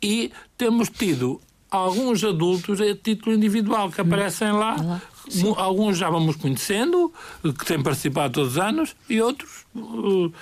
e 0.00 0.32
temos 0.56 0.88
tido 0.88 1.40
alguns 1.70 2.24
adultos 2.24 2.80
a 2.80 2.94
título 2.94 3.34
individual 3.34 3.90
que 3.90 4.00
aparecem 4.00 4.52
lá 4.52 5.02
Sim. 5.28 5.54
Alguns 5.56 5.98
já 5.98 6.08
vamos 6.10 6.36
conhecendo, 6.36 7.12
que 7.42 7.64
têm 7.64 7.82
participado 7.82 8.34
todos 8.34 8.52
os 8.52 8.58
anos, 8.58 8.96
e 9.08 9.20
outros 9.20 9.66
uh, 9.74 10.26
uh, 10.26 10.32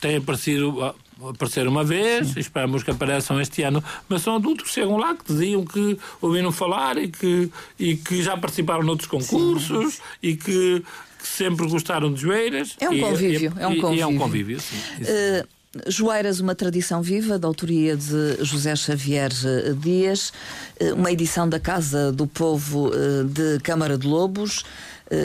têm 0.00 0.16
aparecido. 0.16 0.94
Aparecer 1.22 1.66
uma 1.68 1.84
vez, 1.84 2.26
Sim. 2.28 2.40
esperamos 2.40 2.82
que 2.82 2.90
apareçam 2.90 3.40
este 3.40 3.62
ano, 3.62 3.82
mas 4.08 4.20
são 4.20 4.34
adultos 4.34 4.66
que 4.66 4.74
chegam 4.74 4.96
lá 4.96 5.14
que 5.14 5.24
diziam 5.32 5.64
que 5.64 5.96
ouviram 6.20 6.50
falar 6.50 6.98
e 6.98 7.08
que, 7.08 7.48
e 7.78 7.96
que 7.96 8.20
já 8.20 8.36
participaram 8.36 8.82
noutros 8.82 9.08
concursos 9.08 9.94
Sim. 9.94 10.00
e 10.20 10.36
que, 10.36 10.82
que, 11.18 11.26
sempre 11.26 11.68
gostaram 11.68 12.12
de 12.12 12.20
joeiras. 12.20 12.76
É 12.80 12.90
um 12.90 13.00
convívio, 13.00 13.54
e, 13.56 13.62
é 13.62 13.66
um 13.68 13.80
convívio. 13.80 14.02
É 14.02 14.06
um 14.06 14.18
convívio, 14.18 14.60
sim. 14.60 14.76
Uh, 14.76 15.53
Joeiras, 15.86 16.40
uma 16.40 16.54
tradição 16.54 17.02
viva, 17.02 17.38
da 17.38 17.48
autoria 17.48 17.96
de 17.96 18.44
José 18.44 18.76
Xavier 18.76 19.30
eh, 19.44 19.72
Dias, 19.72 20.32
eh, 20.78 20.92
uma 20.92 21.10
edição 21.10 21.48
da 21.48 21.58
Casa 21.58 22.12
do 22.12 22.26
Povo 22.26 22.90
eh, 22.94 23.24
de 23.24 23.60
Câmara 23.60 23.98
de 23.98 24.06
Lobos, 24.06 24.64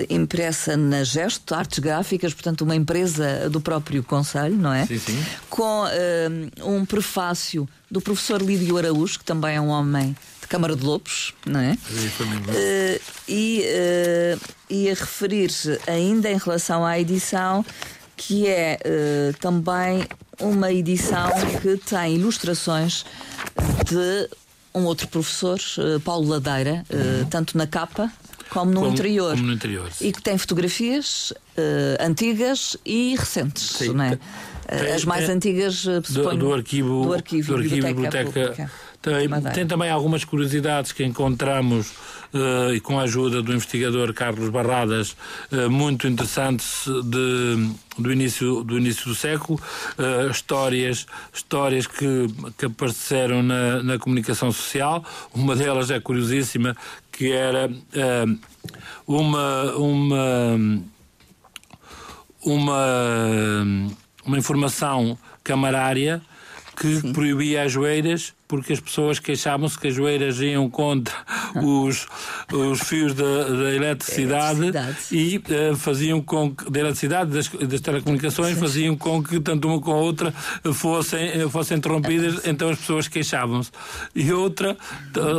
impressa 0.09 0.75
na 0.75 1.05
Gesto, 1.05 1.55
Artes 1.55 1.79
Gráficas, 1.79 2.33
portanto, 2.33 2.61
uma 2.61 2.75
empresa 2.75 3.49
do 3.49 3.61
próprio 3.61 4.03
Conselho, 4.03 4.55
não 4.55 4.73
é? 4.73 4.85
Sim, 4.85 4.99
sim. 4.99 5.25
Com 5.49 5.85
um 6.63 6.85
prefácio 6.85 7.67
do 7.89 8.01
professor 8.01 8.41
Lídio 8.41 8.77
Araújo, 8.77 9.17
que 9.17 9.25
também 9.25 9.55
é 9.55 9.61
um 9.61 9.69
homem 9.69 10.15
de 10.41 10.47
Câmara 10.47 10.75
de 10.75 10.83
Lobos, 10.83 11.33
não 11.45 11.61
é? 11.61 11.71
Uh, 11.71 13.01
e, 13.27 13.63
uh, 13.63 14.41
e 14.69 14.89
a 14.89 14.93
referir-se 14.93 15.79
ainda 15.87 16.29
em 16.29 16.37
relação 16.37 16.85
à 16.85 16.99
edição 16.99 17.65
que 18.19 18.47
é 18.47 18.77
uh, 18.85 19.37
também 19.39 20.05
uma 20.39 20.71
edição 20.71 21.29
que 21.61 21.77
tem 21.77 22.15
ilustrações 22.15 23.05
de 23.85 24.29
um 24.73 24.85
outro 24.85 25.07
professor, 25.07 25.59
uh, 25.77 25.99
Paulo 25.99 26.27
Ladeira, 26.27 26.85
uh, 26.89 27.25
tanto 27.29 27.57
na 27.57 27.67
capa 27.67 28.11
como 28.49 28.71
no, 28.71 28.81
como, 28.81 28.91
interior. 28.93 29.31
Como 29.31 29.47
no 29.47 29.53
interior. 29.53 29.89
E 30.01 30.11
que 30.11 30.21
tem 30.21 30.37
fotografias 30.37 31.31
antigas 31.99 32.75
e 32.83 33.15
recentes, 33.15 33.63
Sim, 33.63 33.89
não 33.89 34.05
é? 34.05 34.19
Tem, 34.67 34.91
As 34.93 35.05
mais 35.05 35.29
antigas, 35.29 35.83
do, 35.83 36.01
do, 36.35 36.53
arquivo, 36.53 37.03
do 37.03 37.13
arquivo, 37.13 37.53
do 37.53 37.57
arquivo 37.59 37.87
biblioteca, 37.87 38.23
biblioteca 38.23 38.71
tem, 39.01 39.29
tem, 39.53 39.67
também 39.67 39.89
algumas 39.89 40.25
curiosidades 40.25 40.91
que 40.91 41.05
encontramos 41.05 41.91
uh, 42.33 42.73
e 42.73 42.81
com 42.81 42.99
a 42.99 43.03
ajuda 43.03 43.41
do 43.41 43.53
investigador 43.53 44.13
Carlos 44.13 44.49
Barradas 44.49 45.15
uh, 45.51 45.69
muito 45.69 46.05
interessantes 46.05 46.83
de, 47.05 47.71
do 47.97 48.11
início 48.11 48.61
do 48.63 48.77
início 48.77 49.05
do 49.05 49.15
século. 49.15 49.57
Uh, 49.97 50.29
histórias 50.29 51.07
histórias 51.33 51.87
que, 51.87 52.27
que 52.57 52.65
apareceram 52.65 53.41
na, 53.41 53.81
na 53.83 53.97
comunicação 53.97 54.51
social. 54.51 55.03
Uma 55.33 55.55
delas 55.55 55.89
é 55.91 55.99
curiosíssima 55.99 56.75
que 57.09 57.31
era 57.31 57.69
uma 59.07 59.73
uma 59.75 60.57
uma 62.43 63.63
uma 64.25 64.37
informação 64.37 65.17
camarária 65.41 66.21
que 66.79 67.01
Sim. 67.01 67.13
proibia 67.13 67.63
as 67.63 67.71
joeiras 67.71 68.33
porque 68.49 68.73
as 68.73 68.79
pessoas 68.79 69.19
queixavam-se 69.19 69.79
que 69.79 69.89
as 69.89 69.93
joeiras 69.93 70.41
iam 70.41 70.67
contra 70.71 71.13
os, 71.63 72.07
os 72.51 72.79
fios 72.81 73.13
da, 73.13 73.47
da 73.47 73.75
eletricidade, 73.75 74.71
e 75.11 75.37
uh, 75.37 75.75
faziam 75.75 76.19
com 76.19 76.55
que, 76.55 76.67
da 76.71 76.79
eletricidade 76.79 77.29
das, 77.29 77.47
das 77.47 77.79
telecomunicações 77.79 78.55
Sim. 78.55 78.59
faziam 78.59 78.97
com 78.97 79.21
que 79.21 79.39
tanto 79.39 79.67
uma 79.67 79.79
como 79.79 79.95
a 79.95 79.99
outra 79.99 80.33
fossem, 80.73 81.27
eh, 81.27 81.47
fossem 81.47 81.77
interrompidas, 81.77 82.47
então 82.47 82.69
as 82.69 82.79
pessoas 82.79 83.07
queixavam-se. 83.07 83.69
E 84.15 84.33
outra, 84.33 84.75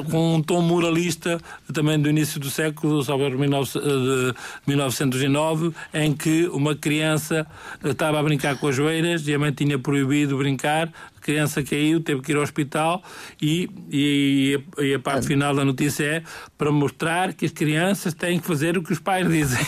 com 0.08 0.36
um 0.36 0.42
tom 0.42 0.62
moralista, 0.62 1.40
também 1.72 1.98
do 1.98 2.08
início 2.08 2.38
do 2.38 2.48
século, 2.48 3.02
sobre 3.02 3.36
1909, 3.36 5.72
em 5.92 6.12
que 6.12 6.46
uma 6.52 6.76
criança 6.76 7.44
estava 7.84 8.20
a 8.20 8.22
brincar 8.22 8.56
com 8.56 8.68
as 8.68 8.76
joeiras 8.76 9.26
e 9.26 9.34
a 9.34 9.38
mãe 9.38 9.50
tinha 9.50 9.80
proibido 9.80 10.38
brincar, 10.38 10.92
a 11.20 11.24
criança 11.24 11.62
caiu, 11.62 12.00
teve 12.00 12.22
que 12.22 12.32
ir 12.32 12.36
ao 12.36 12.42
hospital 12.42 13.02
e, 13.40 13.68
e, 13.90 14.58
e 14.78 14.94
a 14.94 14.98
parte 14.98 15.26
final 15.26 15.54
da 15.54 15.64
notícia 15.64 16.04
é 16.04 16.22
para 16.56 16.72
mostrar 16.72 17.34
que 17.34 17.44
as 17.44 17.52
crianças 17.52 18.14
têm 18.14 18.40
que 18.40 18.46
fazer 18.46 18.78
o 18.78 18.82
que 18.82 18.92
os 18.92 18.98
pais 18.98 19.28
dizem. 19.28 19.58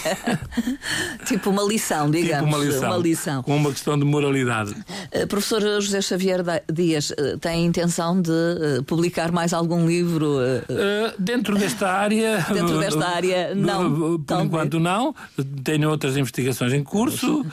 tipo 1.27 1.51
uma 1.51 1.63
lição, 1.63 2.11
digamos. 2.11 2.45
Tipo 2.45 2.57
uma 2.57 2.65
lição. 2.65 2.89
Uma 2.89 2.97
lição. 2.99 3.43
Com 3.43 3.57
uma 3.57 3.71
questão 3.71 3.99
de 3.99 4.05
moralidade. 4.05 4.73
Uh, 4.73 5.27
professor 5.27 5.61
José 5.61 6.01
Xavier 6.01 6.43
Dias, 6.73 7.11
uh, 7.11 7.39
tem 7.39 7.67
intenção 7.67 8.21
de 8.21 8.31
uh, 8.31 8.83
publicar 8.85 9.31
mais 9.31 9.53
algum 9.53 9.87
livro? 9.87 10.23
dentro 11.19 11.57
desta 11.59 11.91
área. 11.91 12.45
Dentro 12.53 12.79
desta 12.79 13.07
área, 13.07 13.55
não. 13.55 14.19
Por 14.19 14.41
enquanto, 14.41 14.81
não. 14.81 15.15
Tenho 15.63 15.91
outras 15.91 16.17
investigações 16.17 16.73
em 16.73 16.83
curso, 16.83 17.45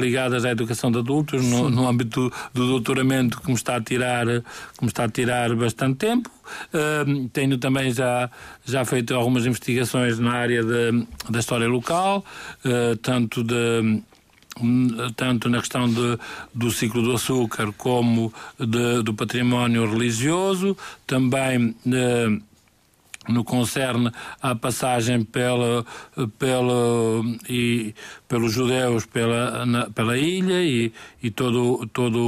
ligadas 0.00 0.44
à 0.44 0.50
educação 0.50 0.90
de 0.90 0.98
adultos, 0.98 1.44
no, 1.44 1.68
no 1.68 1.86
âmbito 1.86 2.32
do, 2.52 2.66
do 2.66 2.80
doutoramento 3.18 3.40
que 3.40 3.48
me 3.48 3.54
está 3.54 3.76
a 3.76 3.80
tirar, 3.80 4.26
que 4.26 4.82
me 4.82 4.88
está 4.88 5.04
a 5.04 5.08
tirar 5.08 5.54
bastante 5.54 5.96
tempo. 5.98 6.30
Uh, 6.72 7.28
tenho 7.30 7.58
também 7.58 7.92
já, 7.92 8.30
já 8.64 8.84
feito 8.84 9.14
algumas 9.14 9.46
investigações 9.46 10.18
na 10.18 10.32
área 10.32 10.62
de, 10.62 11.06
da 11.28 11.38
história 11.40 11.68
local, 11.68 12.24
uh, 12.64 12.96
tanto 12.98 13.42
de 13.42 14.02
tanto 15.14 15.48
na 15.48 15.60
questão 15.60 15.88
de, 15.88 16.18
do 16.52 16.68
ciclo 16.72 17.00
do 17.00 17.12
açúcar 17.12 17.72
como 17.74 18.34
de, 18.58 19.04
do 19.04 19.14
património 19.14 19.88
religioso, 19.88 20.76
também 21.06 21.76
uh, 21.86 22.42
no 23.28 23.44
concerne 23.44 24.10
à 24.40 24.54
passagem 24.54 25.24
pela, 25.24 25.84
pela, 26.38 27.22
e, 27.48 27.94
pelos 28.26 28.52
judeus 28.52 29.06
pela, 29.06 29.66
na, 29.66 29.90
pela 29.90 30.16
ilha 30.16 30.62
e, 30.62 30.92
e 31.22 31.30
todo, 31.30 31.86
todo 31.92 32.18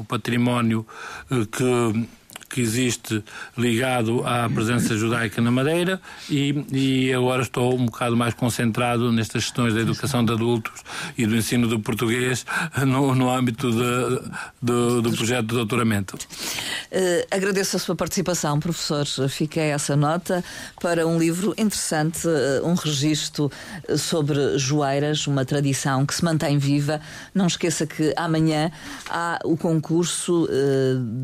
o 0.00 0.04
património 0.04 0.86
eh, 1.30 1.46
que 1.50 2.08
que 2.54 2.60
existe 2.60 3.20
ligado 3.58 4.24
à 4.24 4.48
presença 4.48 4.96
judaica 4.96 5.42
na 5.42 5.50
Madeira 5.50 6.00
e, 6.30 6.64
e 6.70 7.12
agora 7.12 7.42
estou 7.42 7.74
um 7.74 7.86
bocado 7.86 8.16
mais 8.16 8.32
concentrado 8.32 9.10
nestas 9.10 9.46
questões 9.46 9.74
da 9.74 9.80
educação 9.80 10.24
de 10.24 10.32
adultos 10.32 10.84
e 11.18 11.26
do 11.26 11.34
ensino 11.34 11.66
do 11.66 11.80
português 11.80 12.46
no, 12.86 13.12
no 13.12 13.28
âmbito 13.28 13.72
de, 13.72 15.02
do 15.02 15.12
projeto 15.16 15.46
de 15.46 15.54
doutoramento. 15.56 16.14
Uh, 16.14 17.26
agradeço 17.28 17.74
a 17.74 17.80
sua 17.80 17.96
participação, 17.96 18.60
professor. 18.60 19.04
Fica 19.28 19.60
essa 19.60 19.96
nota 19.96 20.44
para 20.80 21.08
um 21.08 21.18
livro 21.18 21.54
interessante, 21.58 22.28
uh, 22.28 22.64
um 22.64 22.74
registro 22.74 23.50
eh, 23.88 23.96
sobre 23.96 24.56
Joeiras, 24.58 25.26
uma 25.26 25.44
tradição 25.44 26.06
que 26.06 26.14
se 26.14 26.24
mantém 26.24 26.56
viva. 26.56 27.00
Não 27.34 27.48
esqueça 27.48 27.84
que 27.84 28.14
amanhã 28.16 28.70
há 29.10 29.40
o 29.44 29.56
concurso 29.56 30.48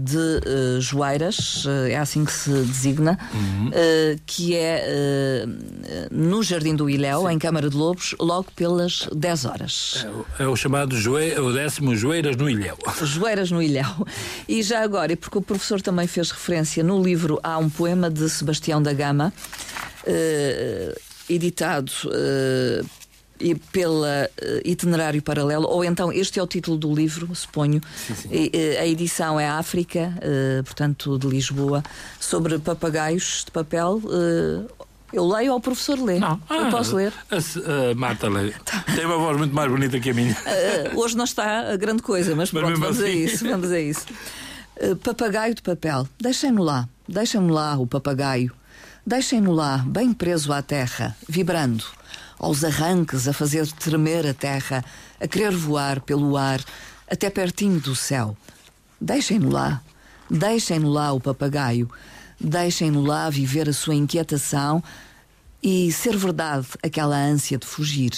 de 0.04 0.80
Joeiras 0.80 1.19
é 1.88 1.96
assim 1.96 2.24
que 2.24 2.32
se 2.32 2.50
designa, 2.50 3.18
uhum. 3.32 3.70
que 4.26 4.56
é 4.56 5.46
no 6.10 6.42
Jardim 6.42 6.74
do 6.74 6.88
Ilhéu, 6.88 7.22
Sim. 7.22 7.34
em 7.34 7.38
Câmara 7.38 7.68
de 7.68 7.76
Lobos, 7.76 8.14
logo 8.18 8.48
pelas 8.54 9.08
10 9.14 9.44
horas. 9.44 10.06
É, 10.38 10.44
é 10.44 10.46
o 10.46 10.56
chamado 10.56 10.96
joe, 10.96 11.38
o 11.38 11.52
décimo 11.52 11.94
Joeiras 11.96 12.36
no 12.36 12.48
Ilhéu. 12.48 12.76
Joeiras 13.02 13.50
no 13.50 13.62
Ilhéu. 13.62 14.06
E 14.48 14.62
já 14.62 14.82
agora, 14.82 15.16
porque 15.16 15.38
o 15.38 15.42
professor 15.42 15.80
também 15.80 16.06
fez 16.06 16.30
referência 16.30 16.82
no 16.82 17.02
livro, 17.02 17.38
há 17.42 17.58
um 17.58 17.68
poema 17.68 18.10
de 18.10 18.28
Sebastião 18.28 18.82
da 18.82 18.92
Gama, 18.92 19.32
editado 21.28 21.92
e 23.40 23.54
pela 23.54 24.28
uh, 24.30 24.60
Itinerário 24.64 25.22
Paralelo, 25.22 25.66
ou 25.66 25.82
então 25.82 26.12
este 26.12 26.38
é 26.38 26.42
o 26.42 26.46
título 26.46 26.76
do 26.76 26.94
livro, 26.94 27.34
suponho. 27.34 27.80
Sim, 28.06 28.14
sim. 28.14 28.28
E, 28.30 28.76
uh, 28.76 28.82
a 28.82 28.86
edição 28.86 29.40
é 29.40 29.48
África, 29.48 30.12
uh, 30.18 30.62
portanto, 30.62 31.18
de 31.18 31.26
Lisboa, 31.26 31.82
sobre 32.20 32.58
papagaios 32.58 33.44
de 33.46 33.50
papel. 33.50 34.00
eu 35.12 35.26
leio 35.26 35.52
ou 35.52 35.58
o 35.58 35.60
professor 35.60 35.98
lê? 35.98 36.18
Não. 36.18 36.40
Eu 36.50 36.66
ah, 36.66 36.70
posso 36.70 36.94
ler? 36.94 37.12
A, 37.30 37.90
a 37.90 37.94
Marta 37.94 38.28
lê. 38.28 38.52
Tá. 38.64 38.84
Tem 38.94 39.06
uma 39.06 39.16
voz 39.16 39.38
muito 39.38 39.54
mais 39.54 39.70
bonita 39.70 39.98
que 39.98 40.10
a 40.10 40.14
minha. 40.14 40.36
hoje 40.94 41.16
não 41.16 41.24
está 41.24 41.72
a 41.72 41.76
grande 41.76 42.02
coisa, 42.02 42.34
mas, 42.36 42.52
mas 42.52 42.62
pronto, 42.62 42.78
vamos 42.78 43.00
assim. 43.00 43.08
a 43.08 43.12
isso. 43.12 43.48
Vamos 43.48 43.70
a 43.72 43.80
isso. 43.80 44.06
papagaio 45.02 45.54
de 45.54 45.62
papel. 45.62 46.06
Deixem-no 46.20 46.62
lá. 46.62 46.88
Deixem-no 47.08 47.52
lá, 47.52 47.76
o 47.78 47.86
papagaio. 47.86 48.52
Deixem-no 49.06 49.52
lá, 49.52 49.78
bem 49.78 50.12
preso 50.12 50.52
à 50.52 50.62
terra, 50.62 51.16
vibrando 51.28 51.84
aos 52.40 52.64
arranques, 52.64 53.28
a 53.28 53.34
fazer 53.34 53.70
tremer 53.72 54.26
a 54.26 54.32
terra, 54.32 54.82
a 55.20 55.28
querer 55.28 55.54
voar 55.54 56.00
pelo 56.00 56.38
ar, 56.38 56.64
até 57.08 57.28
pertinho 57.28 57.78
do 57.78 57.94
céu. 57.94 58.34
Deixem-no 58.98 59.50
lá, 59.50 59.82
deixem-no 60.30 60.88
lá 60.88 61.12
o 61.12 61.20
papagaio, 61.20 61.90
deixem-no 62.40 63.02
lá 63.02 63.28
viver 63.28 63.68
a 63.68 63.74
sua 63.74 63.94
inquietação 63.94 64.82
e 65.62 65.92
ser 65.92 66.16
verdade 66.16 66.66
aquela 66.82 67.16
ânsia 67.16 67.58
de 67.58 67.66
fugir. 67.66 68.12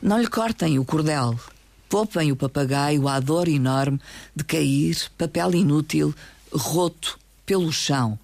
Não 0.00 0.18
lhe 0.18 0.28
cortem 0.28 0.78
o 0.78 0.84
cordel, 0.84 1.38
poupem 1.90 2.32
o 2.32 2.36
papagaio 2.36 3.06
à 3.06 3.20
dor 3.20 3.48
enorme 3.48 4.00
de 4.34 4.44
cair, 4.44 4.96
papel 5.18 5.54
inútil, 5.54 6.14
roto 6.50 7.18
pelo 7.44 7.70
chão 7.70 8.18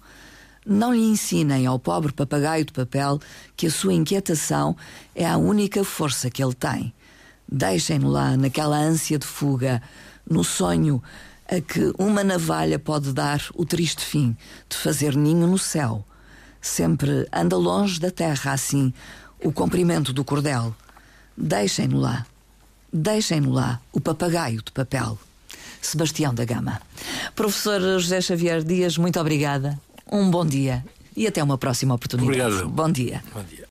não 0.65 0.93
lhe 0.93 1.03
ensinem 1.03 1.65
ao 1.65 1.77
pobre 1.77 2.11
papagaio 2.11 2.65
de 2.65 2.73
papel 2.73 3.19
que 3.55 3.67
a 3.67 3.71
sua 3.71 3.93
inquietação 3.93 4.75
é 5.13 5.25
a 5.25 5.37
única 5.37 5.83
força 5.83 6.29
que 6.29 6.43
ele 6.43 6.55
tem. 6.55 6.93
Deixem-no 7.47 8.09
lá 8.09 8.35
naquela 8.35 8.77
ânsia 8.77 9.19
de 9.19 9.27
fuga, 9.27 9.81
no 10.27 10.43
sonho 10.43 11.03
a 11.47 11.61
que 11.61 11.93
uma 11.99 12.23
navalha 12.23 12.79
pode 12.79 13.13
dar 13.13 13.39
o 13.53 13.63
triste 13.63 14.03
fim 14.03 14.35
de 14.67 14.75
fazer 14.75 15.15
ninho 15.15 15.45
no 15.45 15.59
céu. 15.59 16.03
Sempre 16.59 17.27
anda 17.31 17.55
longe 17.55 17.99
da 17.99 18.09
terra 18.09 18.53
assim, 18.53 18.91
o 19.43 19.51
comprimento 19.51 20.11
do 20.11 20.25
cordel. 20.25 20.75
Deixem-no 21.37 21.99
lá. 21.99 22.25
Deixem-no 22.91 23.51
lá, 23.51 23.79
o 23.93 24.01
papagaio 24.01 24.63
de 24.63 24.71
papel. 24.71 25.19
Sebastião 25.79 26.33
da 26.33 26.45
Gama. 26.45 26.81
Professor 27.35 27.79
José 27.79 28.19
Xavier 28.21 28.63
Dias, 28.63 28.97
muito 28.97 29.19
obrigada 29.19 29.79
um 30.11 30.29
bom 30.29 30.45
dia 30.45 30.83
e 31.15 31.27
até 31.27 31.41
uma 31.43 31.57
próxima 31.57 31.93
oportunidade. 31.95 32.41
Obrigado. 32.41 32.69
Bom 32.69 32.91
dia. 32.91 33.23
Bom 33.33 33.43
dia. 33.43 33.63